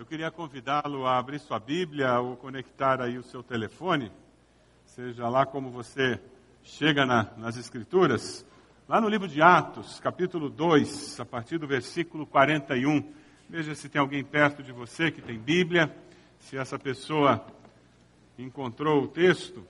Eu 0.00 0.06
queria 0.06 0.30
convidá-lo 0.30 1.06
a 1.06 1.18
abrir 1.18 1.38
sua 1.38 1.58
Bíblia 1.58 2.18
ou 2.20 2.34
conectar 2.34 3.02
aí 3.02 3.18
o 3.18 3.22
seu 3.22 3.42
telefone, 3.42 4.10
seja 4.86 5.28
lá 5.28 5.44
como 5.44 5.68
você 5.68 6.18
chega 6.64 7.04
na, 7.04 7.26
nas 7.36 7.58
Escrituras, 7.58 8.46
lá 8.88 8.98
no 8.98 9.10
livro 9.10 9.28
de 9.28 9.42
Atos, 9.42 10.00
capítulo 10.00 10.48
2, 10.48 11.20
a 11.20 11.26
partir 11.26 11.58
do 11.58 11.66
versículo 11.66 12.24
41. 12.26 13.12
Veja 13.46 13.74
se 13.74 13.90
tem 13.90 14.00
alguém 14.00 14.24
perto 14.24 14.62
de 14.62 14.72
você 14.72 15.10
que 15.10 15.20
tem 15.20 15.38
Bíblia, 15.38 15.94
se 16.38 16.56
essa 16.56 16.78
pessoa 16.78 17.44
encontrou 18.38 19.02
o 19.02 19.06
texto. 19.06 19.62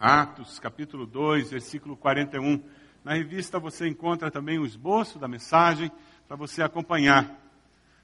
Atos, 0.00 0.58
capítulo 0.58 1.06
2, 1.06 1.52
versículo 1.52 1.96
41. 1.96 2.60
Na 3.04 3.14
revista 3.14 3.60
você 3.60 3.86
encontra 3.86 4.32
também 4.32 4.58
o 4.58 4.66
esboço 4.66 5.16
da 5.16 5.28
mensagem 5.28 5.92
para 6.26 6.36
você 6.36 6.60
acompanhar. 6.60 7.47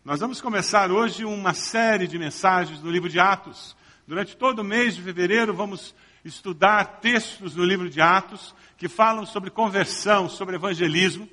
Nós 0.05 0.21
vamos 0.21 0.39
começar 0.39 0.91
hoje 0.91 1.25
uma 1.25 1.55
série 1.55 2.07
de 2.07 2.19
mensagens 2.19 2.79
no 2.83 2.91
livro 2.91 3.09
de 3.09 3.19
Atos. 3.19 3.75
Durante 4.07 4.37
todo 4.37 4.59
o 4.59 4.65
mês 4.65 4.95
de 4.95 5.01
fevereiro 5.01 5.55
vamos 5.55 5.95
estudar 6.23 7.01
textos 7.01 7.57
no 7.57 7.65
livro 7.65 7.89
de 7.89 8.03
Atos 8.03 8.55
que 8.77 8.87
falam 8.87 9.25
sobre 9.25 9.49
conversão, 9.49 10.29
sobre 10.29 10.57
evangelismo, 10.57 11.27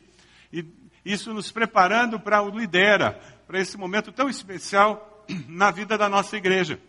e 0.54 0.66
isso 1.04 1.34
nos 1.34 1.52
preparando 1.52 2.18
para 2.18 2.42
o 2.42 2.58
Lidera, 2.58 3.20
para 3.46 3.60
esse 3.60 3.78
momento 3.78 4.10
tão 4.10 4.30
especial 4.30 5.26
na 5.50 5.70
vida 5.70 5.98
da 5.98 6.08
nossa 6.08 6.38
igreja. 6.38 6.80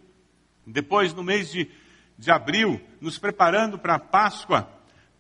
Depois, 0.65 1.13
no 1.13 1.25
mês 1.25 1.51
de, 1.51 1.69
de 2.17 2.31
abril, 2.31 2.81
nos 3.01 3.19
preparando 3.19 3.77
para 3.77 3.97
a 3.97 3.99
Páscoa, 3.99 4.71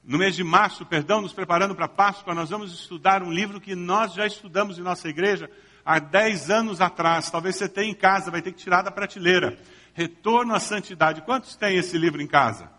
no 0.04 0.16
mês 0.16 0.36
de 0.36 0.44
março, 0.44 0.86
perdão, 0.86 1.20
nos 1.20 1.32
preparando 1.32 1.74
para 1.74 1.86
a 1.86 1.88
Páscoa, 1.88 2.36
nós 2.36 2.50
vamos 2.50 2.72
estudar 2.72 3.20
um 3.20 3.32
livro 3.32 3.60
que 3.60 3.74
nós 3.74 4.14
já 4.14 4.24
estudamos 4.24 4.78
em 4.78 4.82
nossa 4.82 5.08
igreja, 5.08 5.50
há 5.84 5.98
10 5.98 6.50
anos 6.50 6.80
atrás. 6.80 7.30
Talvez 7.30 7.56
você 7.56 7.68
tenha 7.68 7.90
em 7.90 7.94
casa, 7.94 8.30
vai 8.30 8.42
ter 8.42 8.52
que 8.52 8.62
tirar 8.62 8.82
da 8.82 8.90
prateleira. 8.90 9.58
Retorno 9.94 10.54
à 10.54 10.60
Santidade. 10.60 11.22
Quantos 11.22 11.56
tem 11.56 11.76
esse 11.76 11.98
livro 11.98 12.22
em 12.22 12.26
casa? 12.26 12.70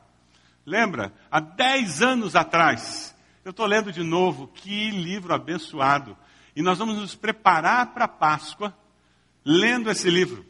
Lembra? 0.65 1.13
Há 1.29 1.39
10 1.39 2.01
anos 2.01 2.35
atrás. 2.35 3.15
Eu 3.43 3.51
estou 3.51 3.65
lendo 3.65 3.91
de 3.91 4.03
novo. 4.03 4.47
Que 4.47 4.91
livro 4.91 5.33
abençoado. 5.33 6.17
E 6.55 6.61
nós 6.61 6.77
vamos 6.77 6.97
nos 6.97 7.15
preparar 7.15 7.93
para 7.93 8.05
a 8.05 8.09
Páscoa 8.09 8.75
lendo 9.45 9.89
esse 9.89 10.09
livro. 10.09 10.45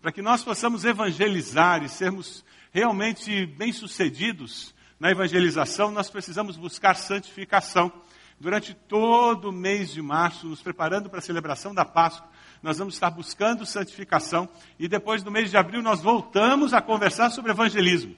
Para 0.00 0.12
que 0.12 0.22
nós 0.22 0.42
possamos 0.42 0.84
evangelizar 0.84 1.82
e 1.82 1.88
sermos 1.88 2.44
realmente 2.72 3.46
bem-sucedidos 3.46 4.74
na 4.98 5.10
evangelização, 5.10 5.90
nós 5.90 6.10
precisamos 6.10 6.56
buscar 6.56 6.94
santificação 6.94 7.92
durante 8.40 8.74
todo 8.74 9.48
o 9.48 9.52
mês 9.52 9.90
de 9.90 10.00
março, 10.00 10.46
nos 10.46 10.62
preparando 10.62 11.10
para 11.10 11.18
a 11.18 11.22
celebração 11.22 11.74
da 11.74 11.84
Páscoa, 11.84 12.28
nós 12.62 12.78
vamos 12.78 12.94
estar 12.94 13.10
buscando 13.10 13.66
santificação 13.66 14.48
e 14.78 14.88
depois 14.88 15.22
do 15.22 15.30
mês 15.30 15.50
de 15.50 15.56
abril 15.56 15.82
nós 15.82 16.00
voltamos 16.00 16.72
a 16.72 16.80
conversar 16.80 17.30
sobre 17.30 17.52
evangelismo. 17.52 18.16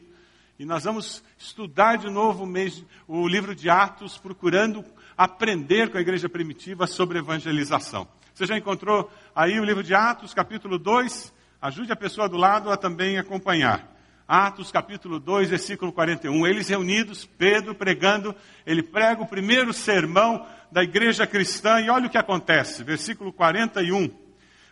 E 0.58 0.64
nós 0.64 0.84
vamos 0.84 1.24
estudar 1.38 1.96
de 1.96 2.10
novo 2.10 2.44
o, 2.44 2.46
mês, 2.46 2.84
o 3.08 3.27
livro 3.27 3.54
de 3.54 3.70
Atos, 3.70 4.18
procurando 4.18 4.84
aprender 5.16 5.90
com 5.90 5.96
a 5.96 6.00
igreja 6.00 6.28
primitiva 6.28 6.86
sobre 6.86 7.18
evangelização. 7.18 8.06
Você 8.34 8.46
já 8.46 8.56
encontrou 8.56 9.10
aí 9.34 9.58
o 9.58 9.64
livro 9.64 9.82
de 9.82 9.94
Atos, 9.94 10.34
capítulo 10.34 10.78
2? 10.78 11.32
Ajude 11.62 11.92
a 11.92 11.96
pessoa 11.96 12.28
do 12.28 12.36
lado 12.36 12.70
a 12.70 12.77
também 12.77 13.18
acompanhar. 13.18 13.89
Atos 14.33 14.70
capítulo 14.70 15.19
2, 15.19 15.50
versículo 15.50 15.92
41. 15.92 16.47
Eles 16.47 16.69
reunidos, 16.69 17.28
Pedro 17.36 17.75
pregando, 17.75 18.33
ele 18.64 18.81
prega 18.81 19.23
o 19.23 19.27
primeiro 19.27 19.73
sermão 19.73 20.47
da 20.70 20.84
igreja 20.84 21.27
cristã 21.27 21.81
e 21.81 21.91
olha 21.91 22.06
o 22.06 22.09
que 22.09 22.17
acontece. 22.17 22.84
Versículo 22.84 23.33
41. 23.33 24.08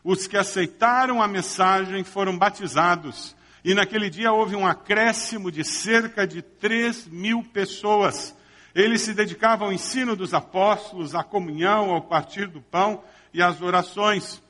Os 0.05 0.29
que 0.29 0.37
aceitaram 0.37 1.21
a 1.21 1.27
mensagem 1.27 2.05
foram 2.05 2.39
batizados 2.39 3.35
e 3.65 3.75
naquele 3.75 4.09
dia 4.09 4.33
houve 4.33 4.55
um 4.55 4.65
acréscimo 4.65 5.51
de 5.51 5.65
cerca 5.65 6.25
de 6.25 6.41
3 6.41 7.09
mil 7.09 7.43
pessoas. 7.43 8.37
Eles 8.73 9.03
se 9.03 9.13
dedicavam 9.13 9.67
ao 9.67 9.73
ensino 9.73 10.15
dos 10.15 10.35
apóstolos, 10.35 11.17
à 11.17 11.25
comunhão, 11.25 11.91
ao 11.91 12.03
partir 12.03 12.47
do 12.47 12.61
pão 12.61 13.03
e 13.35 13.43
às 13.43 13.61
orações. 13.61 14.41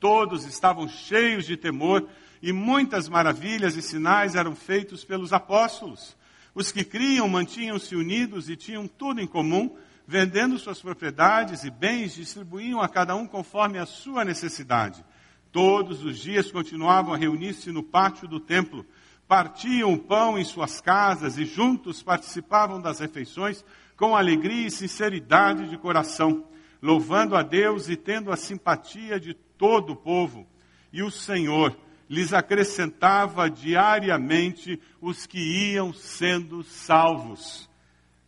Todos 0.00 0.46
estavam 0.46 0.88
cheios 0.88 1.44
de 1.44 1.58
temor 1.58 2.08
e 2.44 2.52
muitas 2.52 3.08
maravilhas 3.08 3.74
e 3.74 3.80
sinais 3.80 4.34
eram 4.34 4.54
feitos 4.54 5.02
pelos 5.02 5.32
apóstolos. 5.32 6.14
Os 6.54 6.70
que 6.70 6.84
criam 6.84 7.26
mantinham-se 7.26 7.96
unidos 7.96 8.50
e 8.50 8.54
tinham 8.54 8.86
tudo 8.86 9.18
em 9.18 9.26
comum, 9.26 9.74
vendendo 10.06 10.58
suas 10.58 10.78
propriedades 10.78 11.64
e 11.64 11.70
bens, 11.70 12.14
distribuíam 12.14 12.82
a 12.82 12.88
cada 12.88 13.16
um 13.16 13.26
conforme 13.26 13.78
a 13.78 13.86
sua 13.86 14.26
necessidade. 14.26 15.02
Todos 15.50 16.04
os 16.04 16.18
dias 16.18 16.52
continuavam 16.52 17.14
a 17.14 17.16
reunir-se 17.16 17.72
no 17.72 17.82
pátio 17.82 18.28
do 18.28 18.38
templo, 18.38 18.84
partiam 19.26 19.94
o 19.94 19.98
pão 19.98 20.38
em 20.38 20.44
suas 20.44 20.82
casas 20.82 21.38
e 21.38 21.46
juntos 21.46 22.02
participavam 22.02 22.78
das 22.78 22.98
refeições 22.98 23.64
com 23.96 24.14
alegria 24.14 24.66
e 24.66 24.70
sinceridade 24.70 25.70
de 25.70 25.78
coração, 25.78 26.44
louvando 26.82 27.36
a 27.36 27.42
Deus 27.42 27.88
e 27.88 27.96
tendo 27.96 28.30
a 28.30 28.36
simpatia 28.36 29.18
de 29.18 29.32
todo 29.32 29.94
o 29.94 29.96
povo. 29.96 30.46
E 30.92 31.02
o 31.02 31.10
Senhor 31.10 31.74
lhes 32.14 32.32
acrescentava 32.32 33.50
diariamente 33.50 34.80
os 35.00 35.26
que 35.26 35.72
iam 35.72 35.92
sendo 35.92 36.62
salvos. 36.62 37.68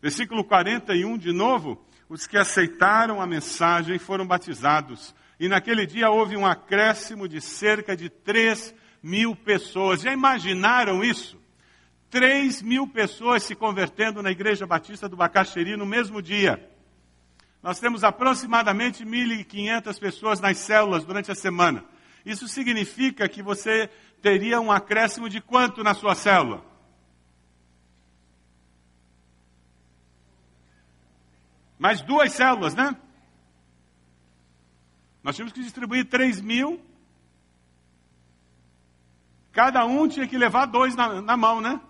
Versículo 0.02 0.44
41, 0.44 1.16
de 1.16 1.32
novo, 1.32 1.80
os 2.08 2.26
que 2.26 2.36
aceitaram 2.36 3.20
a 3.20 3.26
mensagem 3.26 3.98
foram 3.98 4.26
batizados. 4.26 5.14
E 5.38 5.48
naquele 5.48 5.86
dia 5.86 6.10
houve 6.10 6.36
um 6.36 6.46
acréscimo 6.46 7.28
de 7.28 7.40
cerca 7.40 7.96
de 7.96 8.10
3 8.10 8.74
mil 9.02 9.36
pessoas. 9.36 10.02
Já 10.02 10.12
imaginaram 10.12 11.04
isso? 11.04 11.40
3 12.10 12.62
mil 12.62 12.88
pessoas 12.88 13.42
se 13.42 13.54
convertendo 13.54 14.22
na 14.22 14.30
Igreja 14.30 14.66
Batista 14.66 15.08
do 15.08 15.16
Bacaxeri 15.16 15.76
no 15.76 15.86
mesmo 15.86 16.20
dia. 16.20 16.70
Nós 17.62 17.78
temos 17.78 18.04
aproximadamente 18.04 19.04
1.500 19.04 19.98
pessoas 19.98 20.40
nas 20.40 20.56
células 20.56 21.04
durante 21.04 21.30
a 21.30 21.34
semana. 21.34 21.84
Isso 22.26 22.48
significa 22.48 23.28
que 23.28 23.40
você 23.40 23.88
teria 24.20 24.60
um 24.60 24.72
acréscimo 24.72 25.30
de 25.30 25.40
quanto 25.40 25.84
na 25.84 25.94
sua 25.94 26.16
célula? 26.16 26.60
Mais 31.78 32.02
duas 32.02 32.32
células, 32.32 32.74
né? 32.74 32.96
Nós 35.22 35.36
tínhamos 35.36 35.52
que 35.52 35.62
distribuir 35.62 36.08
3 36.08 36.40
mil. 36.40 36.84
Cada 39.52 39.86
um 39.86 40.08
tinha 40.08 40.26
que 40.26 40.36
levar 40.36 40.66
dois 40.66 40.96
na, 40.96 41.22
na 41.22 41.36
mão, 41.36 41.60
né? 41.60 41.80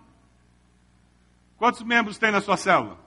Quantos 1.56 1.82
membros 1.82 2.18
tem 2.18 2.30
na 2.30 2.42
sua 2.42 2.58
célula? 2.58 2.98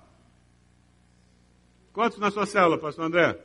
Quantos 1.94 2.18
na 2.18 2.32
sua 2.32 2.48
célula, 2.48 2.80
pastor 2.80 3.06
André? 3.06 3.40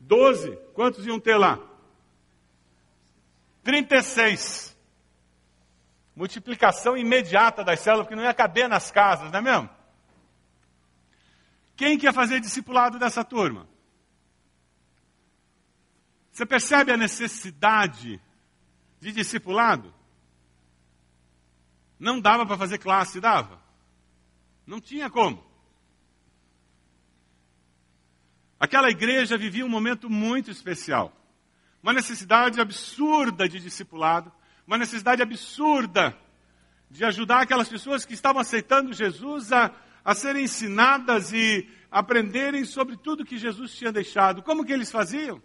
Doze. 0.00 0.56
Quantos 0.72 1.06
iam 1.06 1.20
ter 1.20 1.36
lá? 1.36 1.73
36. 3.64 4.76
Multiplicação 6.14 6.96
imediata 6.96 7.64
das 7.64 7.80
células, 7.80 8.06
porque 8.06 8.14
não 8.14 8.22
ia 8.22 8.34
caber 8.34 8.68
nas 8.68 8.90
casas, 8.90 9.32
não 9.32 9.38
é 9.38 9.42
mesmo? 9.42 9.70
Quem 11.74 11.98
quer 11.98 12.12
fazer 12.14 12.38
discipulado 12.38 12.98
dessa 12.98 13.24
turma? 13.24 13.66
Você 16.30 16.46
percebe 16.46 16.92
a 16.92 16.96
necessidade 16.96 18.20
de 19.00 19.12
discipulado? 19.12 19.92
Não 21.98 22.20
dava 22.20 22.46
para 22.46 22.58
fazer 22.58 22.78
classe, 22.78 23.20
dava? 23.20 23.60
Não 24.66 24.80
tinha 24.80 25.10
como. 25.10 25.44
Aquela 28.60 28.90
igreja 28.90 29.36
vivia 29.36 29.64
um 29.64 29.68
momento 29.68 30.08
muito 30.08 30.50
especial 30.50 31.12
uma 31.84 31.92
necessidade 31.92 32.58
absurda 32.62 33.46
de 33.46 33.60
discipulado, 33.60 34.32
uma 34.66 34.78
necessidade 34.78 35.20
absurda 35.20 36.16
de 36.90 37.04
ajudar 37.04 37.42
aquelas 37.42 37.68
pessoas 37.68 38.06
que 38.06 38.14
estavam 38.14 38.40
aceitando 38.40 38.90
Jesus 38.94 39.52
a, 39.52 39.70
a 40.02 40.14
serem 40.14 40.44
ensinadas 40.44 41.30
e 41.34 41.68
aprenderem 41.90 42.64
sobre 42.64 42.96
tudo 42.96 43.22
que 43.22 43.36
Jesus 43.36 43.74
tinha 43.74 43.92
deixado. 43.92 44.42
Como 44.42 44.64
que 44.64 44.72
eles 44.72 44.90
faziam? 44.90 45.42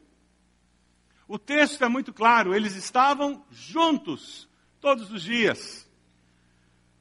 O 1.27 1.37
texto 1.37 1.83
é 1.83 1.89
muito 1.89 2.13
claro, 2.13 2.55
eles 2.55 2.73
estavam 2.73 3.45
juntos 3.51 4.47
todos 4.79 5.11
os 5.11 5.21
dias. 5.21 5.91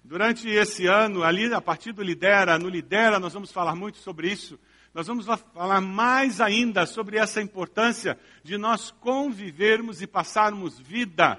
Durante 0.03 0.49
esse 0.49 0.89
ano, 0.89 1.23
ali 1.23 1.55
a 1.55 1.61
partir 1.61 1.93
do 1.93 2.03
Lidera, 2.03 2.59
no 2.59 2.69
Lidera, 2.69 3.21
nós 3.21 3.35
vamos 3.35 3.53
falar 3.53 3.77
muito 3.77 3.99
sobre 3.99 4.33
isso. 4.33 4.59
Nós 4.93 5.07
vamos 5.07 5.27
falar 5.55 5.81
mais 5.81 6.41
ainda 6.41 6.85
sobre 6.85 7.19
essa 7.19 7.41
importância 7.41 8.19
de 8.43 8.57
nós 8.57 8.91
convivermos 8.91 10.03
e 10.03 10.07
passarmos 10.07 10.79
vida 10.79 11.39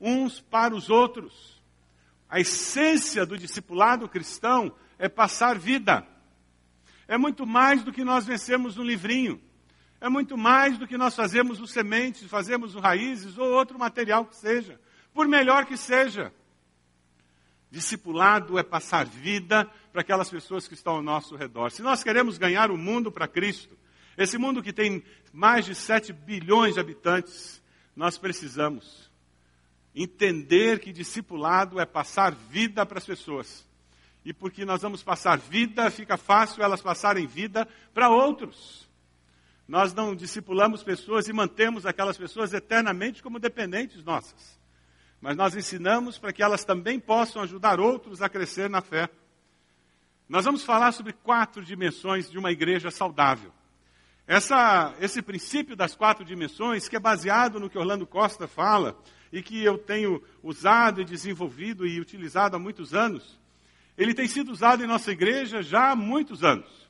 uns 0.00 0.40
para 0.40 0.74
os 0.74 0.90
outros. 0.90 1.62
A 2.28 2.40
essência 2.40 3.24
do 3.24 3.38
discipulado 3.38 4.08
cristão 4.08 4.74
é 4.98 5.08
passar 5.08 5.58
vida. 5.58 6.06
É 7.08 7.16
muito 7.16 7.46
mais 7.46 7.82
do 7.82 7.92
que 7.92 8.04
nós 8.04 8.26
vencermos 8.26 8.76
um 8.78 8.82
livrinho. 8.82 9.40
É 10.00 10.08
muito 10.08 10.36
mais 10.36 10.76
do 10.76 10.86
que 10.86 10.98
nós 10.98 11.14
fazemos 11.14 11.60
os 11.60 11.70
sementes, 11.70 12.28
fazemos 12.28 12.74
os 12.74 12.82
raízes 12.82 13.38
ou 13.38 13.50
outro 13.50 13.78
material 13.78 14.26
que 14.26 14.36
seja, 14.36 14.78
por 15.14 15.26
melhor 15.26 15.64
que 15.64 15.76
seja. 15.76 16.32
Discipulado 17.70 18.58
é 18.58 18.62
passar 18.62 19.06
vida 19.06 19.68
para 19.92 20.02
aquelas 20.02 20.30
pessoas 20.30 20.68
que 20.68 20.74
estão 20.74 20.96
ao 20.96 21.02
nosso 21.02 21.34
redor. 21.36 21.70
Se 21.70 21.82
nós 21.82 22.02
queremos 22.02 22.38
ganhar 22.38 22.70
o 22.70 22.76
mundo 22.76 23.10
para 23.10 23.26
Cristo, 23.26 23.76
esse 24.16 24.38
mundo 24.38 24.62
que 24.62 24.72
tem 24.72 25.02
mais 25.36 25.66
de 25.66 25.74
7 25.74 26.14
bilhões 26.14 26.72
de 26.72 26.80
habitantes, 26.80 27.62
nós 27.94 28.16
precisamos 28.16 29.10
entender 29.94 30.80
que 30.80 30.90
discipulado 30.90 31.78
é 31.78 31.84
passar 31.84 32.34
vida 32.34 32.86
para 32.86 32.96
as 32.96 33.04
pessoas. 33.04 33.68
E 34.24 34.32
porque 34.32 34.64
nós 34.64 34.80
vamos 34.80 35.02
passar 35.02 35.36
vida, 35.36 35.90
fica 35.90 36.16
fácil 36.16 36.62
elas 36.62 36.80
passarem 36.80 37.26
vida 37.26 37.68
para 37.92 38.08
outros. 38.08 38.88
Nós 39.68 39.92
não 39.92 40.16
discipulamos 40.16 40.82
pessoas 40.82 41.28
e 41.28 41.34
mantemos 41.34 41.84
aquelas 41.84 42.16
pessoas 42.16 42.54
eternamente 42.54 43.22
como 43.22 43.38
dependentes 43.38 44.02
nossas. 44.02 44.58
Mas 45.20 45.36
nós 45.36 45.54
ensinamos 45.54 46.16
para 46.16 46.32
que 46.32 46.42
elas 46.42 46.64
também 46.64 46.98
possam 46.98 47.42
ajudar 47.42 47.78
outros 47.78 48.22
a 48.22 48.28
crescer 48.30 48.70
na 48.70 48.80
fé. 48.80 49.06
Nós 50.30 50.46
vamos 50.46 50.64
falar 50.64 50.92
sobre 50.92 51.12
quatro 51.12 51.62
dimensões 51.62 52.30
de 52.30 52.38
uma 52.38 52.50
igreja 52.50 52.90
saudável. 52.90 53.52
Essa, 54.26 54.94
esse 55.00 55.22
princípio 55.22 55.76
das 55.76 55.94
quatro 55.94 56.24
dimensões, 56.24 56.88
que 56.88 56.96
é 56.96 57.00
baseado 57.00 57.60
no 57.60 57.70
que 57.70 57.78
Orlando 57.78 58.06
Costa 58.06 58.48
fala, 58.48 59.00
e 59.32 59.40
que 59.42 59.62
eu 59.62 59.78
tenho 59.78 60.22
usado 60.42 61.00
e 61.00 61.04
desenvolvido 61.04 61.86
e 61.86 62.00
utilizado 62.00 62.56
há 62.56 62.58
muitos 62.58 62.94
anos, 62.94 63.38
ele 63.96 64.14
tem 64.14 64.26
sido 64.26 64.50
usado 64.50 64.82
em 64.82 64.86
nossa 64.86 65.12
igreja 65.12 65.62
já 65.62 65.92
há 65.92 65.96
muitos 65.96 66.42
anos. 66.42 66.86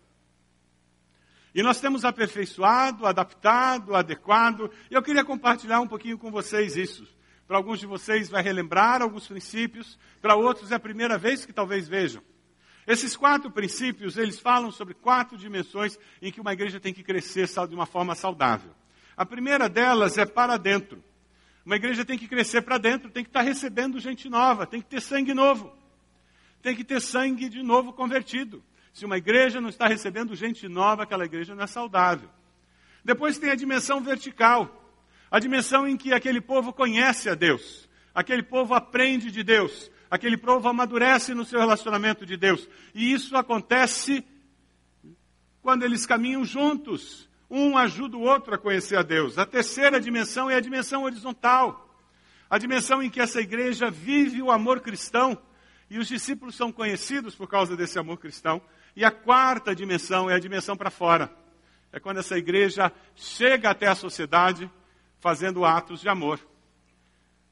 E 1.54 1.62
nós 1.62 1.80
temos 1.80 2.04
aperfeiçoado, 2.04 3.06
adaptado, 3.06 3.94
adequado, 3.94 4.70
e 4.90 4.94
eu 4.94 5.02
queria 5.02 5.24
compartilhar 5.24 5.80
um 5.80 5.88
pouquinho 5.88 6.18
com 6.18 6.30
vocês 6.30 6.76
isso. 6.76 7.06
Para 7.46 7.56
alguns 7.56 7.78
de 7.78 7.86
vocês 7.86 8.28
vai 8.28 8.42
relembrar 8.42 9.02
alguns 9.02 9.26
princípios, 9.26 9.98
para 10.20 10.34
outros 10.34 10.72
é 10.72 10.74
a 10.74 10.80
primeira 10.80 11.16
vez 11.16 11.46
que 11.46 11.52
talvez 11.52 11.86
vejam. 11.86 12.22
Esses 12.86 13.16
quatro 13.16 13.50
princípios, 13.50 14.16
eles 14.16 14.38
falam 14.38 14.70
sobre 14.70 14.94
quatro 14.94 15.36
dimensões 15.36 15.98
em 16.22 16.30
que 16.30 16.40
uma 16.40 16.52
igreja 16.52 16.78
tem 16.78 16.94
que 16.94 17.02
crescer 17.02 17.48
de 17.68 17.74
uma 17.74 17.86
forma 17.86 18.14
saudável. 18.14 18.70
A 19.16 19.26
primeira 19.26 19.68
delas 19.68 20.16
é 20.18 20.24
para 20.24 20.56
dentro. 20.56 21.02
Uma 21.64 21.76
igreja 21.76 22.04
tem 22.04 22.16
que 22.16 22.28
crescer 22.28 22.62
para 22.62 22.78
dentro, 22.78 23.10
tem 23.10 23.24
que 23.24 23.30
estar 23.30 23.40
recebendo 23.40 23.98
gente 23.98 24.28
nova, 24.28 24.66
tem 24.66 24.80
que 24.80 24.86
ter 24.86 25.00
sangue 25.00 25.34
novo. 25.34 25.72
Tem 26.62 26.76
que 26.76 26.84
ter 26.84 27.00
sangue 27.00 27.48
de 27.48 27.62
novo 27.62 27.92
convertido. 27.92 28.62
Se 28.92 29.04
uma 29.04 29.18
igreja 29.18 29.60
não 29.60 29.68
está 29.68 29.86
recebendo 29.86 30.34
gente 30.34 30.68
nova, 30.68 31.02
aquela 31.02 31.24
igreja 31.24 31.54
não 31.54 31.64
é 31.64 31.66
saudável. 31.66 32.28
Depois 33.04 33.38
tem 33.38 33.50
a 33.50 33.54
dimensão 33.54 34.00
vertical. 34.00 34.84
A 35.30 35.38
dimensão 35.40 35.86
em 35.88 35.96
que 35.96 36.12
aquele 36.12 36.40
povo 36.40 36.72
conhece 36.72 37.28
a 37.28 37.34
Deus. 37.34 37.88
Aquele 38.14 38.42
povo 38.42 38.74
aprende 38.74 39.30
de 39.30 39.42
Deus. 39.42 39.90
Aquele 40.10 40.36
povo 40.36 40.68
amadurece 40.68 41.34
no 41.34 41.44
seu 41.44 41.58
relacionamento 41.58 42.24
de 42.24 42.36
Deus. 42.36 42.68
E 42.94 43.12
isso 43.12 43.36
acontece 43.36 44.24
quando 45.60 45.82
eles 45.82 46.06
caminham 46.06 46.44
juntos. 46.44 47.28
Um 47.50 47.76
ajuda 47.76 48.16
o 48.16 48.22
outro 48.22 48.54
a 48.54 48.58
conhecer 48.58 48.96
a 48.96 49.02
Deus. 49.02 49.38
A 49.38 49.46
terceira 49.46 50.00
dimensão 50.00 50.48
é 50.48 50.54
a 50.54 50.60
dimensão 50.60 51.02
horizontal. 51.02 51.82
A 52.48 52.58
dimensão 52.58 53.02
em 53.02 53.10
que 53.10 53.20
essa 53.20 53.40
igreja 53.40 53.90
vive 53.90 54.40
o 54.40 54.50
amor 54.50 54.80
cristão 54.80 55.36
e 55.90 55.98
os 55.98 56.08
discípulos 56.08 56.54
são 56.54 56.72
conhecidos 56.72 57.34
por 57.34 57.48
causa 57.48 57.76
desse 57.76 57.98
amor 57.98 58.18
cristão. 58.18 58.60
E 58.94 59.04
a 59.04 59.10
quarta 59.10 59.74
dimensão 59.74 60.30
é 60.30 60.34
a 60.34 60.38
dimensão 60.38 60.76
para 60.76 60.90
fora. 60.90 61.30
É 61.92 62.00
quando 62.00 62.18
essa 62.18 62.36
igreja 62.36 62.92
chega 63.14 63.70
até 63.70 63.86
a 63.86 63.94
sociedade 63.94 64.70
fazendo 65.20 65.64
atos 65.64 66.00
de 66.00 66.08
amor. 66.08 66.40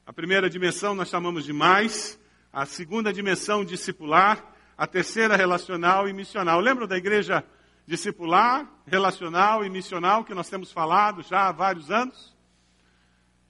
A 0.05 0.13
primeira 0.13 0.49
dimensão 0.49 0.93
nós 0.93 1.09
chamamos 1.09 1.45
de 1.45 1.51
mais, 1.51 2.19
a 2.55 2.65
segunda 2.65 3.11
dimensão 3.11 3.65
discipular, 3.65 4.41
a 4.77 4.87
terceira 4.87 5.35
relacional 5.35 6.07
e 6.07 6.13
missional. 6.13 6.57
Lembram 6.61 6.87
da 6.87 6.95
igreja 6.95 7.43
discipular, 7.85 8.65
relacional 8.87 9.65
e 9.65 9.69
missional, 9.69 10.23
que 10.23 10.33
nós 10.33 10.49
temos 10.49 10.71
falado 10.71 11.21
já 11.21 11.49
há 11.49 11.51
vários 11.51 11.91
anos, 11.91 12.33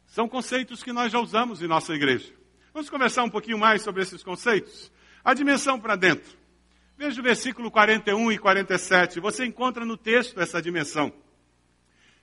são 0.08 0.28
conceitos 0.28 0.82
que 0.82 0.92
nós 0.92 1.12
já 1.12 1.20
usamos 1.20 1.62
em 1.62 1.68
nossa 1.68 1.94
igreja. 1.94 2.34
Vamos 2.74 2.90
conversar 2.90 3.24
um 3.24 3.30
pouquinho 3.30 3.60
mais 3.60 3.84
sobre 3.84 4.02
esses 4.02 4.24
conceitos? 4.24 4.92
A 5.24 5.36
dimensão 5.36 5.80
para 5.80 5.96
dentro. 5.96 6.36
Veja 6.98 7.22
o 7.22 7.24
versículo 7.24 7.70
41 7.70 8.32
e 8.32 8.40
47. 8.40 9.20
Você 9.20 9.46
encontra 9.46 9.86
no 9.86 9.98
texto 9.98 10.42
essa 10.42 10.60
dimensão. 10.60 11.14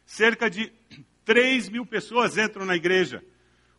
Cerca 0.05 0.51
de 0.51 0.73
3 1.25 1.69
mil 1.69 1.87
pessoas 1.87 2.37
entram 2.37 2.67
na 2.67 2.75
igreja. 2.75 3.25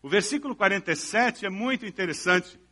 O 0.01 0.07
versículo 0.07 0.56
47 0.56 1.45
é 1.45 1.49
muito 1.49 1.85
interessante. 1.85 2.62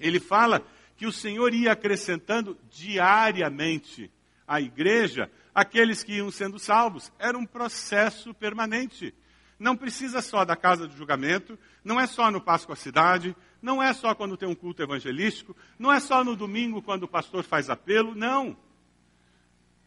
Ele 0.00 0.18
fala 0.18 0.64
que 0.96 1.06
o 1.06 1.12
Senhor 1.12 1.54
ia 1.54 1.72
acrescentando 1.72 2.58
diariamente 2.70 4.10
à 4.46 4.60
igreja 4.60 5.30
aqueles 5.54 6.02
que 6.02 6.14
iam 6.16 6.30
sendo 6.30 6.58
salvos. 6.58 7.12
Era 7.18 7.38
um 7.38 7.46
processo 7.46 8.34
permanente. 8.34 9.14
Não 9.58 9.76
precisa 9.76 10.22
só 10.22 10.44
da 10.44 10.56
casa 10.56 10.88
de 10.88 10.96
julgamento, 10.96 11.58
não 11.84 12.00
é 12.00 12.06
só 12.06 12.30
no 12.30 12.40
Páscoa 12.40 12.74
Cidade, 12.74 13.36
não 13.60 13.82
é 13.82 13.92
só 13.92 14.14
quando 14.14 14.36
tem 14.36 14.48
um 14.48 14.54
culto 14.54 14.82
evangelístico, 14.82 15.54
não 15.78 15.92
é 15.92 16.00
só 16.00 16.24
no 16.24 16.34
domingo 16.34 16.80
quando 16.80 17.02
o 17.02 17.08
pastor 17.08 17.44
faz 17.44 17.68
apelo, 17.68 18.14
não. 18.14 18.56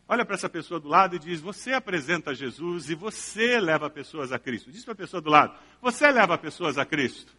Olha 0.07 0.23
para 0.23 0.35
essa 0.35 0.49
pessoa 0.49 0.79
do 0.79 0.87
lado 0.87 1.15
e 1.15 1.19
diz: 1.19 1.41
Você 1.41 1.73
apresenta 1.73 2.35
Jesus 2.35 2.89
e 2.89 2.95
você 2.95 3.59
leva 3.59 3.89
pessoas 3.89 4.31
a 4.31 4.37
Cristo. 4.37 4.71
Diz 4.71 4.83
para 4.83 4.93
a 4.93 4.97
pessoa 4.97 5.21
do 5.21 5.29
lado: 5.29 5.57
Você 5.81 6.11
leva 6.11 6.37
pessoas 6.37 6.77
a 6.77 6.85
Cristo. 6.85 7.33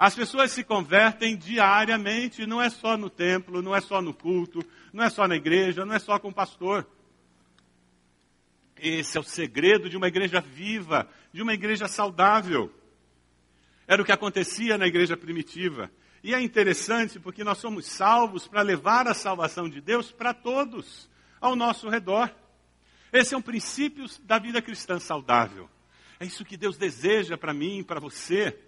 As 0.00 0.14
pessoas 0.14 0.50
se 0.50 0.64
convertem 0.64 1.36
diariamente, 1.36 2.46
não 2.46 2.62
é 2.62 2.70
só 2.70 2.96
no 2.96 3.10
templo, 3.10 3.60
não 3.60 3.76
é 3.76 3.82
só 3.82 4.00
no 4.00 4.14
culto, 4.14 4.64
não 4.94 5.04
é 5.04 5.10
só 5.10 5.28
na 5.28 5.36
igreja, 5.36 5.84
não 5.84 5.94
é 5.94 5.98
só 5.98 6.18
com 6.18 6.30
o 6.30 6.34
pastor. 6.34 6.88
Esse 8.78 9.18
é 9.18 9.20
o 9.20 9.22
segredo 9.22 9.90
de 9.90 9.98
uma 9.98 10.08
igreja 10.08 10.40
viva, 10.40 11.06
de 11.34 11.42
uma 11.42 11.52
igreja 11.52 11.86
saudável. 11.86 12.72
Era 13.86 14.00
o 14.00 14.04
que 14.06 14.10
acontecia 14.10 14.78
na 14.78 14.86
igreja 14.86 15.18
primitiva. 15.18 15.90
E 16.24 16.34
é 16.34 16.40
interessante 16.40 17.20
porque 17.20 17.44
nós 17.44 17.58
somos 17.58 17.84
salvos 17.84 18.48
para 18.48 18.62
levar 18.62 19.06
a 19.06 19.12
salvação 19.12 19.68
de 19.68 19.82
Deus 19.82 20.10
para 20.10 20.32
todos 20.32 21.10
ao 21.38 21.54
nosso 21.54 21.90
redor. 21.90 22.34
Esse 23.12 23.34
é 23.34 23.36
um 23.36 23.42
princípio 23.42 24.06
da 24.22 24.38
vida 24.38 24.62
cristã 24.62 24.98
saudável. 24.98 25.68
É 26.18 26.24
isso 26.24 26.42
que 26.42 26.56
Deus 26.56 26.78
deseja 26.78 27.36
para 27.36 27.52
mim 27.52 27.82
para 27.82 28.00
você. 28.00 28.58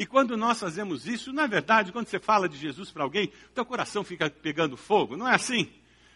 E 0.00 0.06
quando 0.06 0.34
nós 0.34 0.58
fazemos 0.58 1.06
isso, 1.06 1.38
é 1.38 1.46
verdade, 1.46 1.92
quando 1.92 2.06
você 2.06 2.18
fala 2.18 2.48
de 2.48 2.56
Jesus 2.56 2.90
para 2.90 3.02
alguém, 3.02 3.30
teu 3.54 3.66
coração 3.66 4.02
fica 4.02 4.30
pegando 4.30 4.74
fogo, 4.74 5.14
não 5.14 5.28
é 5.28 5.34
assim? 5.34 5.70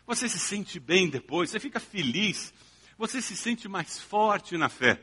Você 0.07 0.27
se 0.27 0.39
sente 0.39 0.81
bem 0.81 1.07
depois, 1.07 1.51
você 1.51 1.61
fica 1.61 1.79
feliz, 1.79 2.55
você 2.97 3.21
se 3.21 3.37
sente 3.37 3.69
mais 3.69 4.01
forte 4.01 4.57
na 4.57 4.71
fé. 4.71 4.99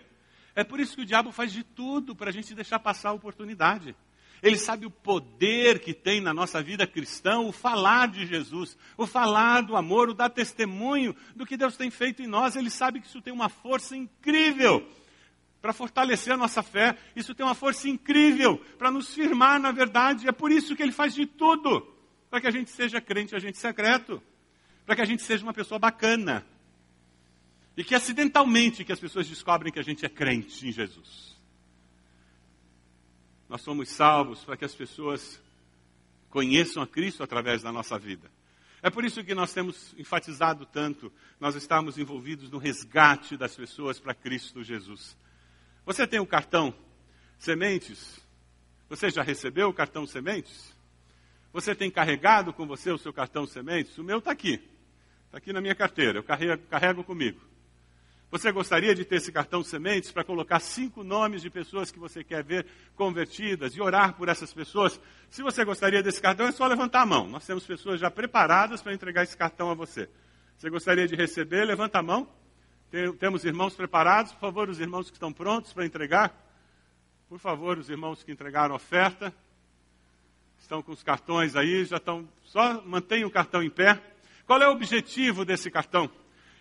É 0.55 0.63
por 0.63 0.79
isso 0.79 0.95
que 0.95 1.03
o 1.03 1.05
diabo 1.05 1.31
faz 1.31 1.53
de 1.53 1.63
tudo 1.63 2.15
para 2.15 2.31
a 2.31 2.33
gente 2.33 2.55
deixar 2.55 2.79
passar 2.79 3.09
a 3.09 3.13
oportunidade. 3.13 3.95
Ele 4.41 4.57
sabe 4.57 4.87
o 4.87 4.89
poder 4.89 5.77
que 5.77 5.93
tem 5.93 6.19
na 6.19 6.33
nossa 6.33 6.59
vida 6.63 6.87
cristã 6.87 7.37
o 7.37 7.51
falar 7.51 8.07
de 8.07 8.25
Jesus, 8.25 8.75
o 8.97 9.05
falar 9.05 9.61
do 9.61 9.75
amor, 9.75 10.09
o 10.09 10.15
dar 10.15 10.31
testemunho 10.31 11.15
do 11.35 11.45
que 11.45 11.55
Deus 11.55 11.77
tem 11.77 11.91
feito 11.91 12.23
em 12.23 12.27
nós. 12.27 12.55
Ele 12.55 12.71
sabe 12.71 12.99
que 12.99 13.05
isso 13.05 13.21
tem 13.21 13.31
uma 13.31 13.47
força 13.47 13.95
incrível 13.95 14.83
para 15.61 15.73
fortalecer 15.73 16.33
a 16.33 16.37
nossa 16.37 16.63
fé. 16.63 16.97
Isso 17.15 17.35
tem 17.35 17.45
uma 17.45 17.53
força 17.53 17.87
incrível 17.87 18.57
para 18.77 18.89
nos 18.89 19.13
firmar 19.13 19.59
na 19.59 19.71
verdade. 19.71 20.27
É 20.27 20.31
por 20.31 20.51
isso 20.51 20.75
que 20.75 20.81
ele 20.81 20.91
faz 20.91 21.13
de 21.13 21.25
tudo 21.25 21.87
para 22.29 22.41
que 22.41 22.47
a 22.47 22.51
gente 22.51 22.71
seja 22.71 22.99
crente, 22.99 23.35
agente 23.35 23.57
secreto, 23.57 24.21
para 24.85 24.95
que 24.95 25.01
a 25.01 25.05
gente 25.05 25.21
seja 25.21 25.43
uma 25.43 25.53
pessoa 25.53 25.77
bacana. 25.77 26.45
E 27.77 27.83
que 27.83 27.93
acidentalmente 27.93 28.83
que 28.83 28.91
as 28.91 28.99
pessoas 28.99 29.27
descobrem 29.27 29.71
que 29.71 29.79
a 29.79 29.83
gente 29.83 30.05
é 30.05 30.09
crente 30.09 30.67
em 30.67 30.71
Jesus. 30.71 31.37
Nós 33.47 33.61
somos 33.61 33.89
salvos 33.89 34.43
para 34.43 34.57
que 34.57 34.65
as 34.65 34.73
pessoas 34.73 35.41
conheçam 36.29 36.81
a 36.81 36.87
Cristo 36.87 37.21
através 37.21 37.61
da 37.61 37.71
nossa 37.71 37.99
vida. 37.99 38.31
É 38.81 38.89
por 38.89 39.05
isso 39.05 39.23
que 39.23 39.35
nós 39.35 39.53
temos 39.53 39.93
enfatizado 39.97 40.65
tanto, 40.65 41.11
nós 41.39 41.55
estamos 41.55 41.97
envolvidos 41.97 42.49
no 42.49 42.57
resgate 42.57 43.37
das 43.37 43.55
pessoas 43.55 43.99
para 43.99 44.15
Cristo 44.15 44.63
Jesus. 44.63 45.15
Você 45.85 46.05
tem 46.05 46.19
o 46.19 46.25
cartão 46.25 46.73
Sementes? 47.37 48.19
Você 48.89 49.09
já 49.09 49.23
recebeu 49.23 49.69
o 49.69 49.73
cartão 49.73 50.05
Sementes? 50.05 50.75
Você 51.51 51.73
tem 51.73 51.89
carregado 51.89 52.53
com 52.53 52.67
você 52.67 52.91
o 52.91 52.97
seu 52.97 53.11
cartão 53.11 53.45
Sementes? 53.45 53.97
O 53.97 54.03
meu 54.03 54.19
está 54.19 54.31
aqui. 54.31 54.61
Está 55.25 55.37
aqui 55.37 55.51
na 55.51 55.61
minha 55.61 55.75
carteira. 55.75 56.19
Eu 56.19 56.23
carrego, 56.23 56.61
carrego 56.67 57.03
comigo. 57.03 57.39
Você 58.29 58.49
gostaria 58.49 58.95
de 58.95 59.03
ter 59.03 59.15
esse 59.15 59.31
cartão 59.31 59.61
Sementes 59.61 60.11
para 60.11 60.23
colocar 60.23 60.59
cinco 60.61 61.03
nomes 61.03 61.41
de 61.41 61.49
pessoas 61.49 61.91
que 61.91 61.99
você 61.99 62.23
quer 62.23 62.43
ver 62.43 62.65
convertidas 62.95 63.75
e 63.75 63.81
orar 63.81 64.13
por 64.13 64.29
essas 64.29 64.53
pessoas? 64.53 64.99
Se 65.29 65.41
você 65.41 65.65
gostaria 65.65 66.01
desse 66.01 66.21
cartão, 66.21 66.47
é 66.47 66.51
só 66.51 66.65
levantar 66.65 67.01
a 67.01 67.05
mão. 67.05 67.27
Nós 67.27 67.45
temos 67.45 67.65
pessoas 67.65 67.99
já 67.99 68.09
preparadas 68.09 68.81
para 68.81 68.93
entregar 68.93 69.23
esse 69.23 69.35
cartão 69.35 69.69
a 69.69 69.73
você. 69.73 70.09
Você 70.57 70.69
gostaria 70.69 71.07
de 71.07 71.15
receber? 71.15 71.65
Levanta 71.65 71.99
a 71.99 72.03
mão. 72.03 72.29
Tem, 72.91 73.09
temos 73.13 73.45
irmãos 73.45 73.73
preparados? 73.73 74.33
Por 74.33 74.41
favor, 74.41 74.69
os 74.69 74.81
irmãos 74.81 75.09
que 75.09 75.15
estão 75.15 75.31
prontos 75.31 75.71
para 75.71 75.85
entregar. 75.85 76.35
Por 77.29 77.39
favor, 77.39 77.77
os 77.77 77.89
irmãos 77.89 78.21
que 78.21 78.33
entregaram 78.33 78.75
oferta. 78.75 79.33
Estão 80.59 80.83
com 80.83 80.91
os 80.91 81.01
cartões 81.01 81.55
aí, 81.55 81.85
já 81.85 81.95
estão. 81.95 82.27
Só 82.43 82.81
mantenha 82.81 83.25
o 83.25 83.31
cartão 83.31 83.63
em 83.63 83.69
pé. 83.69 83.97
Qual 84.45 84.61
é 84.61 84.67
o 84.67 84.73
objetivo 84.73 85.45
desse 85.45 85.71
cartão? 85.71 86.11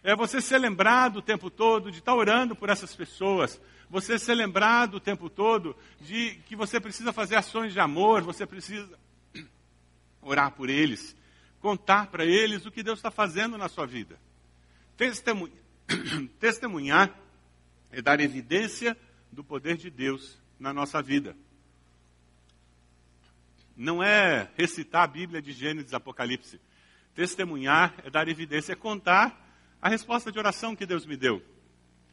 É 0.05 0.15
você 0.15 0.41
ser 0.41 0.59
lembrado 0.59 1.17
o 1.17 1.23
tempo 1.23 1.51
todo 1.51 1.91
de 1.91 1.99
estar 1.99 2.15
orando 2.15 2.55
por 2.55 2.69
essas 2.69 2.95
pessoas. 2.95 3.61
Você 3.91 4.17
ser 4.17 4.37
lembrado 4.37 4.95
o 4.95 5.01
tempo 5.01 5.29
todo 5.29 5.77
de 6.01 6.37
que 6.47 6.55
você 6.55 6.79
precisa 6.79 7.13
fazer 7.13 7.35
ações 7.35 7.73
de 7.73 7.81
amor, 7.81 8.23
você 8.23 8.47
precisa 8.47 8.89
orar 10.23 10.53
por 10.53 10.71
eles, 10.71 11.17
contar 11.59 12.07
para 12.07 12.25
eles 12.25 12.65
o 12.65 12.71
que 12.71 12.85
Deus 12.85 13.01
está 13.01 13.11
fazendo 13.11 13.59
na 13.59 13.69
sua 13.69 13.85
vida. 13.85 14.17
Testemunhar, 14.97 15.60
testemunhar 16.39 17.15
é 17.91 18.01
dar 18.01 18.21
evidência 18.21 18.97
do 19.31 19.43
poder 19.43 19.77
de 19.77 19.91
Deus 19.91 20.39
na 20.59 20.73
nossa 20.73 21.03
vida. 21.03 21.37
Não 23.77 24.03
é 24.03 24.51
recitar 24.57 25.05
a 25.05 25.07
Bíblia 25.07 25.41
de 25.41 25.53
Gênesis 25.53 25.95
Apocalipse. 25.95 26.61
Testemunhar 27.15 27.95
é 28.05 28.11
dar 28.11 28.29
evidência, 28.29 28.73
é 28.73 28.77
contar 28.77 29.49
a 29.81 29.89
resposta 29.89 30.31
de 30.31 30.39
oração 30.39 30.77
que 30.77 30.87
Deus 30.87 31.07
me 31.07 31.17
deu. 31.17 31.43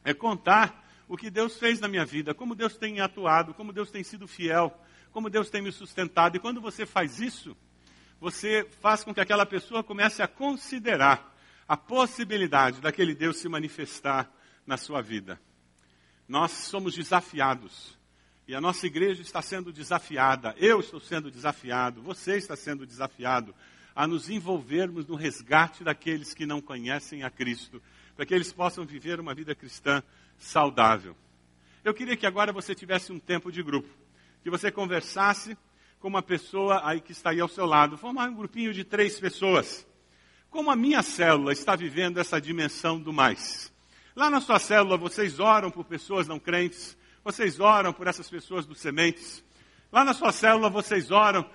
É 0.04 0.14
contar 0.14 0.86
o 1.06 1.16
que 1.16 1.30
Deus 1.30 1.58
fez 1.58 1.80
na 1.80 1.88
minha 1.88 2.04
vida, 2.04 2.34
como 2.34 2.54
Deus 2.54 2.76
tem 2.76 3.00
atuado, 3.00 3.54
como 3.54 3.72
Deus 3.72 3.90
tem 3.90 4.02
sido 4.02 4.26
fiel, 4.26 4.76
como 5.12 5.30
Deus 5.30 5.50
tem 5.50 5.62
me 5.62 5.72
sustentado. 5.72 6.36
E 6.36 6.40
quando 6.40 6.60
você 6.60 6.86
faz 6.86 7.20
isso, 7.20 7.56
você 8.20 8.66
faz 8.80 9.04
com 9.04 9.14
que 9.14 9.20
aquela 9.20 9.46
pessoa 9.46 9.84
comece 9.84 10.22
a 10.22 10.28
considerar 10.28 11.36
a 11.68 11.76
possibilidade 11.76 12.80
daquele 12.80 13.14
Deus 13.14 13.36
se 13.36 13.48
manifestar 13.48 14.32
na 14.66 14.78
sua 14.78 15.02
vida. 15.02 15.38
Nós 16.26 16.50
somos 16.50 16.94
desafiados. 16.94 17.96
E 18.46 18.54
a 18.54 18.60
nossa 18.60 18.86
igreja 18.86 19.20
está 19.20 19.42
sendo 19.42 19.70
desafiada, 19.70 20.54
eu 20.56 20.80
estou 20.80 20.98
sendo 20.98 21.30
desafiado, 21.30 22.00
você 22.00 22.38
está 22.38 22.56
sendo 22.56 22.86
desafiado 22.86 23.54
a 23.94 24.06
nos 24.06 24.30
envolvermos 24.30 25.06
no 25.06 25.16
resgate 25.16 25.84
daqueles 25.84 26.32
que 26.32 26.46
não 26.46 26.60
conhecem 26.60 27.24
a 27.24 27.30
Cristo, 27.30 27.82
para 28.16 28.24
que 28.24 28.32
eles 28.32 28.50
possam 28.50 28.86
viver 28.86 29.20
uma 29.20 29.34
vida 29.34 29.54
cristã 29.54 30.02
saudável. 30.38 31.14
Eu 31.84 31.92
queria 31.92 32.16
que 32.16 32.26
agora 32.26 32.52
você 32.52 32.74
tivesse 32.74 33.12
um 33.12 33.18
tempo 33.18 33.52
de 33.52 33.62
grupo, 33.62 33.88
que 34.42 34.48
você 34.48 34.70
conversasse 34.70 35.58
com 36.00 36.08
uma 36.08 36.22
pessoa 36.22 36.80
aí 36.88 37.00
que 37.00 37.12
está 37.12 37.30
aí 37.30 37.40
ao 37.40 37.48
seu 37.48 37.66
lado, 37.66 37.98
formar 37.98 38.30
um 38.30 38.34
grupinho 38.34 38.72
de 38.72 38.84
três 38.84 39.20
pessoas. 39.20 39.86
Como 40.50 40.70
a 40.70 40.76
minha 40.76 41.02
célula 41.02 41.52
está 41.52 41.76
vivendo 41.76 42.18
essa 42.18 42.40
dimensão 42.40 42.98
do 42.98 43.12
mais? 43.12 43.72
Lá 44.16 44.30
na 44.30 44.40
sua 44.40 44.58
célula 44.58 44.96
vocês 44.96 45.38
oram 45.38 45.70
por 45.70 45.84
pessoas 45.84 46.26
não 46.26 46.38
crentes, 46.38 46.96
vocês 47.22 47.60
oram 47.60 47.92
por 47.92 48.06
essas 48.06 48.28
pessoas 48.28 48.64
dos 48.64 48.80
sementes. 48.80 49.44
Lá 49.92 50.04
na 50.04 50.14
sua 50.14 50.32
célula 50.32 50.70
vocês 50.70 51.10
oram 51.10 51.48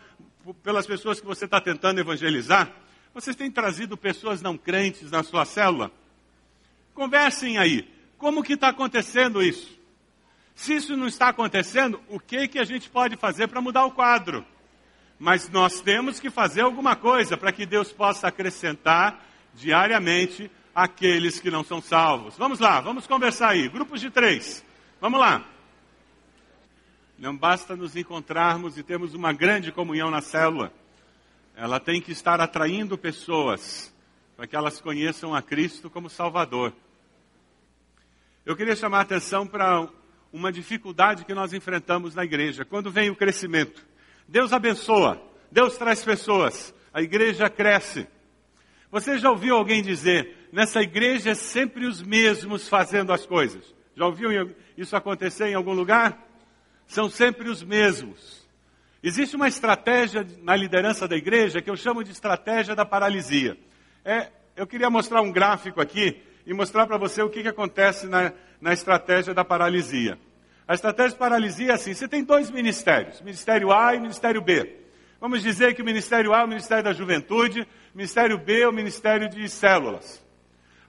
pelas 0.61 0.85
pessoas 0.85 1.19
que 1.19 1.25
você 1.25 1.45
está 1.45 1.59
tentando 1.59 1.99
evangelizar. 1.99 2.71
Vocês 3.13 3.35
têm 3.35 3.51
trazido 3.51 3.97
pessoas 3.97 4.41
não 4.41 4.57
crentes 4.57 5.11
na 5.11 5.23
sua 5.23 5.45
célula? 5.45 5.91
Conversem 6.93 7.57
aí. 7.57 7.91
Como 8.17 8.43
que 8.43 8.53
está 8.53 8.69
acontecendo 8.69 9.41
isso? 9.41 9.77
Se 10.55 10.75
isso 10.75 10.95
não 10.95 11.07
está 11.07 11.29
acontecendo, 11.29 11.99
o 12.07 12.19
que, 12.19 12.47
que 12.47 12.59
a 12.59 12.63
gente 12.63 12.89
pode 12.89 13.17
fazer 13.17 13.47
para 13.47 13.61
mudar 13.61 13.85
o 13.85 13.91
quadro? 13.91 14.45
Mas 15.19 15.49
nós 15.49 15.81
temos 15.81 16.19
que 16.19 16.29
fazer 16.29 16.61
alguma 16.61 16.95
coisa 16.95 17.37
para 17.37 17.51
que 17.51 17.65
Deus 17.65 17.91
possa 17.91 18.27
acrescentar 18.27 19.23
diariamente 19.53 20.49
aqueles 20.73 21.39
que 21.39 21.51
não 21.51 21.63
são 21.63 21.81
salvos. 21.81 22.37
Vamos 22.37 22.59
lá, 22.59 22.81
vamos 22.81 23.07
conversar 23.07 23.49
aí. 23.49 23.69
Grupos 23.69 24.01
de 24.01 24.09
três. 24.09 24.65
Vamos 24.99 25.19
lá. 25.19 25.45
Não 27.17 27.35
basta 27.35 27.75
nos 27.75 27.95
encontrarmos 27.95 28.77
e 28.77 28.83
termos 28.83 29.13
uma 29.13 29.31
grande 29.31 29.71
comunhão 29.71 30.09
na 30.09 30.21
célula. 30.21 30.73
Ela 31.55 31.79
tem 31.79 32.01
que 32.01 32.11
estar 32.11 32.41
atraindo 32.41 32.97
pessoas 32.97 33.93
para 34.35 34.47
que 34.47 34.55
elas 34.55 34.81
conheçam 34.81 35.33
a 35.33 35.41
Cristo 35.41 35.89
como 35.89 36.09
Salvador. 36.09 36.73
Eu 38.45 38.57
queria 38.57 38.75
chamar 38.75 38.99
a 38.99 39.01
atenção 39.01 39.47
para 39.47 39.87
uma 40.33 40.51
dificuldade 40.51 41.23
que 41.23 41.33
nós 41.33 41.53
enfrentamos 41.53 42.15
na 42.15 42.25
igreja. 42.25 42.65
Quando 42.65 42.91
vem 42.91 43.09
o 43.09 43.15
crescimento, 43.15 43.85
Deus 44.27 44.53
abençoa, 44.53 45.21
Deus 45.51 45.77
traz 45.77 46.03
pessoas, 46.03 46.73
a 46.93 47.01
igreja 47.01 47.49
cresce. 47.49 48.07
Você 48.91 49.17
já 49.17 49.29
ouviu 49.29 49.55
alguém 49.55 49.81
dizer, 49.81 50.49
nessa 50.51 50.81
igreja 50.81 51.31
é 51.31 51.35
sempre 51.35 51.85
os 51.85 52.01
mesmos 52.01 52.69
fazendo 52.69 53.11
as 53.11 53.25
coisas? 53.25 53.73
Já 53.95 54.05
ouviu 54.05 54.55
isso 54.77 54.95
acontecer 54.95 55.47
em 55.47 55.55
algum 55.55 55.73
lugar? 55.73 56.17
São 56.87 57.09
sempre 57.09 57.49
os 57.49 57.63
mesmos. 57.63 58.47
Existe 59.01 59.35
uma 59.35 59.47
estratégia 59.47 60.25
na 60.41 60.55
liderança 60.55 61.07
da 61.07 61.15
igreja 61.15 61.61
que 61.61 61.69
eu 61.69 61.75
chamo 61.75 62.03
de 62.03 62.11
estratégia 62.11 62.75
da 62.75 62.85
paralisia. 62.85 63.57
É, 64.05 64.29
eu 64.55 64.65
queria 64.65 64.89
mostrar 64.89 65.21
um 65.21 65.31
gráfico 65.31 65.81
aqui 65.81 66.21
e 66.45 66.53
mostrar 66.53 66.87
para 66.87 66.97
você 66.97 67.21
o 67.21 67.29
que, 67.29 67.41
que 67.41 67.47
acontece 67.47 68.07
na, 68.07 68.31
na 68.61 68.73
estratégia 68.73 69.33
da 69.33 69.43
paralisia. 69.43 70.17
A 70.67 70.73
estratégia 70.73 71.11
de 71.11 71.17
paralisia 71.17 71.71
é 71.71 71.73
assim: 71.73 71.93
você 71.93 72.07
tem 72.07 72.23
dois 72.23 72.49
ministérios, 72.49 73.21
Ministério 73.21 73.71
A 73.71 73.95
e 73.95 73.99
Ministério 73.99 74.41
B. 74.41 74.77
Vamos 75.19 75.41
dizer 75.41 75.73
que 75.73 75.81
o 75.81 75.85
Ministério 75.85 76.33
A 76.33 76.41
é 76.41 76.43
o 76.43 76.47
Ministério 76.47 76.83
da 76.83 76.93
Juventude, 76.93 77.67
Ministério 77.93 78.37
B 78.37 78.61
é 78.61 78.67
o 78.67 78.73
Ministério 78.73 79.29
de 79.29 79.47
Células. 79.47 80.23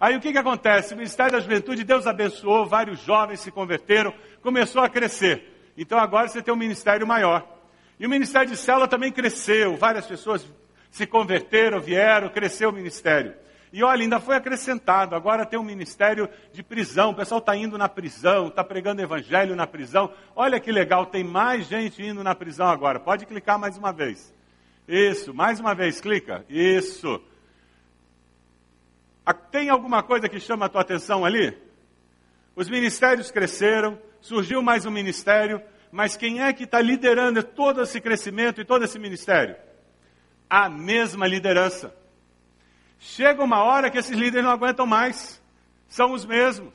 Aí 0.01 0.17
o 0.17 0.21
que, 0.21 0.33
que 0.33 0.39
acontece? 0.39 0.93
O 0.93 0.97
Ministério 0.97 1.33
da 1.33 1.41
Juventude, 1.41 1.85
Deus 1.85 2.07
abençoou, 2.07 2.67
vários 2.67 3.01
jovens 3.01 3.41
se 3.41 3.51
converteram, 3.51 4.13
começou 4.43 4.83
a 4.83 4.89
crescer. 4.89 5.73
Então 5.77 5.99
agora 5.99 6.29
você 6.29 6.43
tem 6.43 6.53
um 6.53 6.57
ministério 6.57 7.07
maior. 7.07 7.49
E 7.99 8.07
o 8.07 8.11
Ministério 8.11 8.51
de 8.51 8.57
Célula 8.57 8.89
também 8.89 9.13
cresceu, 9.13 9.77
várias 9.77 10.07
pessoas 10.07 10.47
se 10.91 11.07
converteram, 11.07 11.81
vieram, 11.81 12.29
cresceu 12.29 12.71
o 12.71 12.73
ministério. 12.73 13.35
E 13.75 13.83
olha, 13.83 14.03
ainda 14.03 14.21
foi 14.21 14.37
acrescentado, 14.37 15.17
agora 15.17 15.45
tem 15.45 15.59
um 15.59 15.65
ministério 15.65 16.29
de 16.53 16.63
prisão, 16.63 17.11
o 17.11 17.15
pessoal 17.17 17.41
está 17.41 17.57
indo 17.57 17.77
na 17.77 17.89
prisão, 17.89 18.47
está 18.47 18.63
pregando 18.63 19.03
evangelho 19.03 19.57
na 19.57 19.67
prisão. 19.67 20.13
Olha 20.37 20.61
que 20.61 20.71
legal, 20.71 21.07
tem 21.07 21.25
mais 21.25 21.67
gente 21.67 22.01
indo 22.01 22.23
na 22.23 22.37
prisão 22.37 22.69
agora. 22.69 23.01
Pode 23.01 23.27
clicar 23.27 23.59
mais 23.59 23.77
uma 23.77 23.93
vez. 23.93 24.33
Isso, 24.87 25.35
mais 25.35 25.59
uma 25.59 25.75
vez, 25.75 26.01
clica. 26.01 26.45
Isso. 26.49 27.21
Tem 29.51 29.69
alguma 29.69 30.05
coisa 30.05 30.29
que 30.29 30.39
chama 30.39 30.67
a 30.67 30.69
tua 30.69 30.83
atenção 30.83 31.25
ali? 31.25 31.59
Os 32.55 32.69
ministérios 32.69 33.33
cresceram, 33.33 33.99
surgiu 34.21 34.63
mais 34.63 34.87
um 34.87 34.91
ministério, 34.93 35.61
mas 35.91 36.17
quem 36.17 36.41
é 36.45 36.53
que 36.53 36.63
está 36.63 36.81
liderando 36.81 37.43
todo 37.43 37.83
esse 37.83 38.01
crescimento 38.01 38.61
e 38.61 38.65
todo 38.65 38.85
esse 38.85 39.01
ministério? 39.01 39.57
A 40.49 40.69
mesma 40.69 41.27
liderança. 41.27 42.04
Chega 43.07 43.45
uma 43.45 43.63
hora 43.63 43.91
que 43.91 43.99
esses 43.99 44.17
líderes 44.17 44.43
não 44.43 44.51
aguentam 44.51 44.87
mais, 44.87 45.39
são 45.87 46.13
os 46.13 46.25
mesmos. 46.25 46.73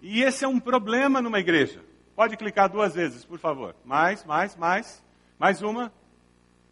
E 0.00 0.22
esse 0.22 0.44
é 0.44 0.48
um 0.48 0.60
problema 0.60 1.20
numa 1.20 1.40
igreja. 1.40 1.84
Pode 2.14 2.36
clicar 2.36 2.70
duas 2.70 2.94
vezes, 2.94 3.24
por 3.24 3.40
favor. 3.40 3.74
Mais, 3.84 4.24
mais, 4.24 4.54
mais. 4.54 5.02
Mais 5.36 5.62
uma. 5.62 5.92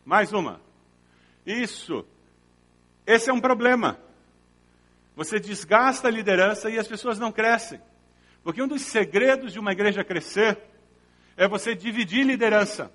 Mais 0.04 0.32
uma. 0.32 0.60
Isso. 1.44 2.06
Esse 3.04 3.28
é 3.28 3.32
um 3.32 3.40
problema. 3.40 3.98
Você 5.16 5.40
desgasta 5.40 6.06
a 6.06 6.12
liderança 6.12 6.70
e 6.70 6.78
as 6.78 6.86
pessoas 6.86 7.18
não 7.18 7.32
crescem. 7.32 7.80
Porque 8.44 8.62
um 8.62 8.68
dos 8.68 8.82
segredos 8.82 9.52
de 9.52 9.58
uma 9.58 9.72
igreja 9.72 10.04
crescer 10.04 10.58
é 11.36 11.48
você 11.48 11.74
dividir 11.74 12.24
liderança 12.24 12.88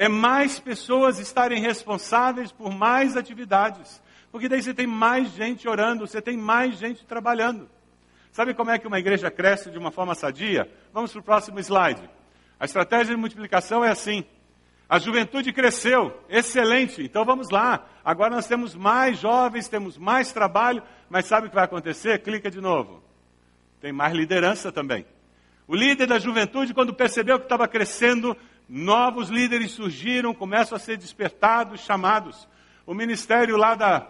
é 0.00 0.08
mais 0.08 0.58
pessoas 0.58 1.18
estarem 1.18 1.60
responsáveis 1.60 2.50
por 2.50 2.72
mais 2.72 3.18
atividades. 3.18 4.02
Porque 4.32 4.48
daí 4.48 4.62
você 4.62 4.72
tem 4.72 4.86
mais 4.86 5.28
gente 5.32 5.68
orando, 5.68 6.06
você 6.06 6.22
tem 6.22 6.38
mais 6.38 6.78
gente 6.78 7.04
trabalhando. 7.04 7.68
Sabe 8.32 8.54
como 8.54 8.70
é 8.70 8.78
que 8.78 8.86
uma 8.86 8.98
igreja 8.98 9.30
cresce 9.30 9.70
de 9.70 9.76
uma 9.76 9.90
forma 9.90 10.14
sadia? 10.14 10.66
Vamos 10.90 11.12
para 11.12 11.20
o 11.20 11.22
próximo 11.22 11.58
slide. 11.60 12.08
A 12.58 12.64
estratégia 12.64 13.14
de 13.14 13.20
multiplicação 13.20 13.84
é 13.84 13.90
assim. 13.90 14.24
A 14.88 14.98
juventude 14.98 15.52
cresceu, 15.52 16.18
excelente. 16.30 17.02
Então 17.02 17.22
vamos 17.22 17.50
lá. 17.50 17.86
Agora 18.02 18.34
nós 18.34 18.46
temos 18.46 18.74
mais 18.74 19.18
jovens, 19.18 19.68
temos 19.68 19.98
mais 19.98 20.32
trabalho, 20.32 20.82
mas 21.10 21.26
sabe 21.26 21.46
o 21.46 21.50
que 21.50 21.56
vai 21.56 21.66
acontecer? 21.66 22.22
Clica 22.22 22.50
de 22.50 22.62
novo. 22.62 23.04
Tem 23.82 23.92
mais 23.92 24.14
liderança 24.14 24.72
também. 24.72 25.04
O 25.68 25.76
líder 25.76 26.06
da 26.06 26.18
juventude, 26.18 26.72
quando 26.72 26.94
percebeu 26.94 27.38
que 27.38 27.44
estava 27.44 27.68
crescendo, 27.68 28.34
novos 28.72 29.28
líderes 29.28 29.72
surgiram, 29.72 30.32
começam 30.32 30.76
a 30.76 30.78
ser 30.78 30.96
despertados, 30.96 31.80
chamados. 31.80 32.48
O 32.86 32.94
ministério 32.94 33.56
lá 33.56 33.74
da 33.74 34.06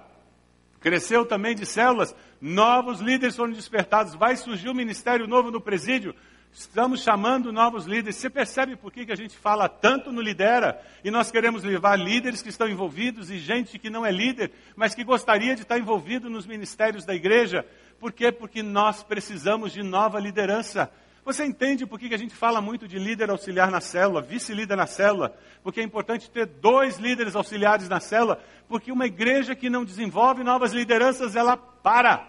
cresceu 0.81 1.27
também 1.27 1.55
de 1.55 1.67
células, 1.67 2.15
novos 2.41 3.01
líderes 3.01 3.37
foram 3.37 3.53
despertados. 3.53 4.15
Vai 4.15 4.37
surgir 4.37 4.69
um 4.69 4.75
ministério 4.75 5.27
novo 5.27 5.51
no 5.51 5.61
presídio, 5.61 6.15
Estamos 6.53 7.03
chamando 7.03 7.53
novos 7.53 7.87
líderes. 7.87 8.17
Você 8.17 8.29
percebe 8.29 8.75
por 8.75 8.93
que, 8.93 9.07
que 9.07 9.13
a 9.13 9.17
gente 9.17 9.37
fala 9.37 9.69
tanto 9.69 10.11
no 10.11 10.21
Lidera? 10.21 10.81
E 11.05 11.11
nós 11.11 11.31
queremos 11.31 11.63
levar 11.63 11.97
líderes 11.97 12.43
que 12.43 12.49
estão 12.49 12.69
envolvidos 12.69 13.31
e 13.31 13.39
gente 13.39 13.79
que 13.79 13.89
não 13.89 14.05
é 14.05 14.11
líder, 14.11 14.51
mas 14.75 14.95
que 14.95 15.05
gostaria 15.05 15.55
de 15.55 15.63
estar 15.63 15.79
envolvido 15.79 16.29
nos 16.29 16.47
ministérios 16.47 17.05
da 17.05 17.15
igreja. 17.15 17.65
Por 18.01 18.13
quê? 18.13 18.33
Porque 18.33 18.63
nós 18.63 19.03
precisamos 19.03 19.73
de 19.73 19.83
nova 19.83 20.19
liderança. 20.19 20.91
Você 21.31 21.45
entende 21.45 21.87
por 21.87 21.97
que, 21.97 22.13
a 22.13 22.19
gente 22.19 22.35
fala 22.35 22.61
muito 22.61 22.89
de 22.89 22.99
líder 22.99 23.31
auxiliar 23.31 23.71
na 23.71 23.81
célula, 23.81 24.21
vice-líder 24.21 24.77
na 24.77 24.89
célula? 24.89 25.33
Porque 25.63 25.81
é 25.81 25.85
importante 25.85 26.29
ter 26.29 26.45
dois 26.45 26.99
líderes 26.99 27.37
auxiliares 27.37 27.89
na 27.89 28.01
célula, 28.01 28.43
porque 28.69 28.91
uma 28.91 29.07
igreja 29.07 29.55
que 29.55 29.71
não 29.71 29.85
desenvolve 29.85 30.43
novas 30.43 30.73
lideranças, 30.73 31.37
ela 31.37 31.57
para. 31.57 32.27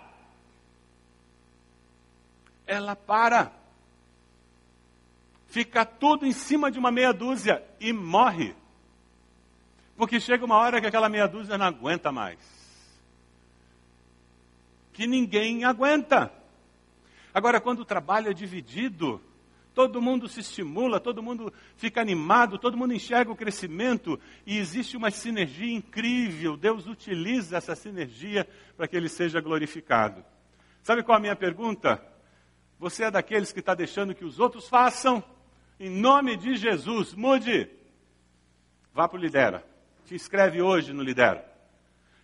Ela 2.67 2.95
para 2.95 3.51
fica 5.47 5.83
tudo 5.83 6.27
em 6.27 6.31
cima 6.31 6.69
de 6.69 6.77
uma 6.77 6.91
meia 6.91 7.11
dúzia 7.11 7.65
e 7.79 7.91
morre. 7.91 8.55
Porque 9.97 10.19
chega 10.19 10.45
uma 10.45 10.57
hora 10.57 10.79
que 10.79 10.85
aquela 10.85 11.09
meia 11.09 11.27
dúzia 11.27 11.57
não 11.57 11.65
aguenta 11.65 12.11
mais. 12.11 12.37
Que 14.93 15.07
ninguém 15.07 15.63
aguenta. 15.63 16.31
Agora, 17.33 17.61
quando 17.61 17.79
o 17.79 17.85
trabalho 17.85 18.29
é 18.29 18.33
dividido, 18.33 19.21
todo 19.73 20.01
mundo 20.01 20.27
se 20.27 20.41
estimula, 20.41 20.99
todo 20.99 21.23
mundo 21.23 21.53
fica 21.77 22.01
animado, 22.01 22.57
todo 22.57 22.77
mundo 22.77 22.93
enxerga 22.93 23.31
o 23.31 23.35
crescimento 23.35 24.19
e 24.45 24.57
existe 24.57 24.97
uma 24.97 25.11
sinergia 25.11 25.73
incrível. 25.73 26.57
Deus 26.57 26.87
utiliza 26.87 27.57
essa 27.57 27.75
sinergia 27.75 28.47
para 28.75 28.87
que 28.87 28.95
ele 28.97 29.09
seja 29.09 29.39
glorificado. 29.39 30.23
Sabe 30.83 31.03
qual 31.03 31.17
a 31.17 31.21
minha 31.21 31.35
pergunta? 31.35 32.03
Você 32.79 33.03
é 33.03 33.11
daqueles 33.11 33.53
que 33.53 33.59
está 33.59 33.75
deixando 33.75 34.15
que 34.15 34.25
os 34.25 34.39
outros 34.39 34.67
façam 34.67 35.23
em 35.79 35.89
nome 35.89 36.37
de 36.37 36.55
Jesus, 36.57 37.15
mude. 37.15 37.67
Vá 38.93 39.07
para 39.07 39.17
o 39.17 39.19
Lidera. 39.19 39.65
Te 40.05 40.13
inscreve 40.13 40.61
hoje 40.61 40.93
no 40.93 41.01
Lidera. 41.01 41.43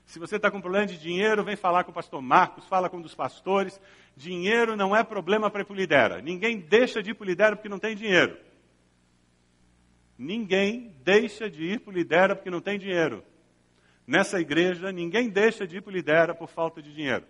Se 0.06 0.20
você 0.20 0.36
está 0.36 0.52
com 0.52 0.62
problema 0.62 0.86
de 0.86 0.98
dinheiro, 1.00 1.44
vem 1.44 1.56
falar 1.56 1.84
com 1.84 1.90
o 1.90 1.94
pastor 1.94 2.22
Marcos, 2.22 2.68
fala 2.68 2.88
com 2.88 2.98
um 2.98 3.02
dos 3.02 3.16
pastores. 3.16 3.82
Dinheiro 4.17 4.75
não 4.75 4.95
é 4.95 5.03
problema 5.03 5.47
para 5.47 5.62
ir 5.62 5.65
para 5.65 5.74
o 5.74 5.77
Lidera. 5.77 6.21
Ninguém 6.24 6.59
deixa 6.59 7.03
de 7.03 7.12
ir 7.12 7.13
para 7.13 7.24
o 7.24 7.27
Lidera 7.27 7.55
porque 7.55 7.69
não 7.69 7.77
tem 7.77 7.95
dinheiro. 7.95 8.36
Ninguém 10.17 10.91
deixa 11.03 11.47
de 11.47 11.63
ir 11.63 11.81
para 11.81 11.93
Lidera 11.93 12.36
porque 12.36 12.50
não 12.50 12.59
tem 12.59 12.79
dinheiro. 12.79 13.24
Nessa 14.07 14.39
igreja, 14.39 14.91
ninguém 14.91 15.29
deixa 15.29 15.67
de 15.67 15.77
ir 15.77 15.81
para 15.81 15.93
Lidera 15.93 16.33
por 16.33 16.50
falta 16.50 16.81
de 16.81 16.91
dinheiro. 16.91 17.25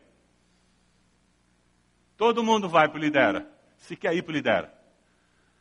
Todo 2.15 2.41
mundo 2.41 2.69
vai 2.69 2.87
para 2.87 2.97
o 2.97 3.01
Lidera, 3.01 3.45
se 3.75 3.97
quer 3.97 4.15
ir 4.15 4.21
para 4.21 4.31
o 4.31 4.35
Lidera. 4.35 4.73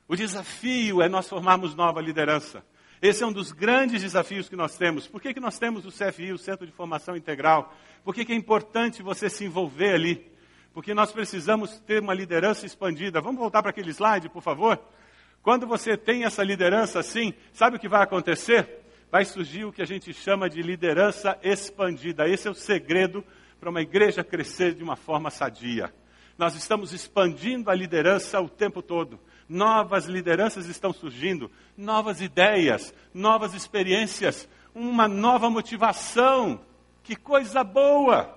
O 0.06 0.14
desafio 0.14 1.02
é 1.02 1.08
nós 1.08 1.28
formarmos 1.28 1.74
nova 1.74 2.00
liderança. 2.00 2.64
Esse 3.02 3.24
é 3.24 3.26
um 3.26 3.32
dos 3.32 3.50
grandes 3.50 4.00
desafios 4.00 4.48
que 4.48 4.54
nós 4.54 4.76
temos. 4.76 5.08
Por 5.08 5.20
que, 5.20 5.34
que 5.34 5.40
nós 5.40 5.58
temos 5.58 5.84
o 5.84 5.90
CFI, 5.90 6.32
o 6.32 6.38
Centro 6.38 6.64
de 6.64 6.72
Formação 6.72 7.16
Integral? 7.16 7.74
Por 8.04 8.14
que, 8.14 8.24
que 8.24 8.32
é 8.32 8.36
importante 8.36 9.02
você 9.02 9.28
se 9.28 9.44
envolver 9.44 9.92
ali? 9.92 10.35
Porque 10.76 10.92
nós 10.92 11.10
precisamos 11.10 11.80
ter 11.86 12.02
uma 12.02 12.12
liderança 12.12 12.66
expandida. 12.66 13.18
Vamos 13.18 13.40
voltar 13.40 13.62
para 13.62 13.70
aquele 13.70 13.88
slide, 13.88 14.28
por 14.28 14.42
favor? 14.42 14.78
Quando 15.42 15.66
você 15.66 15.96
tem 15.96 16.24
essa 16.24 16.44
liderança 16.44 17.00
assim, 17.00 17.32
sabe 17.50 17.78
o 17.78 17.80
que 17.80 17.88
vai 17.88 18.02
acontecer? 18.02 18.84
Vai 19.10 19.24
surgir 19.24 19.64
o 19.64 19.72
que 19.72 19.80
a 19.80 19.86
gente 19.86 20.12
chama 20.12 20.50
de 20.50 20.60
liderança 20.60 21.38
expandida. 21.42 22.28
Esse 22.28 22.46
é 22.46 22.50
o 22.50 22.54
segredo 22.54 23.24
para 23.58 23.70
uma 23.70 23.80
igreja 23.80 24.22
crescer 24.22 24.74
de 24.74 24.82
uma 24.82 24.96
forma 24.96 25.30
sadia. 25.30 25.94
Nós 26.36 26.54
estamos 26.54 26.92
expandindo 26.92 27.70
a 27.70 27.74
liderança 27.74 28.38
o 28.38 28.46
tempo 28.46 28.82
todo 28.82 29.18
novas 29.48 30.06
lideranças 30.06 30.66
estão 30.66 30.92
surgindo, 30.92 31.48
novas 31.76 32.20
ideias, 32.20 32.92
novas 33.14 33.54
experiências, 33.54 34.48
uma 34.74 35.06
nova 35.06 35.48
motivação. 35.48 36.60
Que 37.02 37.14
coisa 37.14 37.62
boa! 37.62 38.35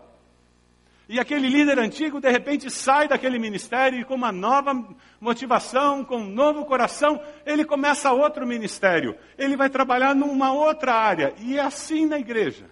E 1.12 1.20
aquele 1.20 1.50
líder 1.50 1.80
antigo, 1.80 2.22
de 2.22 2.30
repente, 2.30 2.70
sai 2.70 3.08
daquele 3.08 3.40
ministério 3.40 4.00
e, 4.00 4.06
com 4.06 4.14
uma 4.14 4.32
nova 4.32 4.76
motivação, 5.20 6.06
com 6.06 6.18
um 6.18 6.30
novo 6.30 6.64
coração, 6.66 7.20
ele 7.48 7.66
começa 7.66 8.14
outro 8.14 8.46
ministério. 8.46 9.18
Ele 9.36 9.58
vai 9.58 9.72
trabalhar 9.72 10.14
numa 10.14 10.54
outra 10.54 10.94
área. 10.94 11.34
E 11.40 11.58
é 11.58 11.62
assim 11.62 12.06
na 12.06 12.20
igreja. 12.20 12.70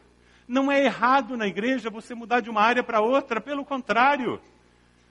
Não 0.47 0.71
é 0.71 0.86
errado 0.86 1.36
na 1.36 1.47
igreja 1.47 1.89
você 1.89 2.13
mudar 2.13 2.41
de 2.41 2.47
uma 2.47 2.62
área 2.62 2.84
para 2.84 3.02
outra, 3.02 3.41
pelo 3.41 3.65
contrário. 3.65 4.39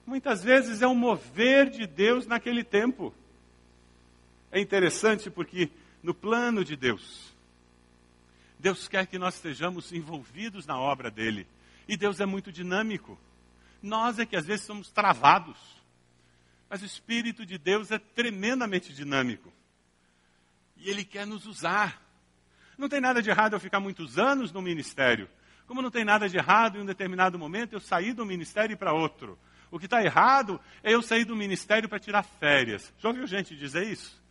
Muitas 0.07 0.45
vezes 0.45 0.81
é 0.81 0.87
um 0.87 0.95
mover 0.95 1.69
de 1.69 1.85
Deus 1.85 2.29
naquele 2.29 2.63
tempo. 2.63 3.13
É 4.53 4.61
interessante 4.61 5.29
porque 5.29 5.69
no 6.01 6.15
plano 6.15 6.65
de 6.65 6.77
Deus, 6.77 7.35
Deus 8.57 8.87
quer 8.87 9.05
que 9.09 9.19
nós 9.19 9.35
estejamos 9.35 9.93
envolvidos 9.93 10.65
na 10.65 10.79
obra 10.79 11.11
dele. 11.11 11.45
E 11.89 11.97
Deus 11.97 12.21
é 12.21 12.27
muito 12.27 12.51
dinâmico. 12.51 13.19
Nós 13.83 14.19
é 14.19 14.27
que 14.27 14.37
às 14.37 14.47
vezes 14.47 14.67
somos 14.67 14.91
travados. 14.91 15.57
Mas 16.69 16.83
o 16.83 16.87
Espírito 16.87 17.47
de 17.47 17.59
Deus 17.59 17.91
é 17.91 17.99
tremendamente 17.99 18.93
dinâmico. 18.93 19.53
E 20.77 20.91
Ele 20.91 21.05
quer 21.05 21.27
nos 21.27 21.47
usar. 21.47 22.03
Não 22.77 22.89
tem 22.89 23.01
nada 23.01 23.23
de 23.23 23.31
errado 23.31 23.55
eu 23.55 23.61
ficar 23.61 23.81
muitos 23.81 24.19
anos 24.19 24.53
no 24.53 24.61
ministério. 24.61 25.29
Como 25.67 25.83
não 25.83 25.91
tem 25.91 26.05
nada 26.05 26.29
de 26.29 26.37
errado 26.37 26.79
em 26.79 26.83
um 26.83 26.87
determinado 26.87 27.39
momento 27.39 27.73
eu 27.73 27.81
sair 27.81 28.13
do 28.13 28.27
ministério 28.27 28.77
para 28.77 28.93
outro. 28.93 29.39
O 29.71 29.79
que 29.79 29.87
está 29.87 30.03
errado 30.03 30.61
é 30.83 30.95
eu 30.95 31.03
sair 31.03 31.25
do 31.25 31.35
ministério 31.35 31.89
para 31.89 31.99
tirar 31.99 32.23
férias. 32.23 32.93
Já 32.99 33.09
ouviu 33.09 33.27
gente 33.27 33.57
dizer 33.57 33.87
isso? 33.87 34.23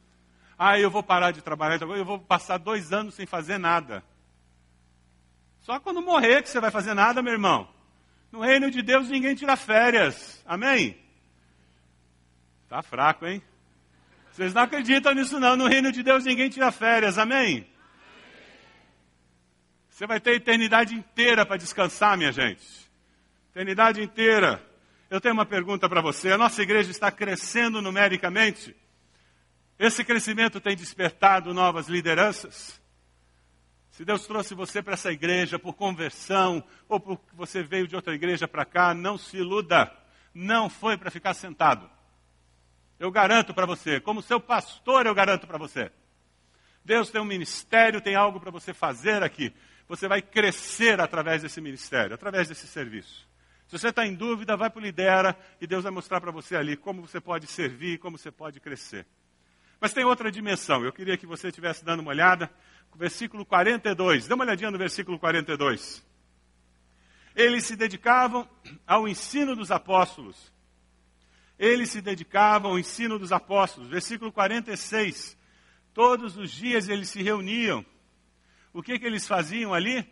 Ah, 0.58 0.80
eu 0.80 0.90
vou 0.90 1.04
parar 1.04 1.32
de 1.32 1.42
trabalhar, 1.42 1.82
eu 1.82 2.06
vou 2.06 2.20
passar 2.20 2.58
dois 2.58 2.94
anos 2.94 3.16
sem 3.16 3.26
fazer 3.26 3.58
nada. 3.58 4.04
Só 5.66 5.80
quando 5.80 6.00
morrer 6.00 6.44
que 6.44 6.50
você 6.50 6.60
vai 6.60 6.70
fazer 6.70 6.94
nada, 6.94 7.24
meu 7.24 7.34
irmão. 7.34 7.68
No 8.32 8.40
reino 8.40 8.70
de 8.70 8.84
Deus 8.84 9.10
ninguém 9.10 9.34
tira 9.34 9.58
férias. 9.58 10.40
Amém? 10.46 10.96
Tá 12.70 12.84
fraco, 12.84 13.26
hein? 13.26 13.42
Vocês 14.32 14.54
não 14.54 14.62
acreditam 14.62 15.16
nisso 15.16 15.40
não. 15.40 15.56
No 15.56 15.66
reino 15.68 15.92
de 15.92 16.04
Deus 16.04 16.24
ninguém 16.24 16.50
tira 16.50 16.72
férias. 16.72 17.18
Amém? 17.18 17.68
Você 19.90 20.06
vai 20.06 20.20
ter 20.20 20.36
eternidade 20.36 20.94
inteira 20.94 21.44
para 21.44 21.58
descansar, 21.58 22.16
minha 22.16 22.32
gente. 22.32 22.64
Eternidade 23.50 24.04
inteira. 24.04 24.64
Eu 25.10 25.20
tenho 25.20 25.34
uma 25.34 25.48
pergunta 25.48 25.90
para 25.90 26.00
você. 26.00 26.32
A 26.32 26.38
nossa 26.38 26.62
igreja 26.62 26.92
está 26.92 27.10
crescendo 27.10 27.82
numericamente? 27.82 28.76
Esse 29.80 30.04
crescimento 30.04 30.60
tem 30.60 30.76
despertado 30.76 31.56
novas 31.56 31.88
lideranças? 31.88 32.80
Se 33.96 34.04
Deus 34.04 34.28
trouxe 34.28 34.54
você 34.54 34.84
para 34.84 34.96
essa 34.96 35.10
igreja 35.10 35.58
por 35.58 35.74
conversão, 35.74 36.62
ou 36.90 37.00
porque 37.00 37.34
você 37.34 37.64
veio 37.64 37.88
de 37.88 37.96
outra 37.96 38.14
igreja 38.14 38.46
para 38.46 38.66
cá, 38.66 38.94
não 38.94 39.18
se 39.18 39.38
iluda. 39.38 39.90
Não 40.34 40.70
foi 40.70 40.98
para 40.98 41.10
ficar 41.10 41.34
sentado. 41.34 41.90
Eu 43.00 43.10
garanto 43.10 43.54
para 43.54 43.66
você, 43.66 44.02
como 44.02 44.22
seu 44.22 44.38
pastor, 44.38 45.06
eu 45.06 45.16
garanto 45.16 45.48
para 45.48 45.58
você. 45.58 45.94
Deus 46.84 47.10
tem 47.10 47.22
um 47.22 47.26
ministério, 47.26 48.02
tem 48.02 48.16
algo 48.16 48.38
para 48.38 48.52
você 48.52 48.74
fazer 48.74 49.24
aqui. 49.24 49.54
Você 49.88 50.10
vai 50.10 50.22
crescer 50.22 51.00
através 51.00 51.42
desse 51.42 51.62
ministério, 51.62 52.16
através 52.16 52.50
desse 52.50 52.68
serviço. 52.68 53.26
Se 53.66 53.80
você 53.80 53.88
está 53.88 54.06
em 54.06 54.14
dúvida, 54.14 54.58
vai 54.58 54.70
para 54.70 54.82
o 54.82 54.84
Lidera 54.84 55.38
e 55.62 55.66
Deus 55.66 55.84
vai 55.84 55.92
mostrar 55.94 56.20
para 56.20 56.32
você 56.32 56.58
ali 56.58 56.76
como 56.76 57.02
você 57.02 57.22
pode 57.22 57.48
servir, 57.48 57.98
como 58.00 58.18
você 58.18 58.30
pode 58.30 58.60
crescer. 58.60 59.08
Mas 59.80 59.94
tem 59.94 60.04
outra 60.04 60.32
dimensão. 60.32 60.84
Eu 60.84 60.92
queria 60.92 61.18
que 61.18 61.26
você 61.26 61.48
estivesse 61.48 61.86
dando 61.86 62.00
uma 62.02 62.10
olhada. 62.10 62.52
Versículo 62.96 63.46
42. 63.46 64.28
Dê 64.28 64.34
uma 64.34 64.44
olhadinha 64.44 64.72
no 64.72 64.78
versículo 64.78 65.20
42. 65.20 66.06
Eles 67.36 67.66
se 67.66 67.76
dedicavam 67.76 68.48
ao 68.88 69.08
ensino 69.08 69.56
dos 69.56 69.72
apóstolos. 69.72 70.54
Eles 71.60 71.90
se 71.90 72.02
dedicavam 72.02 72.72
ao 72.72 72.80
ensino 72.80 73.20
dos 73.20 73.32
apóstolos. 73.32 73.90
Versículo 73.90 74.32
46. 74.32 75.38
Todos 75.94 76.38
os 76.38 76.52
dias 76.52 76.90
eles 76.90 77.10
se 77.10 77.22
reuniam. 77.22 77.86
O 78.74 78.82
que, 78.82 78.98
que 79.00 79.06
eles 79.06 79.28
faziam 79.28 79.74
ali? 79.74 80.06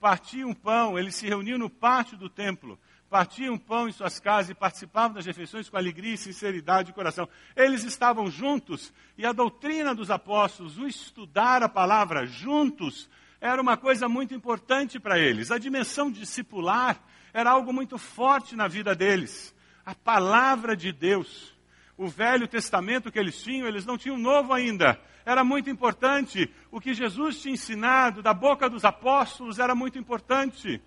Partiam 0.00 0.54
pão, 0.54 0.98
eles 0.98 1.16
se 1.16 1.26
reuniam 1.26 1.58
no 1.58 1.68
pátio 1.68 2.16
do 2.16 2.28
templo 2.28 2.78
partiam 3.08 3.56
pão 3.56 3.88
em 3.88 3.92
suas 3.92 4.20
casas 4.20 4.50
e 4.50 4.54
participavam 4.54 5.14
das 5.14 5.26
refeições 5.26 5.68
com 5.68 5.76
alegria 5.76 6.14
e 6.14 6.18
sinceridade 6.18 6.88
de 6.88 6.94
coração. 6.94 7.28
Eles 7.56 7.84
estavam 7.84 8.30
juntos 8.30 8.92
e 9.16 9.24
a 9.24 9.32
doutrina 9.32 9.94
dos 9.94 10.10
apóstolos, 10.10 10.78
o 10.78 10.86
estudar 10.86 11.62
a 11.62 11.68
palavra 11.68 12.26
juntos, 12.26 13.08
era 13.40 13.62
uma 13.62 13.76
coisa 13.76 14.08
muito 14.08 14.34
importante 14.34 14.98
para 14.98 15.18
eles. 15.18 15.50
A 15.50 15.58
dimensão 15.58 16.10
discipular 16.10 17.00
era 17.32 17.50
algo 17.50 17.72
muito 17.72 17.96
forte 17.96 18.56
na 18.56 18.66
vida 18.66 18.94
deles. 18.94 19.54
A 19.86 19.94
palavra 19.94 20.76
de 20.76 20.92
Deus, 20.92 21.54
o 21.96 22.08
Velho 22.08 22.48
Testamento 22.48 23.12
que 23.12 23.18
eles 23.18 23.40
tinham, 23.40 23.66
eles 23.66 23.86
não 23.86 23.96
tinham 23.96 24.16
o 24.16 24.20
Novo 24.20 24.52
ainda. 24.52 25.00
Era 25.24 25.44
muito 25.44 25.70
importante. 25.70 26.52
O 26.70 26.80
que 26.80 26.92
Jesus 26.92 27.40
tinha 27.40 27.54
ensinado 27.54 28.22
da 28.22 28.34
boca 28.34 28.68
dos 28.68 28.84
apóstolos 28.84 29.58
era 29.58 29.74
muito 29.74 29.98
importante. 29.98 30.82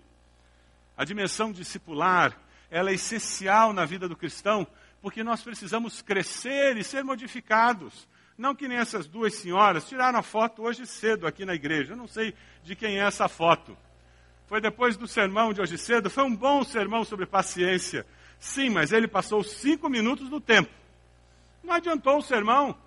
A 1.01 1.03
dimensão 1.03 1.51
discipular, 1.51 2.39
ela 2.69 2.91
é 2.91 2.93
essencial 2.93 3.73
na 3.73 3.85
vida 3.85 4.07
do 4.07 4.15
cristão, 4.15 4.67
porque 5.01 5.23
nós 5.23 5.41
precisamos 5.41 5.99
crescer 5.99 6.77
e 6.77 6.83
ser 6.83 7.03
modificados. 7.03 8.07
Não 8.37 8.53
que 8.53 8.67
nem 8.67 8.77
essas 8.77 9.07
duas 9.07 9.33
senhoras 9.33 9.89
tiraram 9.89 10.19
a 10.19 10.21
foto 10.21 10.61
hoje 10.61 10.85
cedo 10.85 11.25
aqui 11.25 11.43
na 11.43 11.55
igreja. 11.55 11.93
Eu 11.93 11.97
não 11.97 12.05
sei 12.05 12.35
de 12.63 12.75
quem 12.75 12.99
é 12.99 13.03
essa 13.03 13.27
foto. 13.27 13.75
Foi 14.45 14.61
depois 14.61 14.95
do 14.95 15.07
sermão 15.07 15.51
de 15.51 15.59
hoje 15.59 15.75
cedo. 15.75 16.07
Foi 16.07 16.23
um 16.23 16.35
bom 16.35 16.63
sermão 16.63 17.03
sobre 17.03 17.25
paciência. 17.25 18.05
Sim, 18.37 18.69
mas 18.69 18.91
ele 18.91 19.07
passou 19.07 19.43
cinco 19.43 19.89
minutos 19.89 20.29
do 20.29 20.39
tempo. 20.39 20.69
Não 21.63 21.73
adiantou 21.73 22.19
o 22.19 22.21
sermão. 22.21 22.77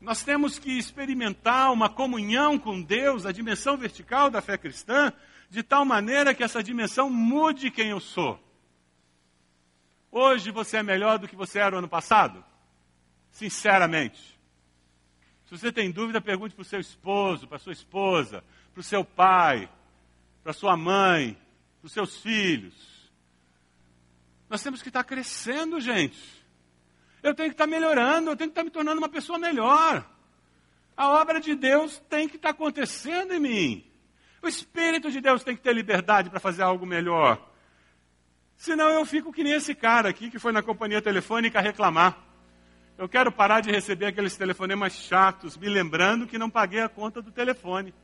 Nós 0.00 0.24
temos 0.24 0.58
que 0.58 0.76
experimentar 0.76 1.72
uma 1.72 1.88
comunhão 1.88 2.58
com 2.58 2.82
Deus, 2.82 3.24
a 3.24 3.30
dimensão 3.30 3.76
vertical 3.76 4.30
da 4.30 4.42
fé 4.42 4.58
cristã, 4.58 5.12
de 5.50 5.64
tal 5.64 5.84
maneira 5.84 6.32
que 6.32 6.44
essa 6.44 6.62
dimensão 6.62 7.10
mude 7.10 7.72
quem 7.72 7.90
eu 7.90 8.00
sou. 8.00 8.38
Hoje 10.10 10.52
você 10.52 10.78
é 10.78 10.82
melhor 10.82 11.18
do 11.18 11.26
que 11.26 11.34
você 11.34 11.58
era 11.58 11.74
o 11.74 11.78
ano 11.78 11.88
passado? 11.88 12.44
Sinceramente. 13.32 14.38
Se 15.46 15.58
você 15.58 15.72
tem 15.72 15.90
dúvida, 15.90 16.20
pergunte 16.20 16.54
para 16.54 16.62
o 16.62 16.64
seu 16.64 16.78
esposo, 16.78 17.48
para 17.48 17.56
a 17.56 17.60
sua 17.60 17.72
esposa, 17.72 18.44
para 18.72 18.80
o 18.80 18.84
seu 18.84 19.04
pai, 19.04 19.68
para 20.42 20.52
a 20.52 20.54
sua 20.54 20.76
mãe, 20.76 21.36
para 21.80 21.86
os 21.86 21.92
seus 21.92 22.18
filhos. 22.18 23.10
Nós 24.48 24.62
temos 24.62 24.80
que 24.80 24.88
estar 24.88 25.02
crescendo, 25.02 25.80
gente. 25.80 26.18
Eu 27.22 27.34
tenho 27.34 27.48
que 27.48 27.54
estar 27.54 27.66
melhorando, 27.66 28.30
eu 28.30 28.36
tenho 28.36 28.50
que 28.50 28.52
estar 28.52 28.64
me 28.64 28.70
tornando 28.70 28.98
uma 28.98 29.08
pessoa 29.08 29.38
melhor. 29.38 30.08
A 30.96 31.08
obra 31.08 31.40
de 31.40 31.56
Deus 31.56 31.98
tem 32.08 32.28
que 32.28 32.36
estar 32.36 32.50
acontecendo 32.50 33.34
em 33.34 33.40
mim. 33.40 33.89
O 34.42 34.48
Espírito 34.48 35.10
de 35.10 35.20
Deus 35.20 35.44
tem 35.44 35.54
que 35.54 35.62
ter 35.62 35.74
liberdade 35.74 36.30
para 36.30 36.40
fazer 36.40 36.62
algo 36.62 36.86
melhor. 36.86 37.50
Senão 38.56 38.88
eu 38.90 39.04
fico 39.06 39.32
que 39.32 39.42
nem 39.42 39.54
esse 39.54 39.74
cara 39.74 40.08
aqui 40.08 40.30
que 40.30 40.38
foi 40.38 40.52
na 40.52 40.62
companhia 40.62 41.00
telefônica 41.00 41.60
reclamar. 41.60 42.18
Eu 42.98 43.08
quero 43.08 43.32
parar 43.32 43.60
de 43.60 43.70
receber 43.70 44.06
aqueles 44.06 44.36
telefonemas 44.36 44.92
chatos, 44.92 45.56
me 45.56 45.68
lembrando 45.68 46.26
que 46.26 46.36
não 46.38 46.50
paguei 46.50 46.82
a 46.82 46.88
conta 46.88 47.22
do 47.22 47.32
telefone. 47.32 47.94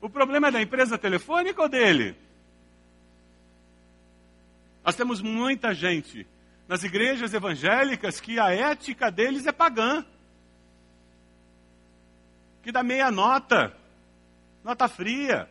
O 0.00 0.10
problema 0.10 0.48
é 0.48 0.50
da 0.50 0.60
empresa 0.60 0.98
telefônica 0.98 1.62
ou 1.62 1.68
dele? 1.68 2.16
Nós 4.84 4.94
temos 4.94 5.20
muita 5.20 5.74
gente 5.74 6.26
nas 6.68 6.82
igrejas 6.82 7.32
evangélicas 7.34 8.20
que 8.20 8.38
a 8.38 8.52
ética 8.52 9.10
deles 9.10 9.46
é 9.46 9.52
pagã. 9.52 10.04
Que 12.62 12.72
dá 12.72 12.82
meia 12.82 13.10
nota, 13.10 13.72
nota 14.64 14.88
fria. 14.88 15.48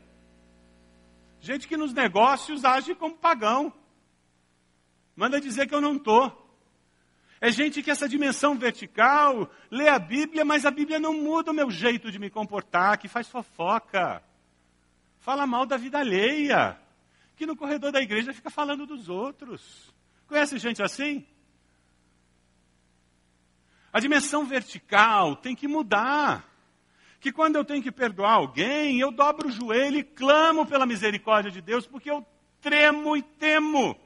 Gente 1.45 1.67
que 1.67 1.77
nos 1.77 1.93
negócios 1.93 2.65
age 2.65 2.95
como 2.95 3.15
pagão. 3.15 3.71
Manda 5.15 5.39
dizer 5.39 5.67
que 5.67 5.75
eu 5.75 5.79
não 5.79 5.95
estou. 5.95 6.43
É 7.39 7.51
gente 7.51 7.83
que 7.83 7.91
essa 7.91 8.09
dimensão 8.09 8.57
vertical 8.57 9.47
lê 9.69 9.87
a 9.87 9.99
Bíblia, 9.99 10.43
mas 10.43 10.65
a 10.65 10.71
Bíblia 10.71 10.97
não 10.97 11.13
muda 11.13 11.51
o 11.51 11.53
meu 11.53 11.69
jeito 11.69 12.11
de 12.11 12.17
me 12.17 12.31
comportar, 12.31 12.97
que 12.97 13.07
faz 13.07 13.29
fofoca. 13.29 14.23
Fala 15.19 15.45
mal 15.45 15.67
da 15.67 15.77
vida 15.77 15.99
alheia. 15.99 16.81
Que 17.35 17.45
no 17.45 17.55
corredor 17.55 17.91
da 17.91 18.01
igreja 18.01 18.33
fica 18.33 18.49
falando 18.49 18.87
dos 18.87 19.07
outros. 19.07 19.93
Conhece 20.25 20.57
gente 20.57 20.81
assim? 20.81 21.27
A 23.93 23.99
dimensão 23.99 24.45
vertical 24.45 25.35
tem 25.35 25.55
que 25.55 25.67
mudar. 25.67 26.54
Que 27.25 27.31
quando 27.31 27.55
eu 27.55 27.65
tenho 27.65 27.81
que 27.81 27.91
perdoar 27.91 28.33
alguém, 28.33 28.99
eu 28.99 29.11
dobro 29.11 29.47
o 29.47 29.51
joelho 29.51 29.97
e 29.97 30.03
clamo 30.03 30.63
pela 30.63 30.85
misericórdia 30.85 31.49
de 31.49 31.59
Deus, 31.59 31.87
porque 31.87 32.11
eu 32.11 32.23
tremo 32.61 33.17
e 33.17 33.23
temo 33.23 33.99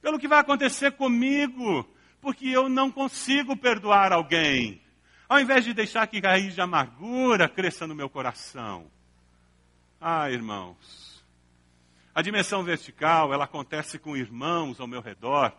pelo 0.00 0.16
que 0.16 0.28
vai 0.28 0.38
acontecer 0.38 0.92
comigo, 0.92 1.84
porque 2.20 2.46
eu 2.46 2.68
não 2.68 2.92
consigo 2.92 3.56
perdoar 3.56 4.12
alguém. 4.12 4.80
Ao 5.28 5.40
invés 5.40 5.64
de 5.64 5.74
deixar 5.74 6.06
que 6.06 6.20
raiz 6.20 6.54
de 6.54 6.60
amargura 6.60 7.48
cresça 7.48 7.88
no 7.88 7.94
meu 7.96 8.08
coração. 8.08 8.88
Ah, 10.00 10.30
irmãos, 10.30 11.24
a 12.14 12.22
dimensão 12.22 12.62
vertical, 12.62 13.34
ela 13.34 13.46
acontece 13.46 13.98
com 13.98 14.16
irmãos 14.16 14.78
ao 14.78 14.86
meu 14.86 15.00
redor, 15.00 15.52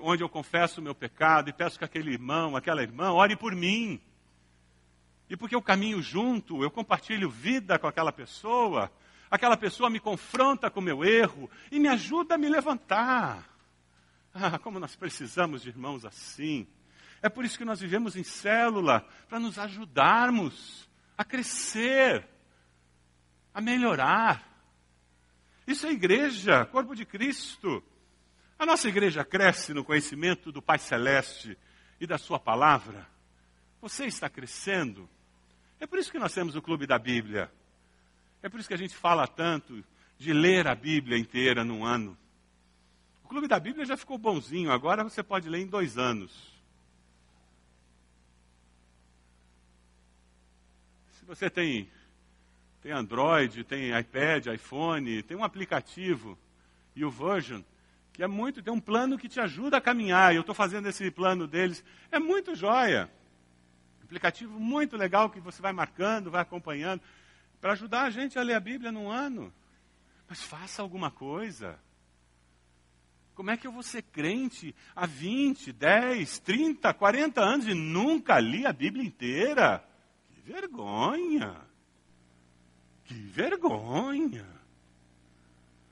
onde 0.00 0.24
eu 0.24 0.28
confesso 0.28 0.80
o 0.80 0.84
meu 0.84 0.92
pecado 0.92 1.50
e 1.50 1.52
peço 1.52 1.78
que 1.78 1.84
aquele 1.84 2.10
irmão, 2.10 2.56
aquela 2.56 2.82
irmã, 2.82 3.12
ore 3.12 3.36
por 3.36 3.54
mim. 3.54 4.00
E 5.28 5.36
porque 5.36 5.54
eu 5.54 5.62
caminho 5.62 6.02
junto, 6.02 6.62
eu 6.62 6.70
compartilho 6.70 7.30
vida 7.30 7.78
com 7.78 7.86
aquela 7.86 8.12
pessoa, 8.12 8.92
aquela 9.30 9.56
pessoa 9.56 9.88
me 9.88 9.98
confronta 9.98 10.70
com 10.70 10.80
o 10.80 10.82
meu 10.82 11.04
erro 11.04 11.50
e 11.70 11.78
me 11.78 11.88
ajuda 11.88 12.34
a 12.34 12.38
me 12.38 12.48
levantar. 12.48 13.48
Ah, 14.32 14.58
como 14.58 14.80
nós 14.80 14.96
precisamos 14.96 15.62
de 15.62 15.68
irmãos 15.68 16.04
assim. 16.04 16.66
É 17.22 17.28
por 17.28 17.44
isso 17.44 17.56
que 17.56 17.64
nós 17.64 17.80
vivemos 17.80 18.16
em 18.16 18.24
célula, 18.24 19.06
para 19.28 19.40
nos 19.40 19.58
ajudarmos 19.58 20.88
a 21.16 21.24
crescer, 21.24 22.26
a 23.54 23.60
melhorar. 23.60 24.46
Isso 25.66 25.86
é 25.86 25.92
igreja, 25.92 26.66
corpo 26.66 26.94
de 26.94 27.06
Cristo. 27.06 27.82
A 28.58 28.66
nossa 28.66 28.88
igreja 28.88 29.24
cresce 29.24 29.72
no 29.72 29.84
conhecimento 29.84 30.52
do 30.52 30.60
Pai 30.60 30.78
Celeste 30.78 31.56
e 32.00 32.06
da 32.06 32.18
Sua 32.18 32.38
palavra. 32.38 33.13
Você 33.84 34.06
está 34.06 34.30
crescendo. 34.30 35.06
É 35.78 35.86
por 35.86 35.98
isso 35.98 36.10
que 36.10 36.18
nós 36.18 36.32
temos 36.32 36.56
o 36.56 36.62
Clube 36.62 36.86
da 36.86 36.98
Bíblia. 36.98 37.52
É 38.42 38.48
por 38.48 38.58
isso 38.58 38.66
que 38.66 38.72
a 38.72 38.78
gente 38.78 38.96
fala 38.96 39.26
tanto 39.26 39.84
de 40.16 40.32
ler 40.32 40.66
a 40.66 40.74
Bíblia 40.74 41.18
inteira 41.18 41.62
num 41.62 41.84
ano. 41.84 42.16
O 43.22 43.28
Clube 43.28 43.46
da 43.46 43.60
Bíblia 43.60 43.84
já 43.84 43.94
ficou 43.94 44.16
bonzinho, 44.16 44.72
agora 44.72 45.04
você 45.04 45.22
pode 45.22 45.50
ler 45.50 45.58
em 45.58 45.66
dois 45.66 45.98
anos. 45.98 46.32
Se 51.18 51.26
você 51.26 51.50
tem 51.50 51.86
tem 52.80 52.90
Android, 52.90 53.64
tem 53.64 53.94
iPad, 53.98 54.46
iPhone, 54.46 55.22
tem 55.24 55.36
um 55.36 55.44
aplicativo 55.44 56.38
e 56.96 57.04
o 57.04 57.10
Version, 57.10 57.60
que 58.14 58.22
é 58.22 58.26
muito, 58.26 58.62
tem 58.62 58.72
um 58.72 58.80
plano 58.80 59.18
que 59.18 59.28
te 59.28 59.40
ajuda 59.40 59.76
a 59.76 59.80
caminhar. 59.82 60.34
Eu 60.34 60.40
estou 60.40 60.54
fazendo 60.54 60.88
esse 60.88 61.10
plano 61.10 61.46
deles. 61.46 61.84
É 62.10 62.18
muito 62.18 62.54
joia. 62.54 63.10
Aplicativo 64.14 64.60
muito 64.60 64.96
legal 64.96 65.28
que 65.28 65.40
você 65.40 65.60
vai 65.60 65.72
marcando, 65.72 66.30
vai 66.30 66.40
acompanhando, 66.40 67.02
para 67.60 67.72
ajudar 67.72 68.02
a 68.02 68.10
gente 68.10 68.38
a 68.38 68.42
ler 68.42 68.54
a 68.54 68.60
Bíblia 68.60 68.92
num 68.92 69.10
ano. 69.10 69.52
Mas 70.28 70.40
faça 70.40 70.82
alguma 70.82 71.10
coisa. 71.10 71.76
Como 73.34 73.50
é 73.50 73.56
que 73.56 73.66
eu 73.66 73.72
vou 73.72 73.82
ser 73.82 74.02
crente 74.02 74.72
há 74.94 75.04
20, 75.04 75.72
10, 75.72 76.38
30, 76.38 76.94
40 76.94 77.40
anos 77.40 77.66
e 77.66 77.74
nunca 77.74 78.38
li 78.38 78.64
a 78.64 78.72
Bíblia 78.72 79.04
inteira? 79.04 79.84
Que 80.28 80.40
vergonha! 80.42 81.56
Que 83.02 83.14
vergonha! 83.14 84.46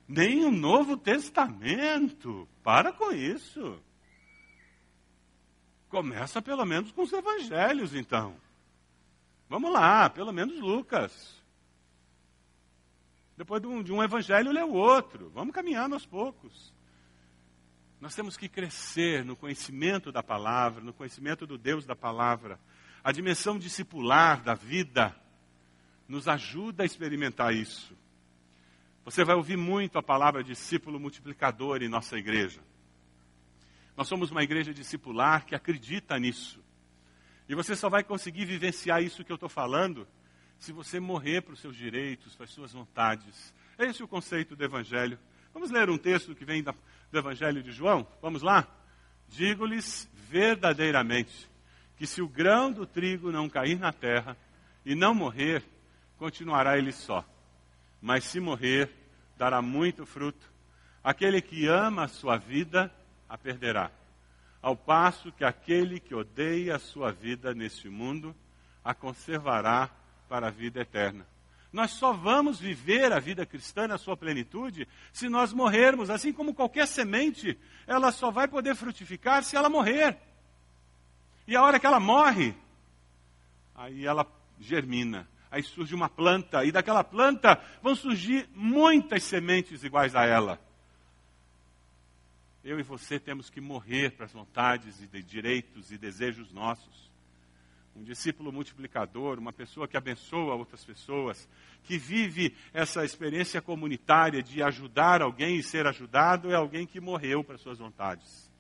Nem 0.07 0.45
o 0.45 0.53
Novo 0.53 0.97
Testamento. 0.97 2.49
Para 2.63 2.93
com 2.93 3.11
isso. 3.11 3.83
Começa 5.93 6.41
pelo 6.41 6.65
menos 6.65 6.91
com 6.91 7.03
os 7.03 7.13
evangelhos, 7.13 7.95
então. 7.95 8.35
Vamos 9.47 9.71
lá, 9.71 10.09
pelo 10.09 10.33
menos 10.33 10.59
Lucas. 10.59 11.37
Depois 13.37 13.61
de 13.61 13.69
um, 13.69 13.83
de 13.83 13.93
um 13.93 14.03
evangelho, 14.03 14.53
lê 14.53 14.63
o 14.63 14.73
outro. 14.73 15.29
Vamos 15.35 15.55
caminhando 15.55 15.95
aos 15.95 16.07
poucos. 16.07 16.73
Nós 18.01 18.15
temos 18.15 18.39
que 18.39 18.49
crescer 18.49 19.23
no 19.23 19.37
conhecimento 19.37 20.11
da 20.11 20.23
palavra, 20.23 20.83
no 20.83 20.95
conhecimento 20.95 21.47
do 21.47 21.59
Deus 21.59 21.85
da 21.85 21.95
palavra. 21.95 22.59
A 23.05 23.13
dimensão 23.13 23.59
discipular 23.59 24.43
da 24.43 24.55
vida 24.55 25.15
nos 26.09 26.27
ajuda 26.27 26.85
a 26.85 26.87
experimentar 26.87 27.55
isso. 27.55 27.95
Você 29.05 29.27
vai 29.27 29.37
ouvir 29.37 29.59
muito 29.59 29.99
a 29.99 30.03
palavra 30.03 30.43
discípulo 30.43 30.99
multiplicador 30.99 31.83
em 31.83 31.89
nossa 31.91 32.17
igreja. 32.17 32.63
Nós 33.97 34.09
somos 34.09 34.31
uma 34.31 34.43
igreja 34.43 34.73
discipular 34.73 35.45
que 35.45 35.55
acredita 35.55 36.19
nisso. 36.19 36.63
E 37.49 37.55
você 37.55 37.77
só 37.77 37.89
vai 37.89 38.03
conseguir 38.03 38.45
vivenciar 38.45 39.03
isso 39.03 39.25
que 39.25 39.33
eu 39.33 39.37
estou 39.37 39.49
falando 39.49 40.07
se 40.59 40.73
você 40.73 41.01
morrer 41.01 41.43
para 41.43 41.55
os 41.55 41.61
seus 41.61 41.77
direitos, 41.77 42.35
para 42.35 42.45
as 42.45 42.51
suas 42.51 42.73
vontades. 42.73 43.53
Esse 43.79 44.01
é 44.01 44.05
o 44.05 44.09
conceito 44.09 44.55
do 44.55 44.65
Evangelho. 44.65 45.19
Vamos 45.53 45.71
ler 45.71 45.91
um 45.91 45.99
texto 45.99 46.35
que 46.35 46.45
vem 46.45 46.63
do 46.63 46.75
Evangelho 47.13 47.63
de 47.63 47.73
João? 47.73 48.07
Vamos 48.23 48.43
lá? 48.43 48.67
Digo-lhes 49.29 50.09
verdadeiramente 50.15 51.51
que 51.97 52.07
se 52.07 52.23
o 52.23 52.29
grão 52.29 52.73
do 52.73 52.87
trigo 52.87 53.31
não 53.31 53.49
cair 53.49 53.79
na 53.79 53.93
terra 53.93 54.37
e 54.85 54.95
não 54.95 55.15
morrer, 55.15 55.63
continuará 56.17 56.79
ele 56.79 56.93
só. 56.93 57.25
Mas 58.01 58.25
se 58.25 58.41
morrer, 58.41 58.91
dará 59.37 59.61
muito 59.61 60.07
fruto. 60.07 60.51
Aquele 61.03 61.41
que 61.41 61.67
ama 61.67 62.05
a 62.05 62.09
sua 62.09 62.37
vida, 62.37 62.93
a 63.33 63.39
perderá. 63.39 63.91
Ao 64.61 64.77
passo 64.77 65.33
que 65.33 65.43
aquele 65.43 65.99
que 65.99 66.15
odeia 66.15 66.77
a 66.77 66.79
sua 66.79 67.11
vida 67.11 67.55
neste 67.55 67.89
mundo, 67.89 68.37
a 68.85 68.93
conservará 68.93 69.89
para 70.29 70.49
a 70.49 70.51
vida 70.51 70.83
eterna. 70.83 71.27
Nós 71.73 71.93
só 71.93 72.13
vamos 72.13 72.61
viver 72.61 73.11
a 73.11 73.19
vida 73.19 73.47
cristã 73.47 73.89
na 73.89 73.97
sua 73.97 74.19
plenitude 74.19 74.87
se 75.15 75.31
nós 75.31 75.51
morrermos, 75.51 76.11
assim 76.11 76.31
como 76.31 76.53
qualquer 76.53 76.87
semente, 76.87 77.59
ela 77.87 78.13
só 78.13 78.31
vai 78.31 78.47
poder 78.47 78.75
frutificar 78.75 79.43
se 79.43 79.57
ela 79.57 79.71
morrer. 79.71 80.19
E 81.49 81.57
a 81.57 81.63
hora 81.63 81.81
que 81.81 81.87
ela 81.87 81.99
morre, 81.99 82.55
aí 83.75 84.05
ela 84.05 84.27
germina, 84.61 85.27
aí 85.51 85.63
surge 85.63 85.95
uma 85.95 86.11
planta, 86.11 86.67
e 86.67 86.71
daquela 86.71 87.03
planta 87.03 87.59
vão 87.83 87.95
surgir 87.95 88.47
muitas 88.55 89.23
sementes 89.23 89.83
iguais 89.83 90.15
a 90.15 90.27
ela. 90.27 90.61
Eu 92.65 92.79
e 92.79 92.83
você 92.83 93.19
temos 93.19 93.51
que 93.51 93.61
morrer 93.61 94.13
para 94.13 94.27
as 94.27 94.33
vontades 94.33 95.03
e 95.03 95.07
de 95.07 95.23
direitos 95.23 95.91
e 95.91 95.99
desejos 95.99 96.53
nossos 96.53 97.13
um 97.95 98.03
discípulo 98.03 98.53
multiplicador, 98.53 99.39
uma 99.39 99.53
pessoa 99.53 99.87
que 99.87 99.97
abençoa 99.97 100.55
outras 100.55 100.85
pessoas, 100.85 101.49
que 101.85 101.99
vive 101.99 102.55
essa 102.73 103.05
experiência 103.05 103.61
comunitária 103.61 104.43
de 104.43 104.63
ajudar 104.63 105.21
alguém 105.21 105.57
e 105.57 105.63
ser 105.63 105.87
ajudado, 105.87 106.51
é 106.51 106.55
alguém 106.55 106.87
que 106.87 107.01
morreu 107.01 107.45
para 107.45 107.59
suas 107.59 107.79
vontades. 107.79 108.51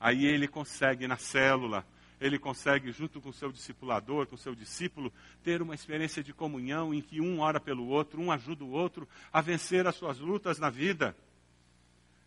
Aí 0.00 0.24
ele 0.24 0.48
consegue 0.48 1.06
na 1.06 1.16
célula, 1.16 1.86
ele 2.18 2.38
consegue, 2.38 2.90
junto 2.90 3.20
com 3.20 3.32
seu 3.32 3.52
discipulador, 3.52 4.26
com 4.26 4.36
seu 4.36 4.54
discípulo, 4.54 5.12
ter 5.42 5.60
uma 5.60 5.74
experiência 5.74 6.22
de 6.22 6.32
comunhão 6.32 6.94
em 6.94 7.02
que 7.02 7.20
um 7.20 7.40
ora 7.40 7.60
pelo 7.60 7.86
outro, 7.86 8.20
um 8.20 8.32
ajuda 8.32 8.64
o 8.64 8.70
outro 8.70 9.06
a 9.32 9.40
vencer 9.42 9.86
as 9.86 9.94
suas 9.94 10.18
lutas 10.18 10.58
na 10.58 10.70
vida. 10.70 11.14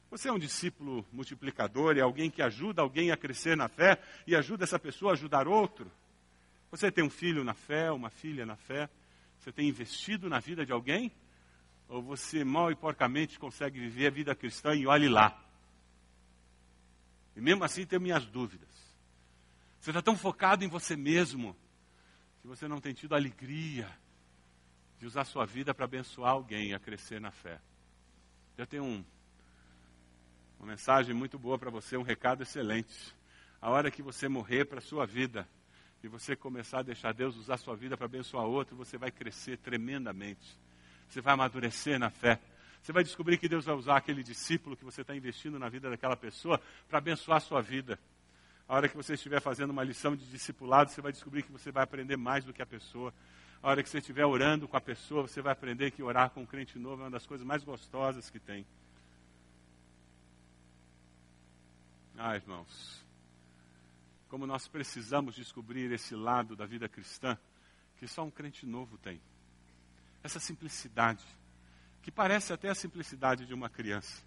Você 0.09 0.27
é 0.27 0.31
um 0.31 0.39
discípulo 0.39 1.05
multiplicador, 1.11 1.97
é 1.97 2.01
alguém 2.01 2.31
que 2.31 2.41
ajuda 2.41 2.81
alguém 2.81 3.11
a 3.11 3.17
crescer 3.17 3.55
na 3.55 3.67
fé 3.67 4.01
e 4.25 4.35
ajuda 4.35 4.63
essa 4.63 4.79
pessoa 4.79 5.11
a 5.11 5.13
ajudar 5.13 5.47
outro. 5.47 5.91
Você 6.71 6.91
tem 6.91 7.03
um 7.03 7.09
filho 7.09 7.43
na 7.43 7.53
fé, 7.53 7.91
uma 7.91 8.09
filha 8.09 8.45
na 8.45 8.55
fé. 8.55 8.89
Você 9.39 9.51
tem 9.51 9.67
investido 9.67 10.27
na 10.27 10.39
vida 10.39 10.65
de 10.65 10.71
alguém? 10.71 11.11
Ou 11.87 12.01
você 12.01 12.43
mal 12.43 12.71
e 12.71 12.75
porcamente 12.75 13.39
consegue 13.39 13.79
viver 13.79 14.07
a 14.07 14.11
vida 14.11 14.35
cristã 14.35 14.75
e 14.75 14.87
olhe 14.87 15.07
lá? 15.07 15.43
E 17.35 17.41
mesmo 17.41 17.63
assim 17.63 17.85
tenho 17.85 18.01
minhas 18.01 18.25
dúvidas. 18.25 18.69
Você 19.79 19.91
está 19.91 20.01
tão 20.01 20.17
focado 20.17 20.63
em 20.63 20.67
você 20.67 20.95
mesmo 20.95 21.55
que 22.41 22.47
você 22.47 22.67
não 22.67 22.81
tem 22.81 22.93
tido 22.93 23.13
a 23.13 23.17
alegria 23.17 23.89
de 24.99 25.05
usar 25.05 25.23
sua 25.23 25.45
vida 25.45 25.73
para 25.73 25.85
abençoar 25.85 26.31
alguém 26.31 26.73
a 26.73 26.79
crescer 26.79 27.21
na 27.21 27.31
fé. 27.31 27.61
Eu 28.57 28.67
tenho 28.67 28.83
um 28.83 29.05
uma 30.59 30.67
mensagem 30.67 31.15
muito 31.15 31.39
boa 31.39 31.57
para 31.57 31.71
você, 31.71 31.95
um 31.95 32.01
recado 32.01 32.43
excelente. 32.43 33.15
A 33.61 33.69
hora 33.69 33.89
que 33.89 34.03
você 34.03 34.27
morrer 34.27 34.65
para 34.65 34.79
a 34.79 34.81
sua 34.81 35.05
vida 35.05 35.47
e 36.03 36.07
você 36.07 36.35
começar 36.35 36.79
a 36.79 36.83
deixar 36.83 37.13
Deus 37.13 37.37
usar 37.37 37.57
sua 37.57 37.75
vida 37.75 37.95
para 37.95 38.05
abençoar 38.05 38.45
outro, 38.45 38.75
você 38.75 38.97
vai 38.97 39.09
crescer 39.09 39.57
tremendamente. 39.57 40.59
Você 41.07 41.21
vai 41.21 41.33
amadurecer 41.33 41.97
na 41.97 42.09
fé. 42.09 42.39
Você 42.81 42.91
vai 42.91 43.03
descobrir 43.03 43.37
que 43.37 43.47
Deus 43.47 43.65
vai 43.65 43.75
usar 43.75 43.97
aquele 43.97 44.21
discípulo 44.21 44.75
que 44.75 44.83
você 44.83 45.01
está 45.01 45.15
investindo 45.15 45.57
na 45.57 45.69
vida 45.69 45.89
daquela 45.89 46.15
pessoa 46.15 46.61
para 46.89 46.97
abençoar 46.97 47.37
a 47.37 47.41
sua 47.41 47.61
vida. 47.61 47.97
A 48.67 48.75
hora 48.75 48.89
que 48.89 48.95
você 48.95 49.13
estiver 49.13 49.41
fazendo 49.41 49.71
uma 49.71 49.83
lição 49.83 50.15
de 50.15 50.25
discipulado, 50.25 50.91
você 50.91 51.01
vai 51.01 51.11
descobrir 51.11 51.43
que 51.43 51.51
você 51.51 51.71
vai 51.71 51.83
aprender 51.83 52.17
mais 52.17 52.43
do 52.43 52.53
que 52.53 52.61
a 52.61 52.65
pessoa. 52.65 53.13
A 53.63 53.69
hora 53.69 53.81
que 53.81 53.89
você 53.89 53.99
estiver 53.99 54.25
orando 54.25 54.67
com 54.67 54.77
a 54.77 54.81
pessoa, 54.81 55.21
você 55.21 55.41
vai 55.41 55.53
aprender 55.53 55.91
que 55.91 56.03
orar 56.03 56.29
com 56.29 56.41
um 56.41 56.45
crente 56.45 56.77
novo 56.77 57.01
é 57.01 57.05
uma 57.05 57.11
das 57.11 57.25
coisas 57.25 57.47
mais 57.47 57.63
gostosas 57.63 58.29
que 58.29 58.39
tem. 58.39 58.65
Ah, 62.21 62.35
irmãos, 62.35 63.01
como 64.27 64.45
nós 64.45 64.67
precisamos 64.67 65.35
descobrir 65.35 65.89
esse 65.93 66.13
lado 66.13 66.53
da 66.53 66.65
vida 66.65 66.89
cristã 66.89 67.37
que 67.95 68.09
só 68.09 68.25
um 68.25 68.29
crente 68.29 68.65
novo 68.65 68.97
tem. 68.97 69.21
Essa 70.21 70.37
simplicidade, 70.37 71.23
que 72.01 72.11
parece 72.11 72.51
até 72.51 72.67
a 72.67 72.75
simplicidade 72.75 73.45
de 73.45 73.53
uma 73.53 73.69
criança. 73.69 74.21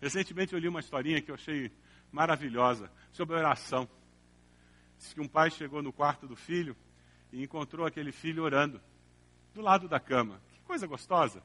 Recentemente 0.00 0.52
eu 0.52 0.60
li 0.60 0.68
uma 0.68 0.78
historinha 0.78 1.20
que 1.20 1.32
eu 1.32 1.34
achei 1.34 1.72
maravilhosa 2.12 2.88
sobre 3.10 3.34
oração. 3.34 3.90
Diz 4.96 5.12
que 5.12 5.20
um 5.20 5.26
pai 5.26 5.50
chegou 5.50 5.82
no 5.82 5.92
quarto 5.92 6.28
do 6.28 6.36
filho 6.36 6.76
e 7.32 7.42
encontrou 7.42 7.84
aquele 7.84 8.12
filho 8.12 8.44
orando 8.44 8.80
do 9.52 9.62
lado 9.62 9.88
da 9.88 9.98
cama. 9.98 10.40
Que 10.52 10.60
coisa 10.60 10.86
gostosa. 10.86 11.42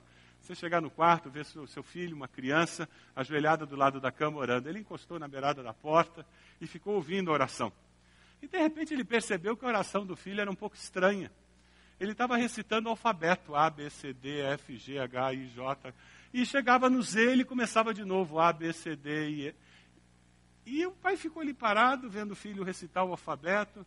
Você 0.48 0.56
chegar 0.56 0.82
no 0.82 0.90
quarto, 0.90 1.30
ver 1.30 1.44
seu, 1.44 1.68
seu 1.68 1.84
filho, 1.84 2.16
uma 2.16 2.30
criança, 2.30 2.88
ajoelhada 3.14 3.66
do 3.66 3.76
lado 3.76 4.00
da 4.00 4.14
cama 4.14 4.38
orando. 4.38 4.70
Ele 4.70 4.80
encostou 4.80 5.20
na 5.20 5.28
beirada 5.28 5.62
da 5.62 5.74
porta 5.74 6.26
e 6.62 6.66
ficou 6.66 6.96
ouvindo 6.96 7.30
a 7.30 7.34
oração. 7.34 7.70
E 8.42 8.48
de 8.48 8.58
repente 8.58 8.94
ele 8.94 9.04
percebeu 9.04 9.58
que 9.58 9.66
a 9.66 9.68
oração 9.68 10.06
do 10.06 10.16
filho 10.16 10.40
era 10.40 10.50
um 10.50 10.56
pouco 10.56 10.78
estranha. 10.78 11.30
Ele 12.00 12.14
estava 12.14 12.38
recitando 12.38 12.88
o 12.88 12.92
alfabeto 12.92 13.58
A, 13.58 13.70
B, 13.70 13.90
C, 13.90 14.14
D, 14.14 14.40
F, 14.40 14.78
G, 14.78 14.98
H, 15.00 15.34
I, 15.34 15.48
J. 15.48 15.94
E 16.34 16.46
chegava 16.46 16.90
no 16.90 17.02
Z, 17.02 17.30
ele 17.30 17.44
começava 17.44 17.94
de 17.94 18.06
novo 18.06 18.40
A, 18.40 18.54
B, 18.54 18.72
C, 18.72 18.96
D, 18.96 19.30
I. 19.30 19.56
E 20.66 20.86
o 20.86 20.94
pai 20.94 21.18
ficou 21.18 21.42
ali 21.42 21.54
parado, 21.54 22.10
vendo 22.10 22.32
o 22.32 22.36
filho 22.38 22.64
recitar 22.64 23.04
o 23.04 23.12
alfabeto. 23.12 23.86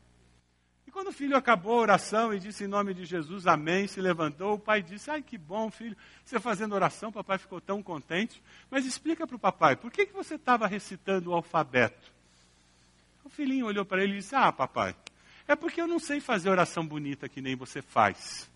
E 0.91 0.93
quando 0.93 1.07
o 1.07 1.13
filho 1.13 1.37
acabou 1.37 1.79
a 1.79 1.83
oração 1.83 2.35
e 2.35 2.41
disse 2.41 2.65
em 2.65 2.67
nome 2.67 2.93
de 2.93 3.05
Jesus, 3.05 3.47
amém, 3.47 3.87
se 3.87 4.01
levantou, 4.01 4.55
o 4.55 4.59
pai 4.59 4.83
disse, 4.83 5.09
ai 5.09 5.23
que 5.23 5.39
bom, 5.39 5.71
filho, 5.71 5.97
você 6.25 6.41
fazendo 6.41 6.75
oração, 6.75 7.13
papai 7.13 7.39
ficou 7.39 7.61
tão 7.61 7.81
contente. 7.81 8.43
Mas 8.69 8.85
explica 8.85 9.25
para 9.25 9.37
o 9.37 9.39
papai, 9.39 9.77
por 9.77 9.93
que, 9.93 10.05
que 10.05 10.13
você 10.13 10.35
estava 10.35 10.67
recitando 10.67 11.31
o 11.31 11.33
alfabeto? 11.33 12.13
O 13.25 13.29
filhinho 13.29 13.67
olhou 13.67 13.85
para 13.85 14.03
ele 14.03 14.15
e 14.15 14.17
disse, 14.17 14.35
ah, 14.35 14.51
papai, 14.51 14.97
é 15.47 15.55
porque 15.55 15.81
eu 15.81 15.87
não 15.87 16.01
sei 16.01 16.19
fazer 16.19 16.51
oração 16.51 16.85
bonita 16.85 17.29
que 17.29 17.41
nem 17.41 17.55
você 17.55 17.81
faz. 17.81 18.51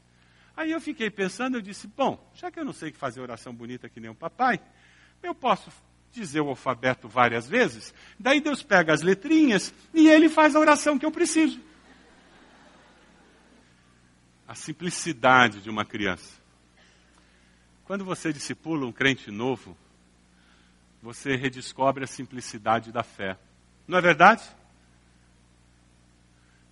Aí 0.56 0.72
eu 0.72 0.80
fiquei 0.80 1.10
pensando, 1.10 1.58
eu 1.58 1.62
disse, 1.62 1.86
bom, 1.86 2.18
já 2.34 2.50
que 2.50 2.58
eu 2.58 2.64
não 2.64 2.72
sei 2.72 2.90
fazer 2.90 3.20
oração 3.20 3.54
bonita 3.54 3.88
que 3.88 4.00
nem 4.00 4.10
o 4.10 4.14
papai, 4.14 4.60
eu 5.22 5.36
posso 5.36 5.70
dizer 6.10 6.40
o 6.40 6.48
alfabeto 6.48 7.06
várias 7.06 7.48
vezes, 7.48 7.94
daí 8.18 8.40
Deus 8.40 8.60
pega 8.60 8.92
as 8.92 9.02
letrinhas 9.02 9.72
e 9.94 10.08
ele 10.08 10.28
faz 10.28 10.56
a 10.56 10.58
oração 10.58 10.98
que 10.98 11.06
eu 11.06 11.12
preciso 11.12 11.60
a 14.46 14.54
simplicidade 14.54 15.60
de 15.60 15.70
uma 15.70 15.84
criança. 15.84 16.40
Quando 17.84 18.04
você 18.04 18.32
discipula 18.32 18.86
um 18.86 18.92
crente 18.92 19.30
novo, 19.30 19.76
você 21.02 21.36
redescobre 21.36 22.04
a 22.04 22.06
simplicidade 22.06 22.90
da 22.90 23.02
fé. 23.02 23.38
Não 23.86 23.98
é 23.98 24.00
verdade? 24.00 24.42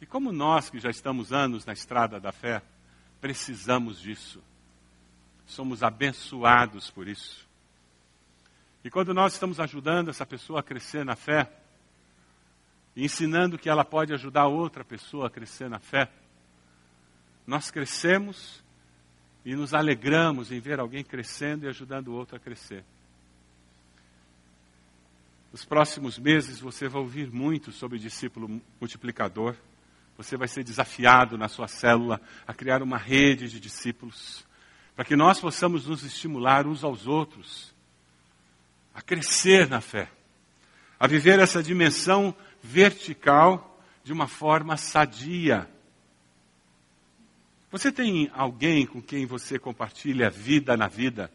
E 0.01 0.07
como 0.07 0.33
nós 0.33 0.71
que 0.71 0.81
já 0.81 0.91
estamos 0.91 1.33
anos 1.33 1.67
na 1.67 1.73
estrada 1.73 2.19
da 2.19 2.33
fé, 2.33 2.63
precisamos 3.21 4.01
disso. 4.01 4.43
Somos 5.47 5.83
abençoados 5.83 6.91
por 6.91 7.07
isso. 7.07 7.47
E 8.85 8.91
quando 8.91 9.15
nós 9.15 9.35
estamos 9.35 9.61
ajudando 9.61 10.09
essa 10.09 10.27
pessoa 10.27 10.61
a 10.61 10.63
crescer 10.63 11.05
na 11.05 11.15
fé, 11.15 11.49
ensinando 12.97 13.59
que 13.59 13.69
ela 13.69 13.85
pode 13.85 14.13
ajudar 14.13 14.47
outra 14.47 14.85
pessoa 14.85 15.29
a 15.29 15.31
crescer 15.31 15.71
na 15.71 15.79
fé, 15.79 16.11
nós 17.47 17.71
crescemos 17.71 18.63
e 19.45 19.55
nos 19.55 19.75
alegramos 19.75 20.53
em 20.53 20.61
ver 20.61 20.79
alguém 20.79 21.03
crescendo 21.03 21.65
e 21.65 21.69
ajudando 21.69 22.09
o 22.09 22.15
outro 22.15 22.37
a 22.37 22.39
crescer. 22.39 22.85
Nos 25.51 25.65
próximos 25.65 26.19
meses 26.19 26.61
você 26.61 26.89
vai 26.89 27.03
ouvir 27.03 27.31
muito 27.31 27.73
sobre 27.73 27.99
discípulo 27.99 28.61
multiplicador. 28.81 29.55
Você 30.17 30.37
vai 30.37 30.49
ser 30.49 30.65
desafiado 30.65 31.37
na 31.37 31.49
sua 31.49 31.69
célula 31.69 32.21
a 32.47 32.55
criar 32.55 32.83
uma 32.83 32.97
rede 32.97 33.49
de 33.49 33.59
discípulos, 33.59 34.47
para 34.95 35.05
que 35.05 35.17
nós 35.17 35.41
possamos 35.41 35.87
nos 35.87 36.05
estimular 36.05 36.67
uns 36.67 36.85
aos 36.85 37.07
outros 37.07 37.75
a 38.95 39.03
crescer 39.03 39.69
na 39.69 39.81
fé, 39.81 40.09
a 40.99 41.07
viver 41.07 41.39
essa 41.39 41.63
dimensão 41.63 42.35
vertical 42.63 43.81
de 44.05 44.13
uma 44.13 44.29
forma 44.29 44.77
sadia 44.77 45.69
você 47.73 47.91
tem 47.91 48.31
alguém 48.35 48.85
com 48.85 49.01
quem 49.01 49.25
você 49.25 49.59
compartilha 49.59 50.29
vida 50.29 50.77
na 50.77 50.89
vida? 50.89 51.31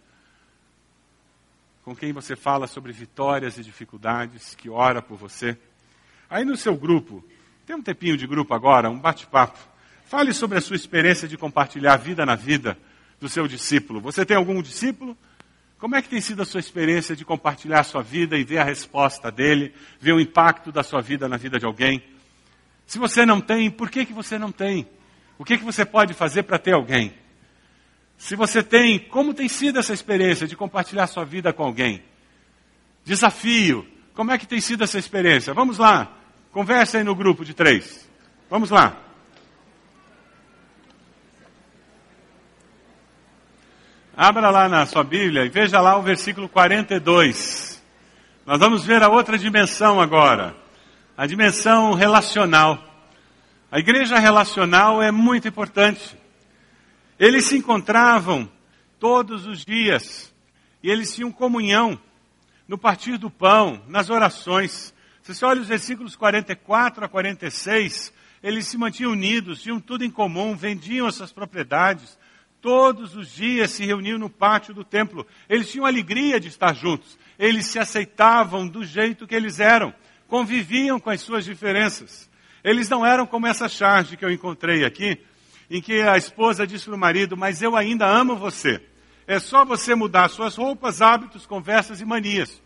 Com 1.84 1.95
quem 1.95 2.13
você 2.13 2.36
fala 2.36 2.67
sobre 2.67 2.91
vitórias 2.91 3.58
e 3.58 3.63
dificuldades, 3.63 4.54
que 4.54 4.69
ora 4.69 5.02
por 5.02 5.17
você? 5.17 5.58
Aí 6.30 6.45
no 6.45 6.56
seu 6.56 6.76
grupo, 6.76 7.26
tem 7.65 7.76
um 7.76 7.82
tempinho 7.82 8.15
de 8.15 8.28
grupo 8.28 8.54
agora, 8.54 8.88
um 8.88 9.00
bate-papo. 9.00 9.58
Fale 10.06 10.32
sobre 10.32 10.60
a 10.60 10.62
sua 10.62 10.76
experiência 10.76 11.28
de 11.28 11.36
compartilhar 11.38 11.97
vida 11.97 12.23
na 12.23 12.36
vida 12.36 12.78
do 13.19 13.28
seu 13.28 13.47
discípulo. 13.47 14.00
Você 14.02 14.23
tem 14.23 14.38
algum 14.38 14.62
discípulo? 14.62 15.17
Como 15.80 15.95
é 15.95 16.04
que 16.04 16.10
tem 16.10 16.21
sido 16.21 16.43
a 16.43 16.45
sua 16.45 16.60
experiência 16.60 17.15
de 17.15 17.26
compartilhar 17.26 17.80
a 17.80 17.84
sua 17.84 18.04
vida 18.04 18.38
e 18.38 18.43
ver 18.43 18.60
a 18.60 18.63
resposta 18.63 19.32
dele, 19.32 19.73
ver 20.00 20.13
o 20.13 20.19
impacto 20.19 20.71
da 20.71 20.84
sua 20.84 21.02
vida 21.02 21.28
na 21.28 21.38
vida 21.38 21.58
de 21.58 21.65
alguém? 21.65 22.04
Se 22.86 23.00
você 23.00 23.26
não 23.26 23.41
tem, 23.41 23.71
por 23.71 23.89
que, 23.89 24.06
que 24.06 24.13
você 24.13 24.38
não 24.38 24.52
tem? 24.52 24.88
O 25.38 25.45
que, 25.45 25.58
que 25.58 25.63
você 25.63 25.86
pode 25.86 26.13
fazer 26.13 26.43
para 26.43 26.58
ter 26.58 26.73
alguém? 26.73 27.13
Se 28.17 28.36
você 28.36 28.63
tem, 28.63 28.97
como 28.97 29.34
tem 29.34 29.47
sido 29.47 29.78
essa 29.78 29.93
experiência 29.93 30.47
de 30.47 30.56
compartilhar 30.56 31.06
sua 31.08 31.23
vida 31.23 31.54
com 31.54 31.63
alguém? 31.63 32.04
Desafio, 33.06 33.88
como 34.13 34.32
é 34.32 34.38
que 34.38 34.47
tem 34.47 34.60
sido 34.60 34.84
essa 34.84 34.97
experiência? 34.97 35.54
Vamos 35.54 35.78
lá, 35.78 36.12
conversa 36.52 36.97
aí 36.97 37.04
no 37.04 37.13
grupo 37.13 37.45
de 37.45 37.54
três. 37.54 38.10
Vamos 38.50 38.71
lá. 38.71 38.97
Abra 44.15 44.50
lá 44.50 44.67
na 44.67 44.84
sua 44.88 45.04
Bíblia 45.04 45.45
e 45.45 45.50
veja 45.50 45.80
lá 45.80 45.95
o 45.95 46.02
versículo 46.02 46.50
42. 46.50 47.80
Nós 48.47 48.58
vamos 48.58 48.84
ver 48.84 49.04
a 49.04 49.10
outra 49.10 49.38
dimensão 49.38 50.02
agora, 50.02 50.56
a 51.15 51.28
dimensão 51.28 51.93
relacional. 51.93 52.87
A 53.69 53.80
igreja 53.80 54.17
relacional 54.17 55.03
é 55.03 55.12
muito 55.12 55.45
importante. 55.45 56.17
Eles 57.19 57.45
se 57.47 57.58
encontravam 57.58 58.49
todos 58.97 59.45
os 59.45 59.65
dias 59.65 60.34
e 60.82 60.89
eles 60.89 61.13
tinham 61.13 61.34
comunhão 61.34 61.99
no 62.65 62.77
partir 62.77 63.17
do 63.17 63.30
pão, 63.30 63.82
nas 63.89 64.10
orações. 64.10 64.93
Se 65.21 65.36
você 65.36 65.43
olha 65.43 65.60
os 65.60 65.67
versículos 65.67 66.15
44 66.15 67.03
a 67.03 67.10
46, 67.10 68.13
eles 68.41 68.67
se 68.67 68.77
mantinham 68.77 69.12
unidos, 69.12 69.62
tinham 69.62 69.82
tudo 69.82 70.06
em 70.06 70.12
comum, 70.12 70.56
vendiam 70.56 71.06
as 71.06 71.15
suas 71.15 71.34
propriedades, 71.34 72.17
todos 72.62 73.17
os 73.17 73.34
dias 73.34 73.71
se 73.71 73.86
reuniam 73.86 74.17
no 74.17 74.30
pátio 74.30 74.73
do 74.73 74.86
templo. 74.86 75.27
Eles 75.49 75.69
tinham 75.69 75.86
alegria 75.86 76.39
de 76.39 76.47
estar 76.47 76.73
juntos. 76.73 77.19
Eles 77.38 77.65
se 77.65 77.80
aceitavam 77.80 78.65
do 78.65 78.86
jeito 78.86 79.27
que 79.27 79.36
eles 79.36 79.60
eram. 79.60 79.93
Conviviam 80.25 81.01
com 81.01 81.10
as 81.10 81.19
suas 81.19 81.43
diferenças. 81.43 82.26
Eles 82.63 82.89
não 82.89 83.05
eram 83.05 83.25
como 83.25 83.47
essa 83.47 83.69
charge 83.69 84.17
que 84.17 84.25
eu 84.25 84.31
encontrei 84.31 84.83
aqui, 84.83 85.19
em 85.69 85.81
que 85.81 86.01
a 86.01 86.17
esposa 86.17 86.65
disse 86.65 86.85
para 86.85 86.95
o 86.95 86.97
marido, 86.97 87.35
mas 87.35 87.61
eu 87.61 87.75
ainda 87.75 88.05
amo 88.05 88.35
você. 88.35 88.81
É 89.27 89.39
só 89.39 89.65
você 89.65 89.93
mudar 89.93 90.29
suas 90.29 90.55
roupas, 90.55 91.01
hábitos, 91.01 91.45
conversas 91.45 91.99
e 91.99 92.05
manias. 92.05 92.61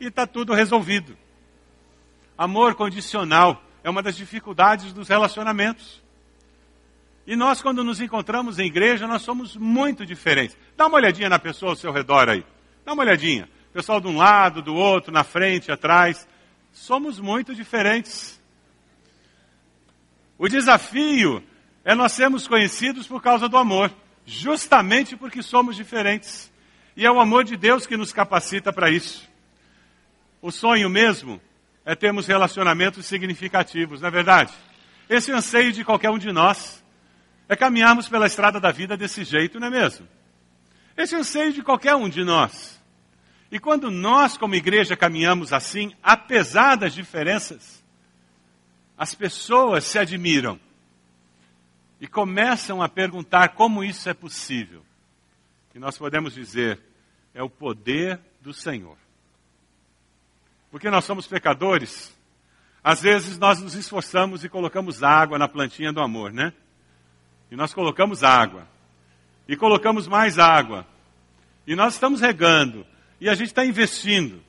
E 0.00 0.06
está 0.06 0.26
tudo 0.26 0.52
resolvido. 0.52 1.16
Amor 2.36 2.74
condicional 2.74 3.62
é 3.84 3.90
uma 3.90 4.02
das 4.02 4.16
dificuldades 4.16 4.92
dos 4.92 5.08
relacionamentos. 5.08 6.02
E 7.24 7.36
nós, 7.36 7.62
quando 7.62 7.84
nos 7.84 8.00
encontramos 8.00 8.58
em 8.58 8.66
igreja, 8.66 9.06
nós 9.06 9.22
somos 9.22 9.56
muito 9.56 10.04
diferentes. 10.04 10.56
Dá 10.76 10.86
uma 10.88 10.96
olhadinha 10.96 11.28
na 11.28 11.38
pessoa 11.38 11.72
ao 11.72 11.76
seu 11.76 11.92
redor 11.92 12.28
aí. 12.28 12.44
Dá 12.84 12.92
uma 12.92 13.04
olhadinha. 13.04 13.48
Pessoal 13.72 14.00
de 14.00 14.08
um 14.08 14.16
lado, 14.16 14.60
do 14.60 14.74
outro, 14.74 15.12
na 15.12 15.22
frente, 15.22 15.70
atrás. 15.70 16.26
Somos 16.72 17.20
muito 17.20 17.54
diferentes. 17.54 18.41
O 20.42 20.48
desafio 20.48 21.40
é 21.84 21.94
nós 21.94 22.10
sermos 22.10 22.48
conhecidos 22.48 23.06
por 23.06 23.22
causa 23.22 23.48
do 23.48 23.56
amor, 23.56 23.94
justamente 24.26 25.16
porque 25.16 25.40
somos 25.40 25.76
diferentes. 25.76 26.52
E 26.96 27.06
é 27.06 27.10
o 27.12 27.20
amor 27.20 27.44
de 27.44 27.56
Deus 27.56 27.86
que 27.86 27.96
nos 27.96 28.12
capacita 28.12 28.72
para 28.72 28.90
isso. 28.90 29.22
O 30.40 30.50
sonho 30.50 30.90
mesmo 30.90 31.40
é 31.84 31.94
termos 31.94 32.26
relacionamentos 32.26 33.06
significativos, 33.06 34.00
não 34.00 34.08
é 34.08 34.10
verdade? 34.10 34.52
Esse 35.08 35.30
é 35.30 35.34
anseio 35.34 35.70
de 35.72 35.84
qualquer 35.84 36.10
um 36.10 36.18
de 36.18 36.32
nós 36.32 36.82
é 37.48 37.54
caminharmos 37.54 38.08
pela 38.08 38.26
estrada 38.26 38.58
da 38.58 38.72
vida 38.72 38.96
desse 38.96 39.22
jeito, 39.22 39.60
não 39.60 39.68
é 39.68 39.70
mesmo? 39.70 40.08
Esse 40.96 41.14
é 41.14 41.18
anseio 41.18 41.52
de 41.52 41.62
qualquer 41.62 41.94
um 41.94 42.08
de 42.08 42.24
nós. 42.24 42.82
E 43.48 43.60
quando 43.60 43.92
nós, 43.92 44.36
como 44.36 44.56
igreja, 44.56 44.96
caminhamos 44.96 45.52
assim, 45.52 45.94
apesar 46.02 46.74
das 46.74 46.92
diferenças, 46.92 47.81
as 49.02 49.16
pessoas 49.16 49.82
se 49.82 49.98
admiram 49.98 50.60
e 52.00 52.06
começam 52.06 52.80
a 52.80 52.88
perguntar 52.88 53.48
como 53.48 53.82
isso 53.82 54.08
é 54.08 54.14
possível. 54.14 54.84
E 55.74 55.78
nós 55.80 55.98
podemos 55.98 56.32
dizer, 56.32 56.80
é 57.34 57.42
o 57.42 57.50
poder 57.50 58.20
do 58.40 58.54
Senhor. 58.54 58.96
Porque 60.70 60.88
nós 60.88 61.04
somos 61.04 61.26
pecadores, 61.26 62.16
às 62.80 63.02
vezes 63.02 63.36
nós 63.38 63.60
nos 63.60 63.74
esforçamos 63.74 64.44
e 64.44 64.48
colocamos 64.48 65.02
água 65.02 65.36
na 65.36 65.48
plantinha 65.48 65.92
do 65.92 66.00
amor, 66.00 66.32
né? 66.32 66.52
E 67.50 67.56
nós 67.56 67.74
colocamos 67.74 68.22
água. 68.22 68.68
E 69.48 69.56
colocamos 69.56 70.06
mais 70.06 70.38
água. 70.38 70.86
E 71.66 71.74
nós 71.74 71.94
estamos 71.94 72.20
regando. 72.20 72.86
E 73.20 73.28
a 73.28 73.34
gente 73.34 73.48
está 73.48 73.66
investindo. 73.66 74.40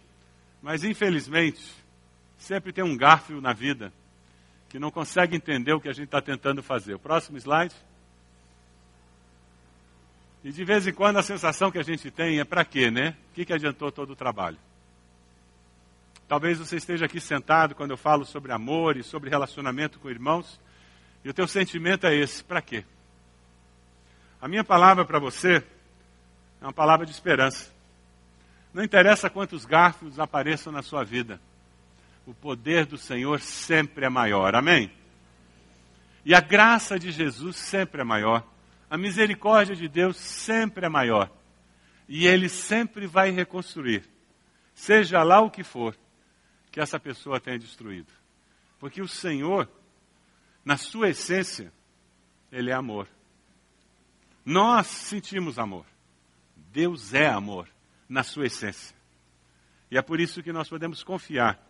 Mas 0.61 0.83
infelizmente, 0.83 1.59
sempre 2.37 2.71
tem 2.71 2.83
um 2.83 2.95
garfo 2.95 3.41
na 3.41 3.51
vida 3.51 3.91
que 4.73 4.79
não 4.79 4.89
consegue 4.89 5.35
entender 5.35 5.71
o 5.71 5.79
que 5.79 5.87
a 5.87 5.93
gente 5.93 6.05
está 6.05 6.19
tentando 6.19 6.63
fazer. 6.63 6.95
O 6.95 6.99
próximo 6.99 7.37
slide. 7.37 7.75
E 10.43 10.51
de 10.51 10.65
vez 10.65 10.87
em 10.87 10.91
quando 10.91 11.17
a 11.17 11.21
sensação 11.21 11.69
que 11.69 11.77
a 11.77 11.83
gente 11.83 12.09
tem 12.09 12.39
é 12.39 12.43
para 12.43 12.65
quê, 12.65 12.89
né? 12.89 13.15
O 13.29 13.35
que, 13.35 13.45
que 13.45 13.53
adiantou 13.53 13.91
todo 13.91 14.13
o 14.13 14.15
trabalho? 14.15 14.57
Talvez 16.27 16.57
você 16.57 16.77
esteja 16.77 17.05
aqui 17.05 17.19
sentado 17.19 17.75
quando 17.75 17.91
eu 17.91 17.97
falo 17.97 18.25
sobre 18.25 18.51
amor 18.51 18.97
e 18.97 19.03
sobre 19.03 19.29
relacionamento 19.29 19.99
com 19.99 20.09
irmãos, 20.09 20.59
e 21.23 21.29
o 21.29 21.33
teu 21.35 21.47
sentimento 21.47 22.07
é 22.07 22.15
esse: 22.15 22.43
para 22.43 22.59
quê? 22.59 22.83
A 24.41 24.47
minha 24.47 24.63
palavra 24.63 25.05
para 25.05 25.19
você 25.19 25.63
é 26.59 26.65
uma 26.65 26.73
palavra 26.73 27.05
de 27.05 27.11
esperança. 27.11 27.71
Não 28.73 28.83
interessa 28.83 29.29
quantos 29.29 29.65
garfos 29.65 30.19
apareçam 30.19 30.73
na 30.73 30.81
sua 30.81 31.03
vida, 31.03 31.39
o 32.25 32.33
poder 32.33 32.85
do 32.85 32.97
Senhor 32.97 33.39
sempre 33.41 34.05
é 34.05 34.09
maior. 34.09 34.55
Amém? 34.55 34.91
E 36.25 36.33
a 36.33 36.39
graça 36.39 36.97
de 36.97 37.11
Jesus 37.11 37.57
sempre 37.57 38.01
é 38.01 38.03
maior. 38.03 38.47
A 38.89 38.97
misericórdia 38.97 39.75
de 39.75 39.87
Deus 39.87 40.17
sempre 40.17 40.85
é 40.85 40.89
maior. 40.89 41.29
E 42.07 42.27
Ele 42.27 42.47
sempre 42.47 43.07
vai 43.07 43.31
reconstruir, 43.31 44.03
seja 44.73 45.23
lá 45.23 45.41
o 45.41 45.49
que 45.49 45.63
for 45.63 45.97
que 46.71 46.79
essa 46.79 46.99
pessoa 46.99 47.39
tenha 47.39 47.57
destruído. 47.57 48.11
Porque 48.79 49.01
o 49.01 49.07
Senhor, 49.07 49.69
na 50.65 50.75
sua 50.75 51.09
essência, 51.09 51.71
Ele 52.51 52.71
é 52.71 52.73
amor. 52.73 53.07
Nós 54.45 54.87
sentimos 54.87 55.57
amor. 55.57 55.85
Deus 56.55 57.13
é 57.13 57.27
amor, 57.27 57.69
na 58.09 58.23
sua 58.23 58.47
essência. 58.47 58.95
E 59.89 59.97
é 59.97 60.01
por 60.01 60.19
isso 60.19 60.41
que 60.41 60.51
nós 60.51 60.67
podemos 60.67 61.03
confiar 61.03 61.63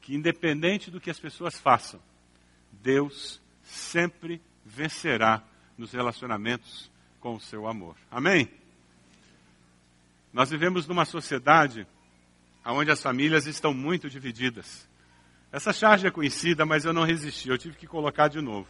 que, 0.00 0.14
independente 0.14 0.90
do 0.90 1.00
que 1.00 1.10
as 1.10 1.18
pessoas 1.18 1.58
façam, 1.58 2.00
Deus 2.72 3.40
sempre 3.62 4.40
vencerá 4.64 5.42
nos 5.76 5.92
relacionamentos 5.92 6.90
com 7.20 7.34
o 7.34 7.40
seu 7.40 7.66
amor. 7.66 7.96
Amém? 8.10 8.48
Nós 10.32 10.50
vivemos 10.50 10.86
numa 10.86 11.04
sociedade 11.04 11.86
onde 12.64 12.90
as 12.90 13.02
famílias 13.02 13.46
estão 13.46 13.74
muito 13.74 14.08
divididas. 14.08 14.88
Essa 15.50 15.72
charge 15.72 16.06
é 16.06 16.10
conhecida, 16.10 16.64
mas 16.64 16.84
eu 16.84 16.92
não 16.92 17.02
resisti, 17.02 17.48
eu 17.48 17.58
tive 17.58 17.76
que 17.76 17.86
colocar 17.86 18.28
de 18.28 18.40
novo. 18.40 18.68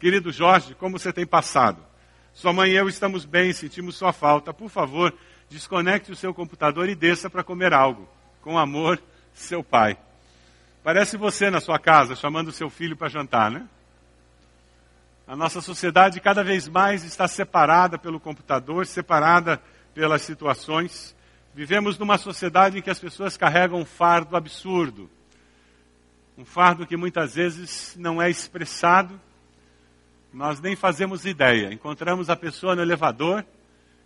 Querido 0.00 0.32
Jorge, 0.32 0.74
como 0.74 0.98
você 0.98 1.12
tem 1.12 1.26
passado? 1.26 1.84
Sua 2.32 2.52
mãe 2.52 2.70
e 2.70 2.76
eu 2.76 2.88
estamos 2.88 3.24
bem, 3.24 3.52
sentimos 3.52 3.96
sua 3.96 4.12
falta. 4.12 4.54
Por 4.54 4.70
favor, 4.70 5.12
desconecte 5.50 6.12
o 6.12 6.16
seu 6.16 6.32
computador 6.32 6.88
e 6.88 6.94
desça 6.94 7.28
para 7.28 7.44
comer 7.44 7.74
algo. 7.74 8.08
Com 8.40 8.56
amor, 8.56 9.02
seu 9.34 9.62
pai. 9.62 9.98
Parece 10.82 11.16
você 11.16 11.50
na 11.50 11.60
sua 11.60 11.78
casa 11.78 12.14
chamando 12.14 12.52
seu 12.52 12.70
filho 12.70 12.96
para 12.96 13.08
jantar, 13.08 13.50
né? 13.50 13.66
A 15.26 15.36
nossa 15.36 15.60
sociedade 15.60 16.20
cada 16.20 16.42
vez 16.42 16.68
mais 16.68 17.04
está 17.04 17.28
separada 17.28 17.98
pelo 17.98 18.18
computador, 18.18 18.86
separada 18.86 19.60
pelas 19.94 20.22
situações. 20.22 21.14
Vivemos 21.54 21.98
numa 21.98 22.16
sociedade 22.16 22.78
em 22.78 22.82
que 22.82 22.90
as 22.90 22.98
pessoas 22.98 23.36
carregam 23.36 23.80
um 23.80 23.84
fardo 23.84 24.36
absurdo. 24.36 25.10
Um 26.36 26.44
fardo 26.44 26.86
que 26.86 26.96
muitas 26.96 27.34
vezes 27.34 27.94
não 27.98 28.22
é 28.22 28.30
expressado 28.30 29.20
nós 30.32 30.60
nem 30.60 30.76
fazemos 30.76 31.24
ideia. 31.24 31.72
Encontramos 31.72 32.28
a 32.28 32.36
pessoa 32.36 32.74
no 32.74 32.82
elevador, 32.82 33.44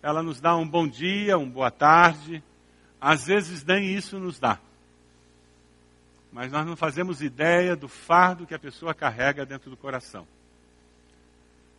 ela 0.03 0.23
nos 0.23 0.41
dá 0.41 0.57
um 0.57 0.67
bom 0.67 0.87
dia, 0.87 1.37
um 1.37 1.49
boa 1.49 1.71
tarde. 1.71 2.43
Às 3.01 3.27
vezes 3.27 3.65
nem 3.65 3.93
isso 3.93 4.19
nos 4.19 4.39
dá. 4.39 4.59
Mas 6.33 6.51
nós 6.51 6.67
não 6.67 6.75
fazemos 6.75 7.21
ideia 7.21 7.77
do 7.77 7.89
fardo 7.89 8.47
que 8.47 8.55
a 8.55 8.59
pessoa 8.59 8.95
carrega 8.95 9.45
dentro 9.45 9.69
do 9.69 9.77
coração. 9.77 10.27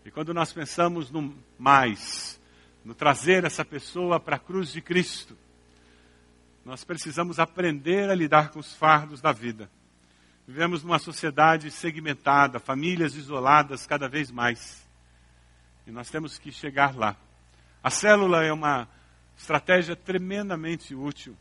E 0.05 0.11
quando 0.11 0.33
nós 0.33 0.53
pensamos 0.53 1.09
no 1.09 1.35
mais, 1.57 2.39
no 2.85 2.93
trazer 2.93 3.45
essa 3.45 3.65
pessoa 3.65 4.19
para 4.19 4.35
a 4.35 4.39
cruz 4.39 4.71
de 4.71 4.81
Cristo, 4.81 5.35
nós 6.63 6.83
precisamos 6.83 7.39
aprender 7.39 8.09
a 8.09 8.15
lidar 8.15 8.49
com 8.49 8.59
os 8.59 8.73
fardos 8.73 9.19
da 9.19 9.31
vida. 9.31 9.69
Vivemos 10.47 10.83
numa 10.83 10.99
sociedade 10.99 11.71
segmentada, 11.71 12.59
famílias 12.59 13.15
isoladas 13.15 13.87
cada 13.87 14.07
vez 14.07 14.29
mais. 14.29 14.85
E 15.87 15.91
nós 15.91 16.09
temos 16.09 16.37
que 16.37 16.51
chegar 16.51 16.95
lá. 16.95 17.15
A 17.81 17.89
célula 17.89 18.43
é 18.43 18.51
uma 18.51 18.87
estratégia 19.37 19.95
tremendamente 19.95 20.93
útil, 20.93 21.35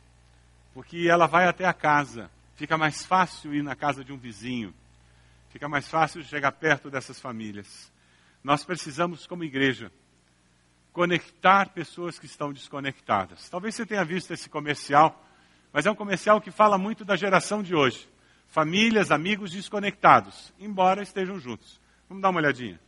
porque 0.73 1.07
ela 1.09 1.27
vai 1.27 1.47
até 1.47 1.65
a 1.65 1.73
casa. 1.73 2.29
Fica 2.63 2.77
mais 2.77 3.05
fácil 3.05 3.53
ir 3.53 3.61
na 3.61 3.75
casa 3.75 4.05
de 4.05 4.13
um 4.13 4.17
vizinho. 4.17 4.73
Fica 5.49 5.67
mais 5.67 5.85
fácil 5.85 6.23
chegar 6.23 6.53
perto 6.53 6.89
dessas 6.89 7.19
famílias. 7.19 7.91
Nós 8.41 8.63
precisamos, 8.63 9.27
como 9.27 9.43
igreja, 9.43 9.91
conectar 10.93 11.71
pessoas 11.71 12.17
que 12.17 12.25
estão 12.25 12.53
desconectadas. 12.53 13.49
Talvez 13.49 13.75
você 13.75 13.85
tenha 13.85 14.05
visto 14.05 14.31
esse 14.31 14.49
comercial, 14.49 15.27
mas 15.73 15.85
é 15.85 15.91
um 15.91 15.95
comercial 15.95 16.39
que 16.39 16.51
fala 16.51 16.77
muito 16.77 17.03
da 17.03 17.17
geração 17.17 17.61
de 17.61 17.75
hoje 17.75 18.07
famílias, 18.47 19.11
amigos 19.11 19.51
desconectados, 19.51 20.53
embora 20.57 21.03
estejam 21.03 21.37
juntos. 21.37 21.81
Vamos 22.07 22.21
dar 22.21 22.29
uma 22.29 22.39
olhadinha. 22.39 22.79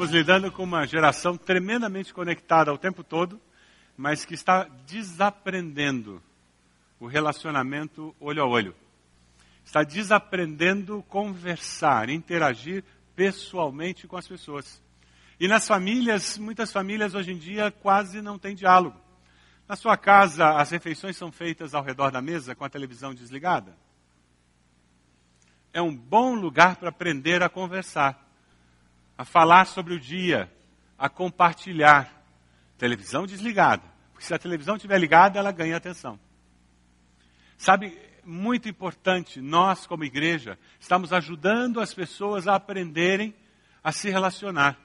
Estamos 0.00 0.16
lidando 0.16 0.50
com 0.50 0.64
uma 0.64 0.86
geração 0.86 1.36
tremendamente 1.36 2.14
conectada 2.14 2.72
o 2.72 2.78
tempo 2.78 3.04
todo, 3.04 3.38
mas 3.94 4.24
que 4.24 4.32
está 4.32 4.64
desaprendendo 4.86 6.22
o 6.98 7.06
relacionamento 7.06 8.16
olho 8.18 8.42
a 8.42 8.46
olho. 8.46 8.74
Está 9.62 9.82
desaprendendo 9.82 11.02
conversar, 11.02 12.08
interagir 12.08 12.82
pessoalmente 13.14 14.08
com 14.08 14.16
as 14.16 14.26
pessoas. 14.26 14.82
E 15.38 15.46
nas 15.46 15.68
famílias, 15.68 16.38
muitas 16.38 16.72
famílias 16.72 17.14
hoje 17.14 17.32
em 17.32 17.38
dia 17.38 17.70
quase 17.70 18.22
não 18.22 18.38
têm 18.38 18.54
diálogo. 18.54 18.98
Na 19.68 19.76
sua 19.76 19.98
casa, 19.98 20.52
as 20.52 20.70
refeições 20.70 21.18
são 21.18 21.30
feitas 21.30 21.74
ao 21.74 21.84
redor 21.84 22.10
da 22.10 22.22
mesa 22.22 22.54
com 22.54 22.64
a 22.64 22.70
televisão 22.70 23.12
desligada. 23.12 23.76
É 25.74 25.82
um 25.82 25.94
bom 25.94 26.34
lugar 26.34 26.76
para 26.76 26.88
aprender 26.88 27.42
a 27.42 27.50
conversar, 27.50 28.29
a 29.20 29.24
falar 29.26 29.66
sobre 29.66 29.92
o 29.92 30.00
dia, 30.00 30.50
a 30.98 31.06
compartilhar. 31.06 32.10
Televisão 32.78 33.26
desligada. 33.26 33.82
Porque 34.12 34.24
se 34.24 34.32
a 34.32 34.38
televisão 34.38 34.76
estiver 34.76 34.98
ligada, 34.98 35.38
ela 35.38 35.52
ganha 35.52 35.76
atenção. 35.76 36.18
Sabe, 37.58 37.98
muito 38.24 38.66
importante, 38.66 39.38
nós 39.38 39.86
como 39.86 40.04
igreja, 40.04 40.58
estamos 40.80 41.12
ajudando 41.12 41.82
as 41.82 41.92
pessoas 41.92 42.48
a 42.48 42.54
aprenderem 42.54 43.34
a 43.84 43.92
se 43.92 44.08
relacionar, 44.08 44.78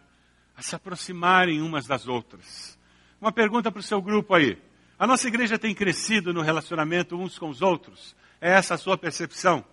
a 0.53 0.61
se 0.61 0.75
aproximarem 0.75 1.61
umas 1.61 1.87
das 1.87 2.05
outras. 2.05 2.77
Uma 3.21 3.31
pergunta 3.31 3.71
para 3.71 3.79
o 3.79 3.83
seu 3.83 4.01
grupo 4.01 4.33
aí. 4.33 4.61
A 4.99 5.07
nossa 5.07 5.29
igreja 5.29 5.57
tem 5.57 5.73
crescido 5.73 6.33
no 6.33 6.41
relacionamento 6.41 7.15
uns 7.15 7.39
com 7.39 7.47
os 7.47 7.61
outros? 7.61 8.13
É 8.41 8.51
essa 8.51 8.73
a 8.73 8.77
sua 8.77 8.97
percepção? 8.97 9.63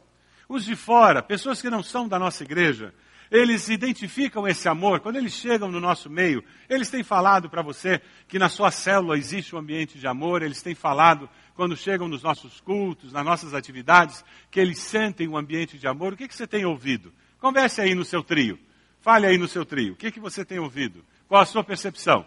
Os 0.48 0.64
de 0.64 0.76
fora, 0.76 1.20
pessoas 1.20 1.60
que 1.60 1.68
não 1.68 1.82
são 1.82 2.06
da 2.06 2.16
nossa 2.16 2.44
igreja, 2.44 2.94
eles 3.32 3.70
identificam 3.70 4.46
esse 4.46 4.68
amor. 4.68 5.00
Quando 5.00 5.16
eles 5.16 5.32
chegam 5.32 5.70
no 5.70 5.80
nosso 5.80 6.10
meio, 6.10 6.44
eles 6.68 6.90
têm 6.90 7.02
falado 7.02 7.48
para 7.48 7.62
você 7.62 7.98
que 8.28 8.38
na 8.38 8.50
sua 8.50 8.70
célula 8.70 9.16
existe 9.16 9.56
um 9.56 9.58
ambiente 9.58 9.98
de 9.98 10.06
amor, 10.06 10.42
eles 10.42 10.62
têm 10.62 10.74
falado 10.74 11.30
quando 11.54 11.74
chegam 11.74 12.06
nos 12.06 12.22
nossos 12.22 12.60
cultos, 12.60 13.10
nas 13.10 13.24
nossas 13.24 13.54
atividades, 13.54 14.22
que 14.50 14.60
eles 14.60 14.78
sentem 14.80 15.26
um 15.26 15.36
ambiente 15.36 15.78
de 15.78 15.88
amor. 15.88 16.12
O 16.12 16.16
que, 16.16 16.28
que 16.28 16.36
você 16.36 16.46
tem 16.46 16.66
ouvido? 16.66 17.10
Converse 17.40 17.80
aí 17.80 17.94
no 17.94 18.04
seu 18.04 18.22
trio. 18.22 18.58
Fale 19.00 19.26
aí 19.26 19.38
no 19.38 19.48
seu 19.48 19.64
trio. 19.64 19.94
O 19.94 19.96
que, 19.96 20.12
que 20.12 20.20
você 20.20 20.44
tem 20.44 20.58
ouvido? 20.58 21.02
Qual 21.26 21.40
a 21.40 21.46
sua 21.46 21.64
percepção? 21.64 22.26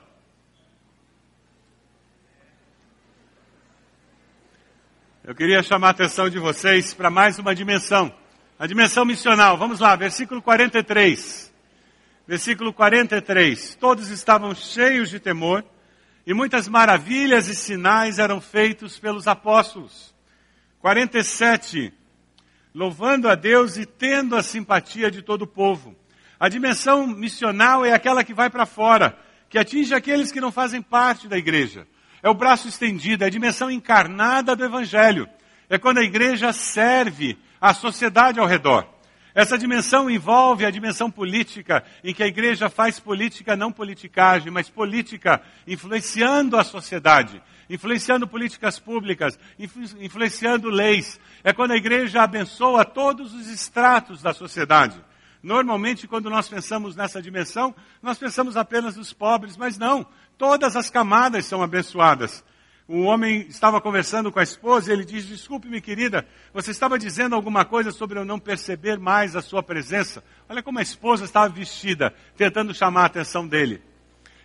Eu 5.23 5.35
queria 5.35 5.61
chamar 5.61 5.89
a 5.89 5.91
atenção 5.91 6.31
de 6.31 6.39
vocês 6.39 6.95
para 6.95 7.11
mais 7.11 7.37
uma 7.37 7.53
dimensão. 7.53 8.11
A 8.57 8.67
dimensão 8.67 9.03
missional. 9.03 9.57
Vamos 9.57 9.81
lá, 9.81 9.97
versículo 9.97 10.41
43. 10.41 11.53
Versículo 12.25 12.71
43. 12.71 13.75
Todos 13.75 14.09
estavam 14.09 14.55
cheios 14.55 15.09
de 15.09 15.19
temor 15.19 15.61
e 16.25 16.33
muitas 16.33 16.69
maravilhas 16.69 17.49
e 17.49 17.55
sinais 17.55 18.17
eram 18.17 18.39
feitos 18.39 18.97
pelos 18.97 19.27
apóstolos. 19.27 20.15
47. 20.79 21.93
Louvando 22.73 23.27
a 23.27 23.35
Deus 23.35 23.75
e 23.75 23.85
tendo 23.85 24.37
a 24.37 24.43
simpatia 24.43 25.11
de 25.11 25.21
todo 25.21 25.41
o 25.41 25.47
povo. 25.47 25.93
A 26.39 26.47
dimensão 26.47 27.05
missional 27.05 27.83
é 27.83 27.91
aquela 27.91 28.23
que 28.23 28.33
vai 28.33 28.49
para 28.49 28.65
fora, 28.65 29.19
que 29.49 29.59
atinge 29.59 29.93
aqueles 29.93 30.31
que 30.31 30.39
não 30.39 30.51
fazem 30.51 30.81
parte 30.81 31.27
da 31.27 31.37
igreja. 31.37 31.85
É 32.23 32.29
o 32.29 32.33
braço 32.33 32.69
estendido, 32.69 33.25
é 33.25 33.27
a 33.27 33.29
dimensão 33.29 33.69
encarnada 33.69 34.55
do 34.55 34.63
Evangelho. 34.63 35.27
É 35.69 35.77
quando 35.77 35.97
a 35.97 36.03
igreja 36.03 36.53
serve 36.53 37.37
a 37.59 37.73
sociedade 37.73 38.39
ao 38.39 38.45
redor. 38.47 38.87
Essa 39.35 39.57
dimensão 39.57 40.09
envolve 40.09 40.65
a 40.65 40.71
dimensão 40.71 41.11
política, 41.11 41.83
em 42.01 42.13
que 42.13 42.23
a 42.23 42.27
igreja 42.27 42.69
faz 42.69 43.01
política, 43.01 43.53
não 43.53 43.69
politicagem, 43.69 44.49
mas 44.49 44.69
política, 44.69 45.41
influenciando 45.67 46.55
a 46.55 46.63
sociedade, 46.63 47.43
influenciando 47.69 48.25
políticas 48.25 48.79
públicas, 48.79 49.37
influenciando 49.99 50.69
leis. 50.69 51.19
É 51.43 51.51
quando 51.51 51.71
a 51.71 51.75
igreja 51.75 52.23
abençoa 52.23 52.85
todos 52.85 53.33
os 53.33 53.49
estratos 53.49 54.21
da 54.21 54.33
sociedade. 54.33 55.03
Normalmente, 55.43 56.07
quando 56.07 56.29
nós 56.29 56.47
pensamos 56.47 56.95
nessa 56.95 57.21
dimensão, 57.21 57.75
nós 58.01 58.17
pensamos 58.17 58.55
apenas 58.55 58.95
nos 58.95 59.11
pobres, 59.11 59.57
mas 59.57 59.77
não. 59.77 60.07
Todas 60.37 60.77
as 60.77 60.89
camadas 60.89 61.45
são 61.45 61.61
abençoadas. 61.61 62.41
O 62.87 63.01
homem 63.01 63.47
estava 63.49 63.81
conversando 63.81 64.31
com 64.31 64.39
a 64.39 64.43
esposa 64.43 64.89
e 64.89 64.93
ele 64.93 65.03
diz: 65.03 65.25
Desculpe-me, 65.25 65.81
querida, 65.81 66.27
você 66.53 66.69
estava 66.69 66.99
dizendo 66.99 67.35
alguma 67.35 67.65
coisa 67.65 67.91
sobre 67.91 68.19
eu 68.19 68.25
não 68.25 68.39
perceber 68.39 68.99
mais 68.99 69.35
a 69.35 69.41
sua 69.41 69.63
presença. 69.63 70.23
Olha 70.47 70.61
como 70.61 70.77
a 70.77 70.83
esposa 70.83 71.25
estava 71.25 71.49
vestida, 71.49 72.13
tentando 72.37 72.75
chamar 72.75 73.01
a 73.01 73.05
atenção 73.05 73.47
dele. 73.47 73.81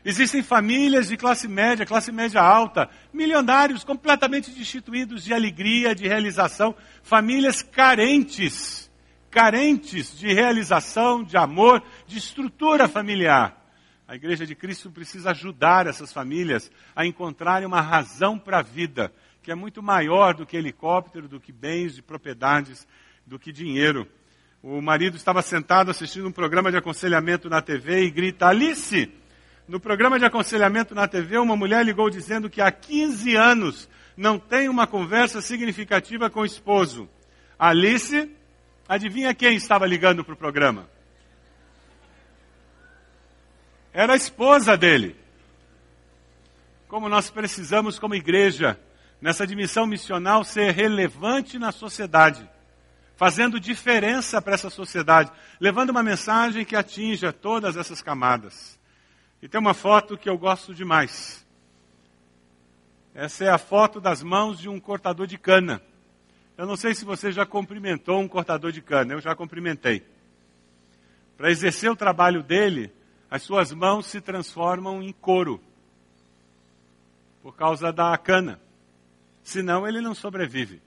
Existem 0.02 0.42
famílias 0.42 1.08
de 1.08 1.18
classe 1.18 1.46
média, 1.46 1.84
classe 1.84 2.10
média 2.10 2.40
alta, 2.40 2.88
milionários 3.12 3.84
completamente 3.84 4.50
destituídos 4.50 5.22
de 5.22 5.34
alegria, 5.34 5.94
de 5.94 6.08
realização, 6.08 6.74
famílias 7.02 7.62
carentes 7.62 8.90
carentes 9.30 10.18
de 10.18 10.32
realização, 10.32 11.22
de 11.22 11.36
amor, 11.36 11.82
de 12.06 12.18
estrutura 12.18 12.88
familiar. 12.88 13.59
A 14.10 14.16
Igreja 14.16 14.44
de 14.44 14.56
Cristo 14.56 14.90
precisa 14.90 15.30
ajudar 15.30 15.86
essas 15.86 16.12
famílias 16.12 16.68
a 16.96 17.06
encontrarem 17.06 17.64
uma 17.64 17.80
razão 17.80 18.36
para 18.36 18.58
a 18.58 18.62
vida, 18.62 19.12
que 19.40 19.52
é 19.52 19.54
muito 19.54 19.80
maior 19.80 20.34
do 20.34 20.44
que 20.44 20.56
helicóptero, 20.56 21.28
do 21.28 21.38
que 21.38 21.52
bens, 21.52 21.94
de 21.94 22.02
propriedades, 22.02 22.88
do 23.24 23.38
que 23.38 23.52
dinheiro. 23.52 24.08
O 24.60 24.82
marido 24.82 25.16
estava 25.16 25.40
sentado 25.42 25.92
assistindo 25.92 26.26
um 26.26 26.32
programa 26.32 26.72
de 26.72 26.76
aconselhamento 26.76 27.48
na 27.48 27.62
TV 27.62 28.02
e 28.02 28.10
grita: 28.10 28.48
Alice! 28.48 29.12
No 29.68 29.78
programa 29.78 30.18
de 30.18 30.24
aconselhamento 30.24 30.92
na 30.92 31.06
TV, 31.06 31.38
uma 31.38 31.54
mulher 31.54 31.84
ligou 31.84 32.10
dizendo 32.10 32.50
que 32.50 32.60
há 32.60 32.72
15 32.72 33.36
anos 33.36 33.88
não 34.16 34.40
tem 34.40 34.68
uma 34.68 34.88
conversa 34.88 35.40
significativa 35.40 36.28
com 36.28 36.40
o 36.40 36.44
esposo. 36.44 37.08
Alice 37.56 38.28
Adivinha 38.90 39.32
quem 39.32 39.54
estava 39.54 39.86
ligando 39.86 40.24
para 40.24 40.34
o 40.34 40.36
programa? 40.36 40.90
Era 44.00 44.14
a 44.14 44.16
esposa 44.16 44.78
dele. 44.78 45.14
Como 46.88 47.06
nós 47.06 47.28
precisamos, 47.28 47.98
como 47.98 48.14
igreja, 48.14 48.80
nessa 49.20 49.46
dimensão 49.46 49.86
missional, 49.86 50.42
ser 50.42 50.70
relevante 50.70 51.58
na 51.58 51.70
sociedade, 51.70 52.48
fazendo 53.14 53.60
diferença 53.60 54.40
para 54.40 54.54
essa 54.54 54.70
sociedade, 54.70 55.30
levando 55.60 55.90
uma 55.90 56.02
mensagem 56.02 56.64
que 56.64 56.74
atinja 56.74 57.30
todas 57.30 57.76
essas 57.76 58.00
camadas. 58.00 58.80
E 59.42 59.46
tem 59.46 59.60
uma 59.60 59.74
foto 59.74 60.16
que 60.16 60.30
eu 60.30 60.38
gosto 60.38 60.74
demais. 60.74 61.46
Essa 63.14 63.44
é 63.44 63.50
a 63.50 63.58
foto 63.58 64.00
das 64.00 64.22
mãos 64.22 64.58
de 64.58 64.66
um 64.70 64.80
cortador 64.80 65.26
de 65.26 65.36
cana. 65.36 65.82
Eu 66.56 66.64
não 66.64 66.74
sei 66.74 66.94
se 66.94 67.04
você 67.04 67.30
já 67.30 67.44
cumprimentou 67.44 68.18
um 68.18 68.28
cortador 68.28 68.72
de 68.72 68.80
cana, 68.80 69.12
eu 69.12 69.20
já 69.20 69.36
cumprimentei. 69.36 70.02
Para 71.36 71.50
exercer 71.50 71.90
o 71.90 71.96
trabalho 71.96 72.42
dele, 72.42 72.90
as 73.30 73.42
suas 73.42 73.72
mãos 73.72 74.06
se 74.06 74.20
transformam 74.20 75.00
em 75.00 75.12
couro 75.12 75.62
por 77.42 77.54
causa 77.54 77.92
da 77.92 78.16
cana. 78.18 78.60
Senão 79.42 79.86
ele 79.86 80.00
não 80.00 80.14
sobrevive. 80.14 80.82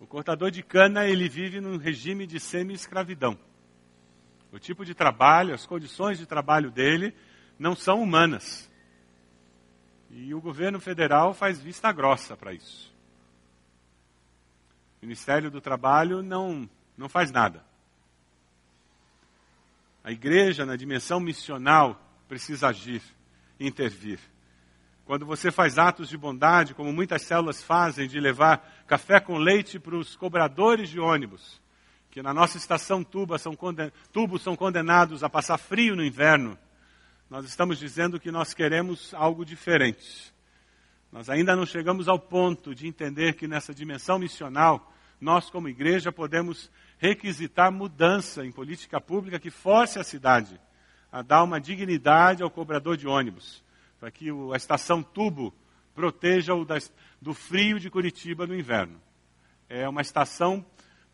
O 0.00 0.06
cortador 0.06 0.50
de 0.50 0.62
cana, 0.62 1.06
ele 1.06 1.28
vive 1.28 1.60
num 1.60 1.76
regime 1.76 2.26
de 2.26 2.40
semi-escravidão. 2.40 3.38
O 4.52 4.58
tipo 4.58 4.84
de 4.84 4.94
trabalho, 4.94 5.54
as 5.54 5.66
condições 5.66 6.18
de 6.18 6.26
trabalho 6.26 6.70
dele 6.70 7.14
não 7.58 7.74
são 7.74 8.02
humanas. 8.02 8.70
E 10.10 10.34
o 10.34 10.40
governo 10.40 10.80
federal 10.80 11.34
faz 11.34 11.60
vista 11.60 11.92
grossa 11.92 12.36
para 12.36 12.52
isso. 12.52 12.92
O 15.00 15.06
Ministério 15.06 15.50
do 15.50 15.60
Trabalho 15.60 16.22
não, 16.22 16.68
não 16.96 17.08
faz 17.08 17.30
nada. 17.30 17.67
A 20.08 20.10
igreja, 20.10 20.64
na 20.64 20.74
dimensão 20.74 21.20
missional, 21.20 22.02
precisa 22.26 22.68
agir, 22.68 23.02
intervir. 23.60 24.18
Quando 25.04 25.26
você 25.26 25.50
faz 25.50 25.76
atos 25.76 26.08
de 26.08 26.16
bondade, 26.16 26.72
como 26.72 26.90
muitas 26.90 27.20
células 27.20 27.62
fazem, 27.62 28.08
de 28.08 28.18
levar 28.18 28.86
café 28.86 29.20
com 29.20 29.36
leite 29.36 29.78
para 29.78 29.94
os 29.94 30.16
cobradores 30.16 30.88
de 30.88 30.98
ônibus, 30.98 31.60
que 32.10 32.22
na 32.22 32.32
nossa 32.32 32.56
estação 32.56 33.04
tuba 33.04 33.36
são 33.36 33.54
conden... 33.54 33.92
tubos 34.10 34.40
são 34.40 34.56
condenados 34.56 35.22
a 35.22 35.28
passar 35.28 35.58
frio 35.58 35.94
no 35.94 36.02
inverno, 36.02 36.56
nós 37.28 37.44
estamos 37.44 37.78
dizendo 37.78 38.18
que 38.18 38.30
nós 38.30 38.54
queremos 38.54 39.12
algo 39.12 39.44
diferente. 39.44 40.32
Nós 41.12 41.28
ainda 41.28 41.54
não 41.54 41.66
chegamos 41.66 42.08
ao 42.08 42.18
ponto 42.18 42.74
de 42.74 42.88
entender 42.88 43.34
que 43.34 43.46
nessa 43.46 43.74
dimensão 43.74 44.18
missional, 44.18 44.90
nós, 45.20 45.50
como 45.50 45.68
igreja, 45.68 46.10
podemos 46.10 46.70
requisitar 46.98 47.72
mudança 47.72 48.44
em 48.44 48.52
política 48.52 49.00
pública 49.00 49.38
que 49.38 49.50
force 49.50 49.98
a 49.98 50.04
cidade 50.04 50.60
a 51.10 51.22
dar 51.22 51.42
uma 51.42 51.60
dignidade 51.60 52.42
ao 52.42 52.50
cobrador 52.50 52.96
de 52.96 53.06
ônibus, 53.08 53.64
para 53.98 54.10
que 54.10 54.28
a 54.52 54.56
estação 54.56 55.02
tubo 55.02 55.54
proteja-o 55.94 56.66
do 57.20 57.34
frio 57.34 57.80
de 57.80 57.90
Curitiba 57.90 58.46
no 58.46 58.54
inverno. 58.54 59.00
É 59.68 59.88
uma 59.88 60.02
estação 60.02 60.64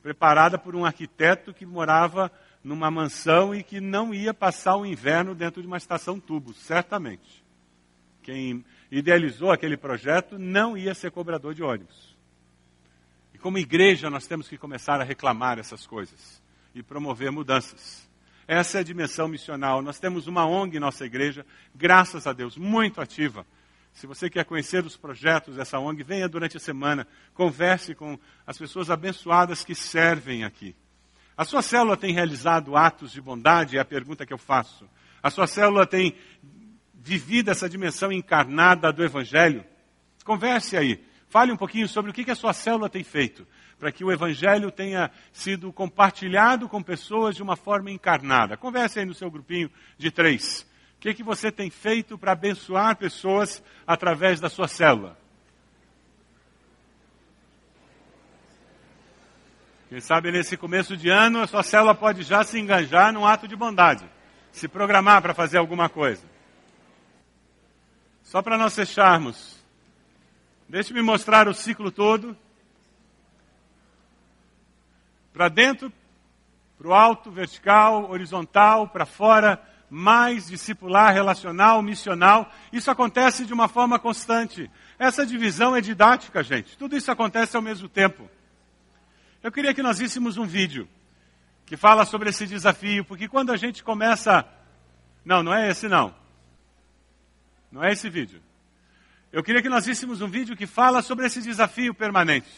preparada 0.02 0.58
por 0.58 0.76
um 0.76 0.84
arquiteto 0.84 1.54
que 1.54 1.64
morava 1.64 2.30
numa 2.62 2.90
mansão 2.90 3.54
e 3.54 3.62
que 3.62 3.80
não 3.80 4.12
ia 4.12 4.34
passar 4.34 4.76
o 4.76 4.84
inverno 4.84 5.34
dentro 5.34 5.62
de 5.62 5.66
uma 5.66 5.76
estação 5.76 6.18
tubo, 6.18 6.52
certamente. 6.52 7.44
Quem 8.22 8.64
idealizou 8.90 9.50
aquele 9.50 9.76
projeto 9.76 10.38
não 10.38 10.76
ia 10.76 10.94
ser 10.94 11.10
cobrador 11.10 11.54
de 11.54 11.62
ônibus. 11.62 12.13
Como 13.44 13.58
igreja, 13.58 14.08
nós 14.08 14.26
temos 14.26 14.48
que 14.48 14.56
começar 14.56 15.02
a 15.02 15.04
reclamar 15.04 15.58
essas 15.58 15.86
coisas 15.86 16.42
e 16.74 16.82
promover 16.82 17.30
mudanças. 17.30 18.08
Essa 18.48 18.78
é 18.78 18.80
a 18.80 18.82
dimensão 18.82 19.28
missional. 19.28 19.82
Nós 19.82 19.98
temos 19.98 20.26
uma 20.26 20.46
ONG 20.46 20.78
em 20.78 20.80
nossa 20.80 21.04
igreja, 21.04 21.44
graças 21.74 22.26
a 22.26 22.32
Deus, 22.32 22.56
muito 22.56 23.02
ativa. 23.02 23.46
Se 23.92 24.06
você 24.06 24.30
quer 24.30 24.46
conhecer 24.46 24.82
os 24.86 24.96
projetos 24.96 25.56
dessa 25.56 25.78
ONG, 25.78 26.02
venha 26.02 26.26
durante 26.26 26.56
a 26.56 26.60
semana, 26.60 27.06
converse 27.34 27.94
com 27.94 28.18
as 28.46 28.56
pessoas 28.56 28.88
abençoadas 28.88 29.62
que 29.62 29.74
servem 29.74 30.42
aqui. 30.42 30.74
A 31.36 31.44
sua 31.44 31.60
célula 31.60 31.98
tem 31.98 32.14
realizado 32.14 32.74
atos 32.74 33.12
de 33.12 33.20
bondade? 33.20 33.76
É 33.76 33.80
a 33.80 33.84
pergunta 33.84 34.24
que 34.24 34.32
eu 34.32 34.38
faço. 34.38 34.88
A 35.22 35.28
sua 35.28 35.46
célula 35.46 35.86
tem 35.86 36.16
vivido 36.94 37.50
essa 37.50 37.68
dimensão 37.68 38.10
encarnada 38.10 38.90
do 38.90 39.04
Evangelho? 39.04 39.62
Converse 40.24 40.78
aí. 40.78 40.98
Fale 41.34 41.50
um 41.50 41.56
pouquinho 41.56 41.88
sobre 41.88 42.12
o 42.12 42.14
que 42.14 42.30
a 42.30 42.34
sua 42.36 42.52
célula 42.52 42.88
tem 42.88 43.02
feito 43.02 43.44
para 43.76 43.90
que 43.90 44.04
o 44.04 44.12
Evangelho 44.12 44.70
tenha 44.70 45.10
sido 45.32 45.72
compartilhado 45.72 46.68
com 46.68 46.80
pessoas 46.80 47.34
de 47.34 47.42
uma 47.42 47.56
forma 47.56 47.90
encarnada. 47.90 48.56
Converse 48.56 49.00
aí 49.00 49.04
no 49.04 49.14
seu 49.14 49.28
grupinho 49.28 49.68
de 49.98 50.12
três. 50.12 50.64
O 50.96 51.00
que, 51.00 51.12
que 51.12 51.24
você 51.24 51.50
tem 51.50 51.70
feito 51.70 52.16
para 52.16 52.30
abençoar 52.30 52.94
pessoas 52.94 53.60
através 53.84 54.38
da 54.38 54.48
sua 54.48 54.68
célula? 54.68 55.18
Quem 59.88 59.98
sabe 59.98 60.30
nesse 60.30 60.56
começo 60.56 60.96
de 60.96 61.08
ano 61.08 61.40
a 61.40 61.48
sua 61.48 61.64
célula 61.64 61.96
pode 61.96 62.22
já 62.22 62.44
se 62.44 62.60
enganjar 62.60 63.12
num 63.12 63.26
ato 63.26 63.48
de 63.48 63.56
bondade, 63.56 64.08
se 64.52 64.68
programar 64.68 65.20
para 65.20 65.34
fazer 65.34 65.58
alguma 65.58 65.88
coisa. 65.88 66.22
Só 68.22 68.40
para 68.40 68.56
nós 68.56 68.72
fecharmos, 68.72 69.53
deixe-me 70.68 71.02
mostrar 71.02 71.48
o 71.48 71.54
ciclo 71.54 71.90
todo. 71.90 72.36
Para 75.32 75.48
dentro, 75.48 75.92
para 76.78 76.88
o 76.88 76.94
alto, 76.94 77.30
vertical, 77.30 78.10
horizontal, 78.10 78.88
para 78.88 79.06
fora, 79.06 79.60
mais 79.90 80.46
discipular, 80.48 81.12
relacional, 81.12 81.82
missional. 81.82 82.50
Isso 82.72 82.90
acontece 82.90 83.44
de 83.44 83.52
uma 83.52 83.68
forma 83.68 83.98
constante. 83.98 84.70
Essa 84.98 85.24
divisão 85.24 85.74
é 85.74 85.80
didática, 85.80 86.42
gente. 86.42 86.76
Tudo 86.76 86.96
isso 86.96 87.10
acontece 87.10 87.56
ao 87.56 87.62
mesmo 87.62 87.88
tempo. 87.88 88.28
Eu 89.42 89.52
queria 89.52 89.74
que 89.74 89.82
nós 89.82 89.98
víssemos 89.98 90.36
um 90.36 90.46
vídeo 90.46 90.88
que 91.66 91.76
fala 91.76 92.04
sobre 92.04 92.30
esse 92.30 92.46
desafio, 92.46 93.04
porque 93.04 93.28
quando 93.28 93.50
a 93.50 93.56
gente 93.56 93.82
começa. 93.82 94.44
Não, 95.24 95.42
não 95.42 95.54
é 95.54 95.70
esse 95.70 95.88
não. 95.88 96.14
Não 97.70 97.82
é 97.82 97.92
esse 97.92 98.08
vídeo. 98.08 98.40
Eu 99.34 99.42
queria 99.42 99.60
que 99.60 99.68
nós 99.68 99.84
víssemos 99.84 100.20
um 100.20 100.28
vídeo 100.28 100.56
que 100.56 100.64
fala 100.64 101.02
sobre 101.02 101.26
esse 101.26 101.42
desafio 101.42 101.92
permanente. 101.92 102.48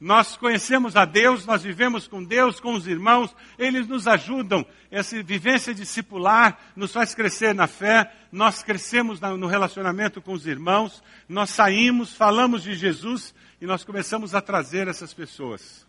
Nós 0.00 0.38
conhecemos 0.38 0.96
a 0.96 1.04
Deus, 1.04 1.44
nós 1.44 1.62
vivemos 1.62 2.08
com 2.08 2.24
Deus, 2.24 2.58
com 2.60 2.72
os 2.72 2.86
irmãos, 2.86 3.36
eles 3.58 3.86
nos 3.86 4.08
ajudam. 4.08 4.64
Essa 4.90 5.22
vivência 5.22 5.74
discipular 5.74 6.58
nos 6.74 6.94
faz 6.94 7.14
crescer 7.14 7.54
na 7.54 7.66
fé, 7.66 8.10
nós 8.32 8.62
crescemos 8.62 9.20
no 9.20 9.46
relacionamento 9.46 10.22
com 10.22 10.32
os 10.32 10.46
irmãos, 10.46 11.02
nós 11.28 11.50
saímos, 11.50 12.14
falamos 12.14 12.62
de 12.62 12.74
Jesus 12.74 13.34
e 13.60 13.66
nós 13.66 13.84
começamos 13.84 14.34
a 14.34 14.40
trazer 14.40 14.88
essas 14.88 15.12
pessoas. 15.12 15.86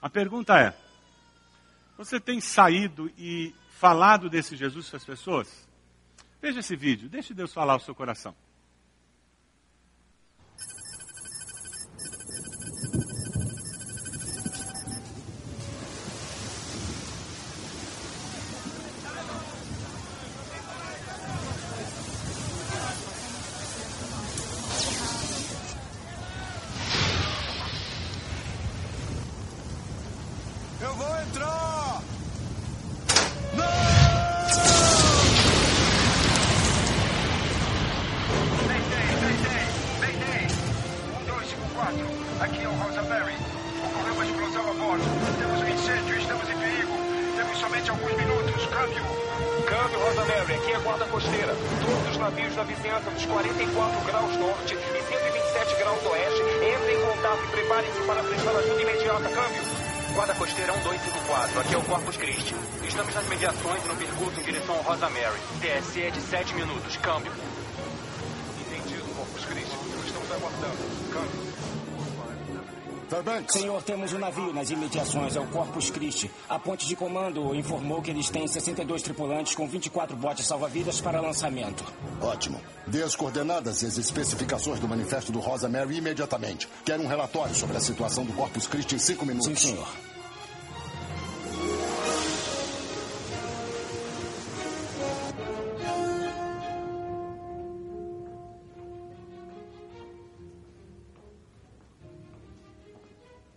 A 0.00 0.10
pergunta 0.10 0.58
é: 0.58 0.74
você 1.96 2.18
tem 2.18 2.40
saído 2.40 3.12
e 3.16 3.54
falado 3.78 4.28
desse 4.28 4.56
Jesus 4.56 4.88
para 4.88 4.96
as 4.96 5.04
pessoas? 5.04 5.68
Veja 6.40 6.58
esse 6.58 6.74
vídeo, 6.74 7.08
deixe 7.08 7.32
Deus 7.32 7.54
falar 7.54 7.76
o 7.76 7.80
seu 7.80 7.94
coração. 7.94 8.34
Imediações, 74.72 75.36
é 75.36 75.40
o 75.40 75.46
Corpus 75.46 75.90
Christi. 75.90 76.30
A 76.48 76.58
ponte 76.58 76.86
de 76.86 76.96
comando 76.96 77.54
informou 77.54 78.02
que 78.02 78.10
eles 78.10 78.30
têm 78.30 78.46
62 78.46 79.02
tripulantes 79.02 79.54
com 79.54 79.66
24 79.66 80.16
botes 80.16 80.46
salva-vidas 80.46 81.00
para 81.00 81.20
lançamento. 81.20 81.84
Ótimo. 82.20 82.60
Dê 82.86 83.02
as 83.02 83.14
coordenadas 83.14 83.82
e 83.82 83.86
as 83.86 83.98
especificações 83.98 84.80
do 84.80 84.88
manifesto 84.88 85.32
do 85.32 85.40
Rosa 85.40 85.68
Mary 85.68 85.96
imediatamente. 85.96 86.68
Quero 86.84 87.02
um 87.02 87.06
relatório 87.06 87.54
sobre 87.54 87.76
a 87.76 87.80
situação 87.80 88.24
do 88.24 88.32
Corpus 88.32 88.66
Christi 88.66 88.96
em 88.96 88.98
cinco 88.98 89.24
minutos. 89.24 89.48
Sim, 89.48 89.74
senhor. 89.74 90.11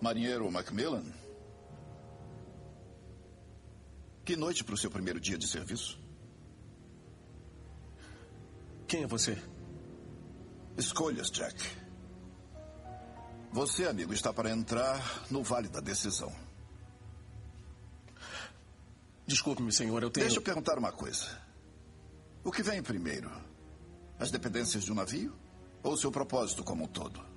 Marinheiro 0.05 0.51
Macmillan? 0.51 1.03
Que 4.23 4.35
noite 4.35 4.63
para 4.63 4.75
o 4.75 4.77
seu 4.77 4.91
primeiro 4.91 5.19
dia 5.19 5.35
de 5.35 5.47
serviço? 5.47 5.99
Quem 8.87 9.01
é 9.01 9.07
você? 9.07 9.35
Escolhas, 10.77 11.31
Jack. 11.31 11.57
Você, 13.51 13.87
amigo, 13.87 14.13
está 14.13 14.31
para 14.31 14.51
entrar 14.51 15.25
no 15.31 15.41
Vale 15.41 15.69
da 15.69 15.79
Decisão. 15.79 16.31
Desculpe-me, 19.25 19.71
senhor, 19.71 20.03
eu 20.03 20.11
tenho. 20.11 20.27
Deixa 20.27 20.37
eu 20.39 20.43
perguntar 20.43 20.77
uma 20.77 20.91
coisa. 20.91 21.35
O 22.43 22.51
que 22.51 22.61
vem 22.61 22.83
primeiro? 22.83 23.31
As 24.19 24.29
dependências 24.29 24.83
de 24.83 24.91
um 24.91 24.95
navio? 24.95 25.35
Ou 25.81 25.97
seu 25.97 26.11
propósito 26.11 26.63
como 26.63 26.83
um 26.83 26.87
todo? 26.87 27.34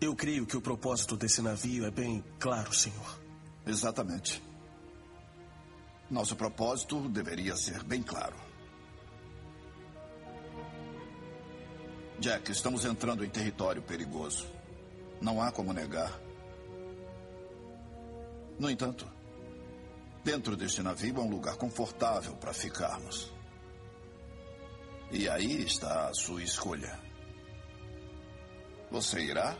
Eu 0.00 0.14
creio 0.14 0.46
que 0.46 0.56
o 0.56 0.60
propósito 0.60 1.16
desse 1.16 1.40
navio 1.40 1.86
é 1.86 1.90
bem 1.90 2.22
claro, 2.38 2.72
senhor. 2.72 3.20
Exatamente. 3.66 4.42
Nosso 6.10 6.36
propósito 6.36 7.08
deveria 7.08 7.56
ser 7.56 7.82
bem 7.82 8.02
claro. 8.02 8.36
Jack, 12.18 12.50
estamos 12.52 12.84
entrando 12.84 13.24
em 13.24 13.28
território 13.28 13.82
perigoso. 13.82 14.46
Não 15.20 15.40
há 15.40 15.50
como 15.50 15.72
negar. 15.72 16.12
No 18.58 18.70
entanto, 18.70 19.10
dentro 20.22 20.56
deste 20.56 20.82
navio 20.82 21.16
é 21.16 21.20
um 21.20 21.30
lugar 21.30 21.56
confortável 21.56 22.34
para 22.36 22.52
ficarmos. 22.52 23.32
E 25.10 25.28
aí 25.28 25.62
está 25.62 26.08
a 26.08 26.14
sua 26.14 26.42
escolha. 26.42 26.98
Você 28.90 29.20
irá? 29.20 29.56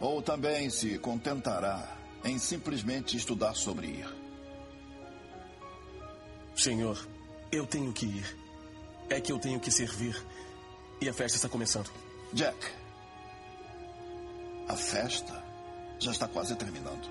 Ou 0.00 0.20
também 0.22 0.68
se 0.70 0.98
contentará 0.98 1.96
em 2.24 2.38
simplesmente 2.38 3.16
estudar 3.16 3.54
sobre 3.54 3.86
ir? 3.86 4.16
Senhor, 6.56 6.98
eu 7.52 7.66
tenho 7.66 7.92
que 7.92 8.06
ir. 8.06 8.36
É 9.08 9.20
que 9.20 9.30
eu 9.32 9.38
tenho 9.38 9.60
que 9.60 9.70
servir. 9.70 10.20
E 11.00 11.08
a 11.08 11.12
festa 11.12 11.36
está 11.36 11.48
começando. 11.48 11.90
Jack, 12.32 12.56
A 14.68 14.74
festa 14.74 15.44
já 15.98 16.10
está 16.10 16.26
quase 16.26 16.56
terminando. 16.56 17.08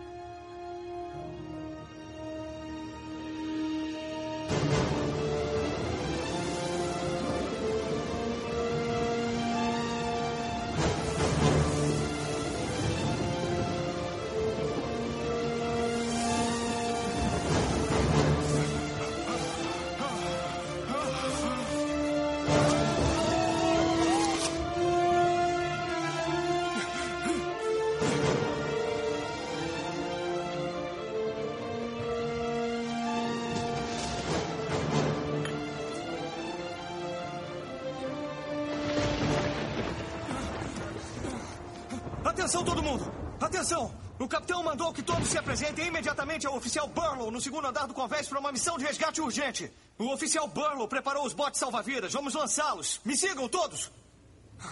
Atenção, 42.45 42.63
todo 42.63 42.83
mundo! 42.83 43.11
Atenção! 43.41 43.91
O 44.19 44.27
capitão 44.27 44.61
mandou 44.61 44.93
que 44.93 45.01
todos 45.01 45.27
se 45.29 45.35
apresentem 45.35 45.87
imediatamente 45.87 46.45
ao 46.45 46.55
oficial 46.55 46.87
Burlow 46.87 47.31
no 47.31 47.41
segundo 47.41 47.65
andar 47.65 47.87
do 47.87 47.93
convés 47.95 48.27
para 48.27 48.39
uma 48.39 48.51
missão 48.51 48.77
de 48.77 48.85
resgate 48.85 49.19
urgente. 49.19 49.73
O 49.97 50.13
oficial 50.13 50.47
Burlow 50.47 50.87
preparou 50.87 51.25
os 51.25 51.33
botes 51.33 51.59
salva-vidas. 51.59 52.13
Vamos 52.13 52.35
lançá-los. 52.35 53.01
Me 53.03 53.17
sigam 53.17 53.49
todos! 53.49 53.91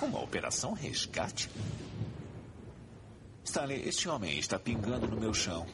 Uma 0.03 0.21
operação 0.21 0.73
resgate? 0.73 1.49
Stanley, 3.43 3.89
este 3.89 4.07
homem 4.07 4.37
está 4.37 4.59
pingando 4.59 5.07
no 5.07 5.17
meu 5.17 5.33
chão. 5.33 5.65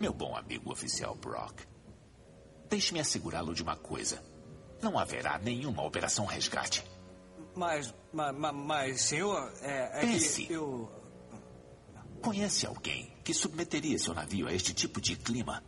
Meu 0.00 0.14
bom 0.14 0.34
amigo 0.34 0.72
oficial 0.72 1.14
Brock, 1.16 1.60
deixe-me 2.70 3.00
assegurá-lo 3.00 3.52
de 3.52 3.62
uma 3.62 3.76
coisa. 3.76 4.24
Não 4.80 4.98
haverá 4.98 5.38
nenhuma 5.38 5.84
operação 5.84 6.24
resgate. 6.24 6.82
Mas, 7.56 7.94
mas, 8.12 8.36
mas 8.54 9.00
senhor, 9.00 9.52
é, 9.62 9.90
é 9.94 10.00
Pense. 10.00 10.46
eu... 10.50 10.90
Conhece 12.20 12.66
alguém 12.66 13.12
que 13.24 13.32
submeteria 13.32 13.98
seu 13.98 14.14
navio 14.14 14.46
a 14.46 14.52
este 14.52 14.74
tipo 14.74 15.00
de 15.00 15.16
clima? 15.16 15.62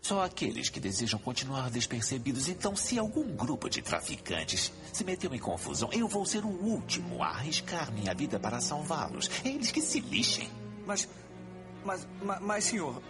Só 0.00 0.22
aqueles 0.22 0.68
que 0.68 0.78
desejam 0.78 1.18
continuar 1.18 1.68
despercebidos. 1.68 2.48
Então, 2.48 2.76
se 2.76 2.98
algum 2.98 3.34
grupo 3.34 3.68
de 3.68 3.82
traficantes 3.82 4.72
se 4.92 5.02
meteu 5.02 5.34
em 5.34 5.38
confusão, 5.38 5.90
eu 5.92 6.06
vou 6.06 6.24
ser 6.24 6.44
o 6.44 6.48
último 6.48 7.22
a 7.22 7.28
arriscar 7.28 7.92
minha 7.92 8.14
vida 8.14 8.38
para 8.38 8.60
salvá-los. 8.60 9.28
Eles 9.44 9.72
que 9.72 9.80
se 9.80 9.98
lixem. 9.98 10.48
Mas, 10.86 11.08
mas, 11.84 12.06
mas, 12.22 12.40
mas, 12.40 12.64
senhor, 12.64 13.02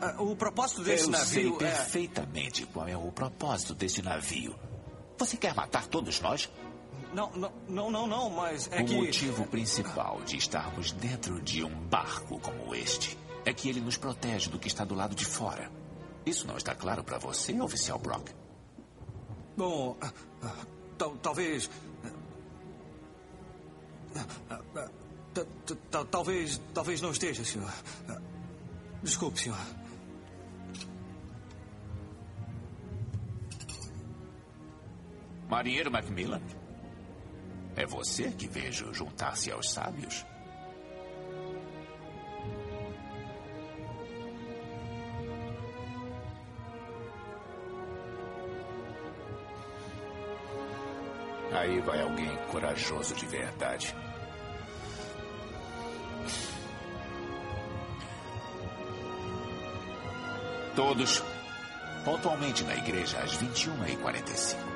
ah, 0.00 0.22
o 0.22 0.36
propósito 0.36 0.84
desse 0.84 1.08
eu 1.10 1.14
sei 1.14 1.44
navio 1.44 1.56
é... 1.56 1.58
perfeitamente 1.58 2.66
qual 2.66 2.86
é 2.86 2.96
o 2.96 3.10
propósito 3.10 3.74
deste 3.74 4.00
navio. 4.00 4.54
Você 5.18 5.36
quer 5.36 5.54
matar 5.54 5.86
todos 5.88 6.20
nós? 6.20 6.48
Não, 7.16 7.30
não, 7.34 7.52
não, 7.66 7.90
não, 7.90 8.06
não, 8.06 8.28
mas 8.28 8.68
é 8.70 8.82
o 8.82 8.84
que... 8.84 8.94
motivo 8.94 9.46
principal 9.46 10.20
de 10.26 10.36
estarmos 10.36 10.92
dentro 10.92 11.40
de 11.40 11.64
um 11.64 11.74
barco 11.86 12.38
como 12.38 12.74
este 12.74 13.16
é 13.46 13.54
que 13.54 13.70
ele 13.70 13.80
nos 13.80 13.96
protege 13.96 14.50
do 14.50 14.58
que 14.58 14.68
está 14.68 14.84
do 14.84 14.94
lado 14.94 15.14
de 15.14 15.24
fora. 15.24 15.72
Isso 16.26 16.46
não 16.46 16.58
está 16.58 16.74
claro 16.74 17.02
para 17.02 17.16
você, 17.16 17.58
oficial 17.58 17.98
Brock? 17.98 18.28
Bom, 19.56 19.96
tal- 20.98 21.16
talvez... 21.16 21.70
ta- 25.32 25.44
ta- 25.66 25.74
ta- 25.90 26.04
Talvez, 26.04 26.60
talvez 26.74 27.00
não 27.00 27.12
esteja, 27.12 27.42
senhor. 27.46 27.72
Desculpe, 29.02 29.40
senhor. 29.40 29.56
Marinheiro 35.48 35.90
Macmillan? 35.90 36.40
É 37.86 37.88
você 37.88 38.32
que 38.32 38.48
vejo 38.48 38.92
juntar-se 38.92 39.48
aos 39.52 39.70
sábios? 39.70 40.26
Aí 51.52 51.78
vai 51.82 52.02
alguém 52.02 52.36
corajoso 52.50 53.14
de 53.14 53.26
verdade. 53.26 53.94
Todos, 60.74 61.22
pontualmente 62.04 62.64
na 62.64 62.74
igreja 62.74 63.20
às 63.20 63.36
21h45. 63.36 64.75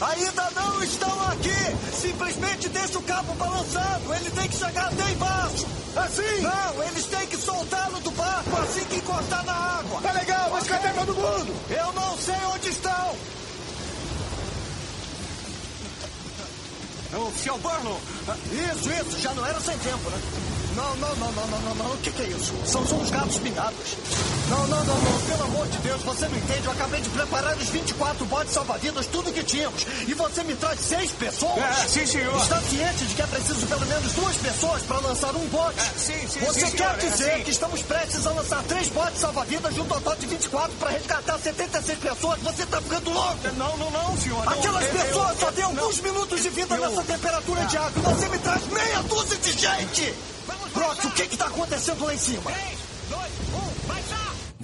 Ainda 0.00 0.50
não 0.56 0.82
estão 0.82 1.28
aqui! 1.28 1.96
Simplesmente 2.00 2.68
deixa 2.70 2.98
o 2.98 3.02
cabo 3.02 3.34
balançado! 3.34 4.14
Ele 4.14 4.30
tem 4.30 4.48
que 4.48 4.56
chegar 4.56 4.86
até 4.86 5.10
embaixo! 5.10 5.66
Assim? 5.94 6.40
Não, 6.40 6.82
eles 6.84 7.04
têm 7.04 7.26
que 7.26 7.36
soltá-lo 7.36 8.00
do 8.00 8.10
barco 8.12 8.56
assim 8.62 8.84
que 8.84 8.96
encostar 8.96 9.44
na 9.44 9.52
água! 9.52 10.00
Tá 10.00 10.12
legal, 10.12 10.50
mas 10.50 10.66
cadê 10.66 10.88
todo 10.88 11.14
mundo? 11.14 11.54
Eu 11.68 11.92
não 11.92 12.16
sei 12.16 12.36
onde 12.54 12.70
estão! 12.70 13.16
Oficial 17.26 17.58
Barlow! 17.58 18.00
Isso, 18.52 18.90
isso, 18.90 19.20
já 19.20 19.34
não 19.34 19.44
era 19.44 19.60
sem 19.60 19.76
tempo, 19.78 20.08
né? 20.10 20.20
Não, 20.76 20.96
não, 20.96 21.16
não, 21.16 21.32
não, 21.32 21.46
não, 21.48 21.60
não, 21.60 21.74
não. 21.74 21.92
O 21.92 21.98
que, 21.98 22.10
que 22.10 22.22
é 22.22 22.26
isso? 22.28 22.54
São 22.64 22.86
só 22.86 22.94
uns 22.94 23.10
gatos 23.10 23.38
pingados. 23.38 23.96
Não, 24.50 24.66
não, 24.66 24.84
não, 24.84 24.96
não. 24.96 25.20
Pelo 25.28 25.44
amor 25.44 25.66
de 25.68 25.78
Deus, 25.78 26.02
você 26.02 26.28
não 26.28 26.36
entende. 26.36 26.64
Eu 26.66 26.72
acabei 26.72 27.00
de 27.00 27.08
preparar 27.10 27.56
os 27.56 27.68
24 27.68 28.24
botes 28.26 28.52
salva-vidas, 28.52 29.06
tudo 29.06 29.32
que 29.32 29.42
tínhamos. 29.44 29.82
E 30.08 30.12
você 30.14 30.42
me 30.44 30.54
traz 30.56 30.80
seis 30.80 31.10
pessoas? 31.12 31.56
É, 31.58 31.72
sim, 31.88 32.04
senhor. 32.06 32.36
Está 32.42 32.60
ciente 32.62 33.04
de 33.04 33.14
que 33.14 33.22
é 33.22 33.26
preciso 33.26 33.66
pelo 33.66 33.86
menos 33.86 34.12
duas 34.12 34.36
pessoas 34.38 34.82
para 34.82 34.98
lançar 34.98 35.34
um 35.36 35.46
bote? 35.48 35.78
É, 35.78 35.98
sim, 35.98 36.28
sim, 36.28 36.40
Você 36.40 36.66
sim, 36.66 36.72
quer 36.72 36.76
senhor, 36.76 36.94
é 36.94 37.10
dizer 37.10 37.32
assim. 37.32 37.42
que 37.44 37.50
estamos 37.50 37.82
prestes 37.82 38.26
a 38.26 38.30
lançar 38.32 38.62
três 38.64 38.88
botes 38.88 39.20
salva-vidas 39.20 39.72
de 39.74 39.80
um 39.80 39.86
total 39.86 40.16
de 40.16 40.26
24 40.26 40.72
para 40.78 40.90
resgatar 40.90 41.38
76 41.38 41.98
pessoas? 41.98 42.38
Você 42.40 42.62
está 42.64 42.80
ficando 42.82 43.10
louco? 43.10 43.38
Não, 43.56 43.76
não, 43.76 43.90
não, 43.90 44.16
senhor. 44.18 44.44
não. 44.44 44.52
Aquelas 44.52 44.82
Eu- 44.84 44.90
pessoas 44.90 45.30
eu- 45.30 45.38
só 45.38 45.52
têm 45.52 45.62
não. 45.64 45.70
alguns 45.84 46.00
minutos 46.00 46.42
de 46.42 46.48
vida 46.50 46.74
Eu- 46.74 46.88
nessa 46.90 47.02
temperatura 47.04 47.64
de 47.66 47.76
água. 47.76 47.92
e 47.96 48.00
Você 48.00 48.28
me 48.28 48.38
traz 48.38 48.66
meia 48.66 49.02
dúzia 49.04 49.36
de 49.38 49.52
gente! 49.52 50.14
Brock, 50.74 51.04
o 51.04 51.10
que 51.10 51.22
está 51.22 51.46
acontecendo 51.46 52.04
lá 52.04 52.14
em 52.14 52.18
cima? 52.18 52.42
Três, 52.52 52.69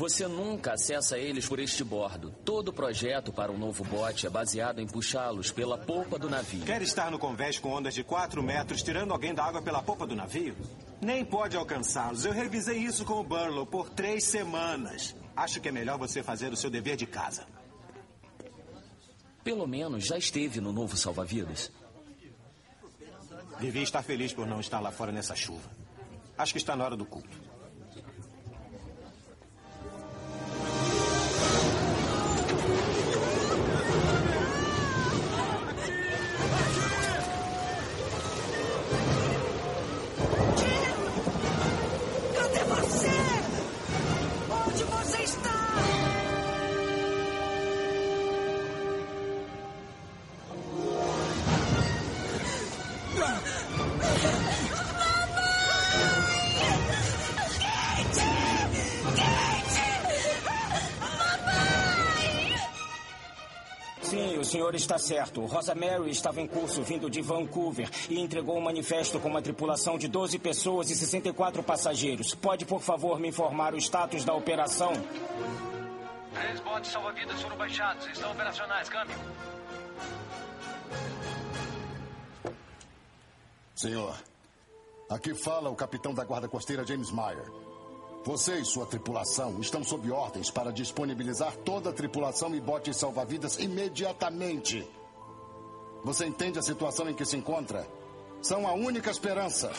Você 0.07 0.29
nunca 0.29 0.75
acessa 0.75 1.19
eles 1.19 1.49
por 1.49 1.59
este 1.59 1.83
bordo. 1.83 2.31
Todo 2.45 2.69
o 2.69 2.73
projeto 2.73 3.33
para 3.33 3.51
o 3.51 3.59
novo 3.59 3.83
bote 3.83 4.25
é 4.25 4.31
baseado 4.31 4.81
em 4.81 4.87
puxá-los 4.87 5.51
pela 5.51 5.77
polpa 5.77 6.17
do 6.17 6.31
navio. 6.31 6.65
Quer 6.65 6.81
estar 6.81 7.11
no 7.11 7.19
convés 7.19 7.59
com 7.59 7.73
ondas 7.73 7.93
de 7.93 8.05
4 8.05 8.41
metros, 8.41 8.85
tirando 8.85 9.11
alguém 9.11 9.35
da 9.35 9.43
água 9.43 9.61
pela 9.61 9.83
polpa 9.83 10.07
do 10.07 10.15
navio? 10.15 10.55
Nem 11.01 11.25
pode 11.25 11.57
alcançá-los. 11.57 12.25
Eu 12.25 12.31
revisei 12.31 12.79
isso 12.79 13.05
com 13.05 13.15
o 13.15 13.25
Burlow 13.25 13.67
por 13.67 13.91
três 13.91 14.23
semanas. 14.23 15.17
Acho 15.35 15.61
que 15.61 15.71
é 15.71 15.73
melhor 15.73 15.99
você 15.99 16.23
fazer 16.23 16.53
o 16.53 16.57
seu 16.57 16.71
dever 16.71 16.95
de 16.95 17.07
casa. 17.07 17.45
Pelo 19.43 19.67
menos 19.67 20.07
já 20.07 20.17
esteve 20.17 20.61
no 20.61 20.73
novo 20.73 20.97
salva-vidas. 20.97 21.73
Devia 23.59 23.83
estar 23.83 24.05
feliz 24.05 24.33
por 24.33 24.47
não 24.47 24.61
estar 24.61 24.79
lá 24.79 24.93
fora 24.93 25.11
nessa 25.11 25.35
chuva. 25.35 25.69
Acho 26.39 26.53
que 26.53 26.59
está 26.59 26.77
na 26.77 26.85
hora 26.85 26.97
do 26.97 27.05
culto. 27.05 27.56
senhor 64.67 64.75
está 64.75 64.99
certo. 64.99 65.45
Rosa 65.45 65.75
Mary 65.75 66.11
estava 66.11 66.41
em 66.41 66.47
curso 66.47 66.83
vindo 66.83 67.09
de 67.09 67.23
Vancouver 67.23 67.89
e 68.11 68.19
entregou 68.19 68.59
um 68.59 68.61
manifesto 68.61 69.21
com 69.21 69.29
uma 69.29 69.41
tripulação 69.41 69.97
de 69.97 70.09
12 70.09 70.39
pessoas 70.39 70.91
e 70.91 70.97
64 70.97 71.63
passageiros. 71.63 72.35
Pode, 72.35 72.65
por 72.65 72.81
favor, 72.81 73.21
me 73.21 73.29
informar 73.29 73.75
o 73.75 73.79
status 73.79 74.25
da 74.25 74.35
operação? 74.35 74.93
Três 76.35 76.61
botes 76.61 76.91
salva-vidas 76.91 77.41
foram 77.41 77.57
baixados. 77.57 78.07
Estão 78.09 78.33
operacionais. 78.33 78.89
Câmbio. 78.89 79.17
Senhor, 83.75 84.17
aqui 85.09 85.35
fala 85.35 85.71
o 85.71 85.77
capitão 85.77 86.13
da 86.13 86.25
Guarda 86.25 86.49
Costeira 86.49 86.85
James 86.85 87.13
Meyer. 87.13 87.66
Você 88.27 88.59
e 88.59 88.65
sua 88.65 88.85
tripulação 88.85 89.61
estão 89.61 89.85
sob 89.85 90.11
ordens 90.11 90.51
para 90.51 90.73
disponibilizar 90.73 91.57
toda 91.59 91.91
a 91.91 91.93
tripulação 91.93 92.53
e 92.57 92.61
botes 92.61 92.97
salva-vidas 92.97 93.57
imediatamente. 93.61 94.85
Você 96.03 96.27
entende 96.27 96.59
a 96.59 96.63
situação 96.63 97.09
em 97.09 97.15
que 97.15 97.25
se 97.25 97.37
encontra? 97.37 97.87
São 98.43 98.67
a 98.67 98.73
única 98.73 99.13
esperança. 99.13 99.71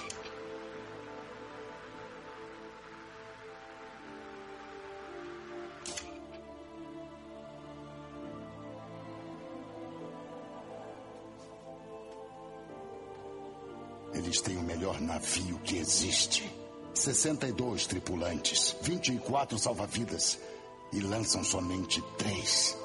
Eles 14.13 14.39
têm 14.39 14.55
o 14.55 14.63
melhor 14.63 15.01
navio 15.01 15.59
que 15.59 15.75
existe. 15.75 16.66
62 16.97 17.85
tripulantes, 17.85 18.75
24 18.81 19.57
salva-vidas 19.57 20.39
e 20.91 20.99
lançam 20.99 21.43
somente 21.43 22.01
três. 22.17 22.75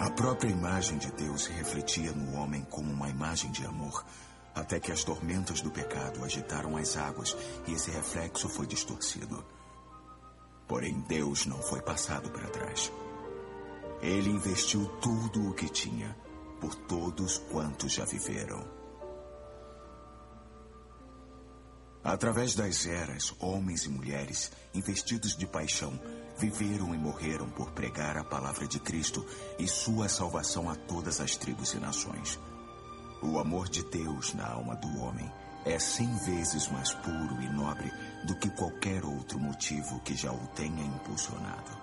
A 0.00 0.08
própria 0.08 0.48
imagem 0.48 0.96
de 0.96 1.12
Deus 1.12 1.44
se 1.44 1.52
refletia 1.52 2.10
no 2.12 2.40
homem 2.40 2.64
como 2.70 2.90
uma 2.90 3.10
imagem 3.10 3.50
de 3.50 3.66
amor, 3.66 4.02
até 4.54 4.80
que 4.80 4.90
as 4.90 5.04
tormentas 5.04 5.60
do 5.60 5.70
pecado 5.70 6.24
agitaram 6.24 6.74
as 6.78 6.96
águas 6.96 7.36
e 7.68 7.74
esse 7.74 7.90
reflexo 7.90 8.48
foi 8.48 8.66
distorcido. 8.66 9.44
Porém, 10.66 11.04
Deus 11.06 11.44
não 11.44 11.60
foi 11.60 11.82
passado 11.82 12.30
para 12.30 12.48
trás. 12.48 12.90
Ele 14.00 14.30
investiu 14.30 14.86
tudo 15.02 15.50
o 15.50 15.52
que 15.52 15.68
tinha 15.68 16.16
por 16.62 16.74
todos 16.74 17.36
quantos 17.36 17.92
já 17.92 18.06
viveram. 18.06 18.66
Através 22.02 22.54
das 22.54 22.86
eras, 22.86 23.34
homens 23.38 23.84
e 23.84 23.90
mulheres, 23.90 24.50
investidos 24.72 25.36
de 25.36 25.46
paixão, 25.46 25.92
viveram 26.40 26.94
e 26.94 26.98
morreram 26.98 27.50
por 27.50 27.70
pregar 27.72 28.16
a 28.16 28.24
palavra 28.24 28.66
de 28.66 28.80
Cristo 28.80 29.24
e 29.58 29.68
sua 29.68 30.08
salvação 30.08 30.70
a 30.70 30.74
todas 30.74 31.20
as 31.20 31.36
tribos 31.36 31.74
e 31.74 31.76
nações. 31.78 32.40
O 33.22 33.38
amor 33.38 33.68
de 33.68 33.84
Deus 33.84 34.32
na 34.32 34.48
alma 34.48 34.74
do 34.74 35.00
homem 35.00 35.30
é 35.66 35.78
cem 35.78 36.10
vezes 36.24 36.68
mais 36.68 36.94
puro 36.94 37.42
e 37.42 37.48
nobre 37.50 37.92
do 38.26 38.34
que 38.36 38.48
qualquer 38.50 39.04
outro 39.04 39.38
motivo 39.38 40.00
que 40.00 40.16
já 40.16 40.32
o 40.32 40.46
tenha 40.54 40.82
impulsionado. 40.82 41.78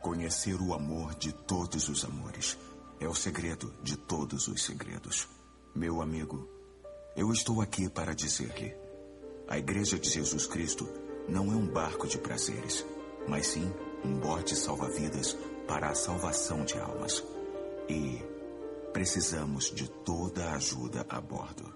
Conhecer 0.00 0.60
o 0.62 0.74
amor 0.74 1.16
de 1.16 1.32
todos 1.32 1.88
os 1.88 2.04
amores 2.04 2.56
é 3.00 3.08
o 3.08 3.14
segredo 3.14 3.74
de 3.82 3.96
todos 3.96 4.46
os 4.46 4.62
segredos. 4.62 5.28
Meu 5.74 6.00
amigo, 6.00 6.48
eu 7.16 7.32
estou 7.32 7.60
aqui 7.60 7.88
para 7.88 8.14
dizer-lhe: 8.14 8.83
a 9.48 9.58
Igreja 9.58 9.98
de 9.98 10.08
Jesus 10.08 10.46
Cristo 10.46 10.88
não 11.28 11.52
é 11.52 11.56
um 11.56 11.66
barco 11.66 12.06
de 12.06 12.18
prazeres, 12.18 12.84
mas 13.28 13.46
sim 13.48 13.72
um 14.04 14.18
bote 14.18 14.54
salva-vidas 14.54 15.36
para 15.66 15.88
a 15.88 15.94
salvação 15.94 16.64
de 16.64 16.78
almas. 16.78 17.22
E 17.88 18.22
precisamos 18.92 19.70
de 19.70 19.88
toda 19.88 20.44
a 20.44 20.54
ajuda 20.54 21.04
a 21.08 21.20
bordo. 21.20 21.73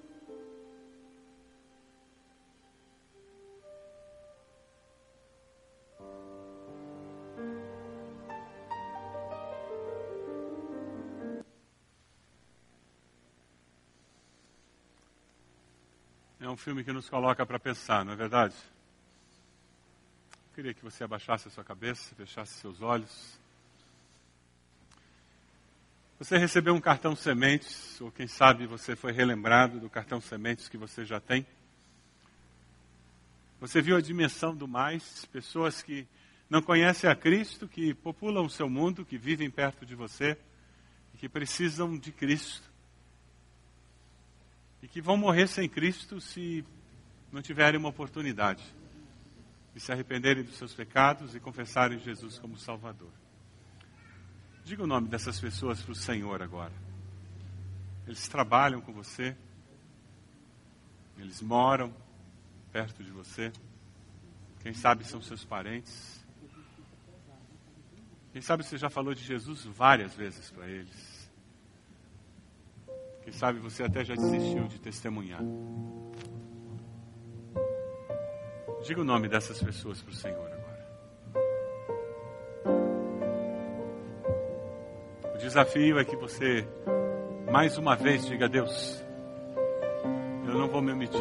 Filme 16.59 16.85
que 16.85 16.93
nos 16.93 17.09
coloca 17.09 17.47
para 17.47 17.59
pensar, 17.59 18.05
não 18.05 18.13
é 18.13 18.17
verdade? 18.17 18.55
Eu 20.33 20.55
queria 20.55 20.75
que 20.75 20.83
você 20.83 21.05
abaixasse 21.05 21.49
a 21.49 21.51
sua 21.51 21.65
cabeça, 21.65 22.15
fechasse 22.17 22.55
seus 22.55 22.83
olhos. 22.83 23.39
Você 26.19 26.37
recebeu 26.37 26.75
um 26.75 26.81
cartão 26.81 27.15
sementes, 27.15 28.01
ou 28.01 28.11
quem 28.11 28.27
sabe 28.27 28.67
você 28.67 28.97
foi 28.97 29.13
relembrado 29.13 29.79
do 29.79 29.89
cartão 29.89 30.21
sementes 30.21 30.69
que 30.69 30.77
você 30.77 31.05
já 31.05 31.21
tem. 31.21 31.47
Você 33.61 33.81
viu 33.81 33.97
a 33.97 34.01
dimensão 34.01 34.55
do 34.55 34.67
mais, 34.67 35.25
pessoas 35.27 35.81
que 35.81 36.07
não 36.51 36.61
conhecem 36.61 37.09
a 37.09 37.15
Cristo, 37.15 37.69
que 37.69 37.95
populam 37.95 38.45
o 38.45 38.51
seu 38.51 38.69
mundo, 38.69 39.05
que 39.05 39.17
vivem 39.17 39.49
perto 39.49 39.87
de 39.87 39.95
você 39.95 40.37
e 41.15 41.19
que 41.19 41.29
precisam 41.29 41.97
de 41.97 42.11
Cristo. 42.11 42.68
E 44.83 44.89
que 44.89 45.01
vão 45.01 45.16
morrer 45.16 45.47
sem 45.47 45.68
Cristo 45.68 46.20
se 46.20 46.64
não 47.33 47.43
tiverem 47.43 47.79
uma 47.79 47.89
oportunidade 47.89 48.62
de 49.74 49.81
se 49.81 49.93
arrependerem 49.93 50.43
dos 50.43 50.57
seus 50.57 50.74
pecados 50.74 51.35
e 51.35 51.41
confessarem 51.41 51.99
Jesus 51.99 52.39
como 52.39 52.57
Salvador. 52.57 53.12
Diga 54.64 54.83
o 54.83 54.87
nome 54.87 55.09
dessas 55.09 55.41
pessoas 55.41 55.83
para 55.83 55.93
o 55.93 55.95
Senhor 55.95 56.43
agora. 56.43 56.72
Eles 58.07 58.29
trabalham 58.29 58.81
com 58.81 58.93
você, 58.93 59.37
eles 61.18 61.43
moram 61.43 61.95
perto 62.72 63.03
de 63.03 63.11
você, 63.11 63.53
quem 64.61 64.74
sabe 64.74 65.05
são 65.05 65.22
seus 65.22 65.45
parentes. 65.45 66.24
Quem 68.33 68.43
sabe 68.43 68.62
você 68.62 68.76
já 68.76 68.91
falou 68.91 69.14
de 69.14 69.24
Jesus 69.24 69.64
várias 69.64 70.14
vezes 70.14 70.51
para 70.51 70.68
eles. 70.68 71.08
Quem 73.29 73.37
sabe 73.37 73.59
você 73.59 73.83
até 73.83 74.03
já 74.03 74.14
desistiu 74.14 74.66
de 74.68 74.79
testemunhar. 74.79 75.43
Diga 78.83 79.03
o 79.03 79.05
nome 79.05 79.29
dessas 79.29 79.62
pessoas 79.62 80.01
para 80.01 80.12
o 80.12 80.14
Senhor 80.14 80.51
agora. 80.51 80.89
O 85.35 85.37
desafio 85.37 85.99
é 85.99 86.07
que 86.07 86.16
você, 86.16 86.66
mais 87.53 87.76
uma 87.76 87.95
vez, 87.95 88.24
diga 88.24 88.47
a 88.47 88.49
Deus: 88.49 89.05
Eu 90.47 90.55
não 90.55 90.68
vou 90.68 90.81
me 90.81 90.93
omitir. 90.93 91.20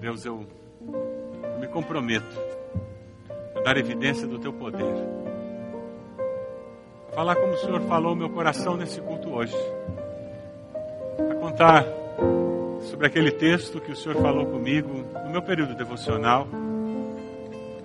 Deus, 0.00 0.24
eu, 0.24 0.46
eu 0.80 1.58
me 1.60 1.68
comprometo 1.68 2.40
a 3.56 3.60
dar 3.60 3.76
evidência 3.76 4.26
do 4.26 4.38
teu 4.38 4.54
poder. 4.54 5.25
Falar 7.16 7.34
como 7.36 7.54
o 7.54 7.56
Senhor 7.56 7.80
falou 7.88 8.14
meu 8.14 8.28
coração 8.28 8.76
nesse 8.76 9.00
culto 9.00 9.30
hoje. 9.32 9.56
A 11.30 11.34
contar 11.36 11.86
sobre 12.82 13.06
aquele 13.06 13.32
texto 13.32 13.80
que 13.80 13.90
o 13.90 13.96
Senhor 13.96 14.20
falou 14.20 14.44
comigo 14.44 15.02
no 15.24 15.30
meu 15.30 15.40
período 15.40 15.74
devocional. 15.74 16.46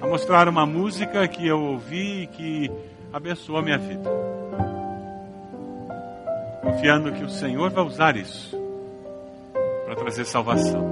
A 0.01 0.05
mostrar 0.05 0.49
uma 0.49 0.65
música 0.65 1.25
que 1.29 1.47
eu 1.47 1.61
ouvi 1.61 2.23
e 2.23 2.27
que 2.27 2.71
abençoou 3.13 3.59
a 3.59 3.61
minha 3.61 3.77
vida. 3.77 4.09
Confiando 6.61 7.13
que 7.13 7.23
o 7.23 7.29
Senhor 7.29 7.69
vai 7.69 7.85
usar 7.85 8.17
isso 8.17 8.61
para 9.85 9.95
trazer 9.95 10.25
salvação. 10.25 10.90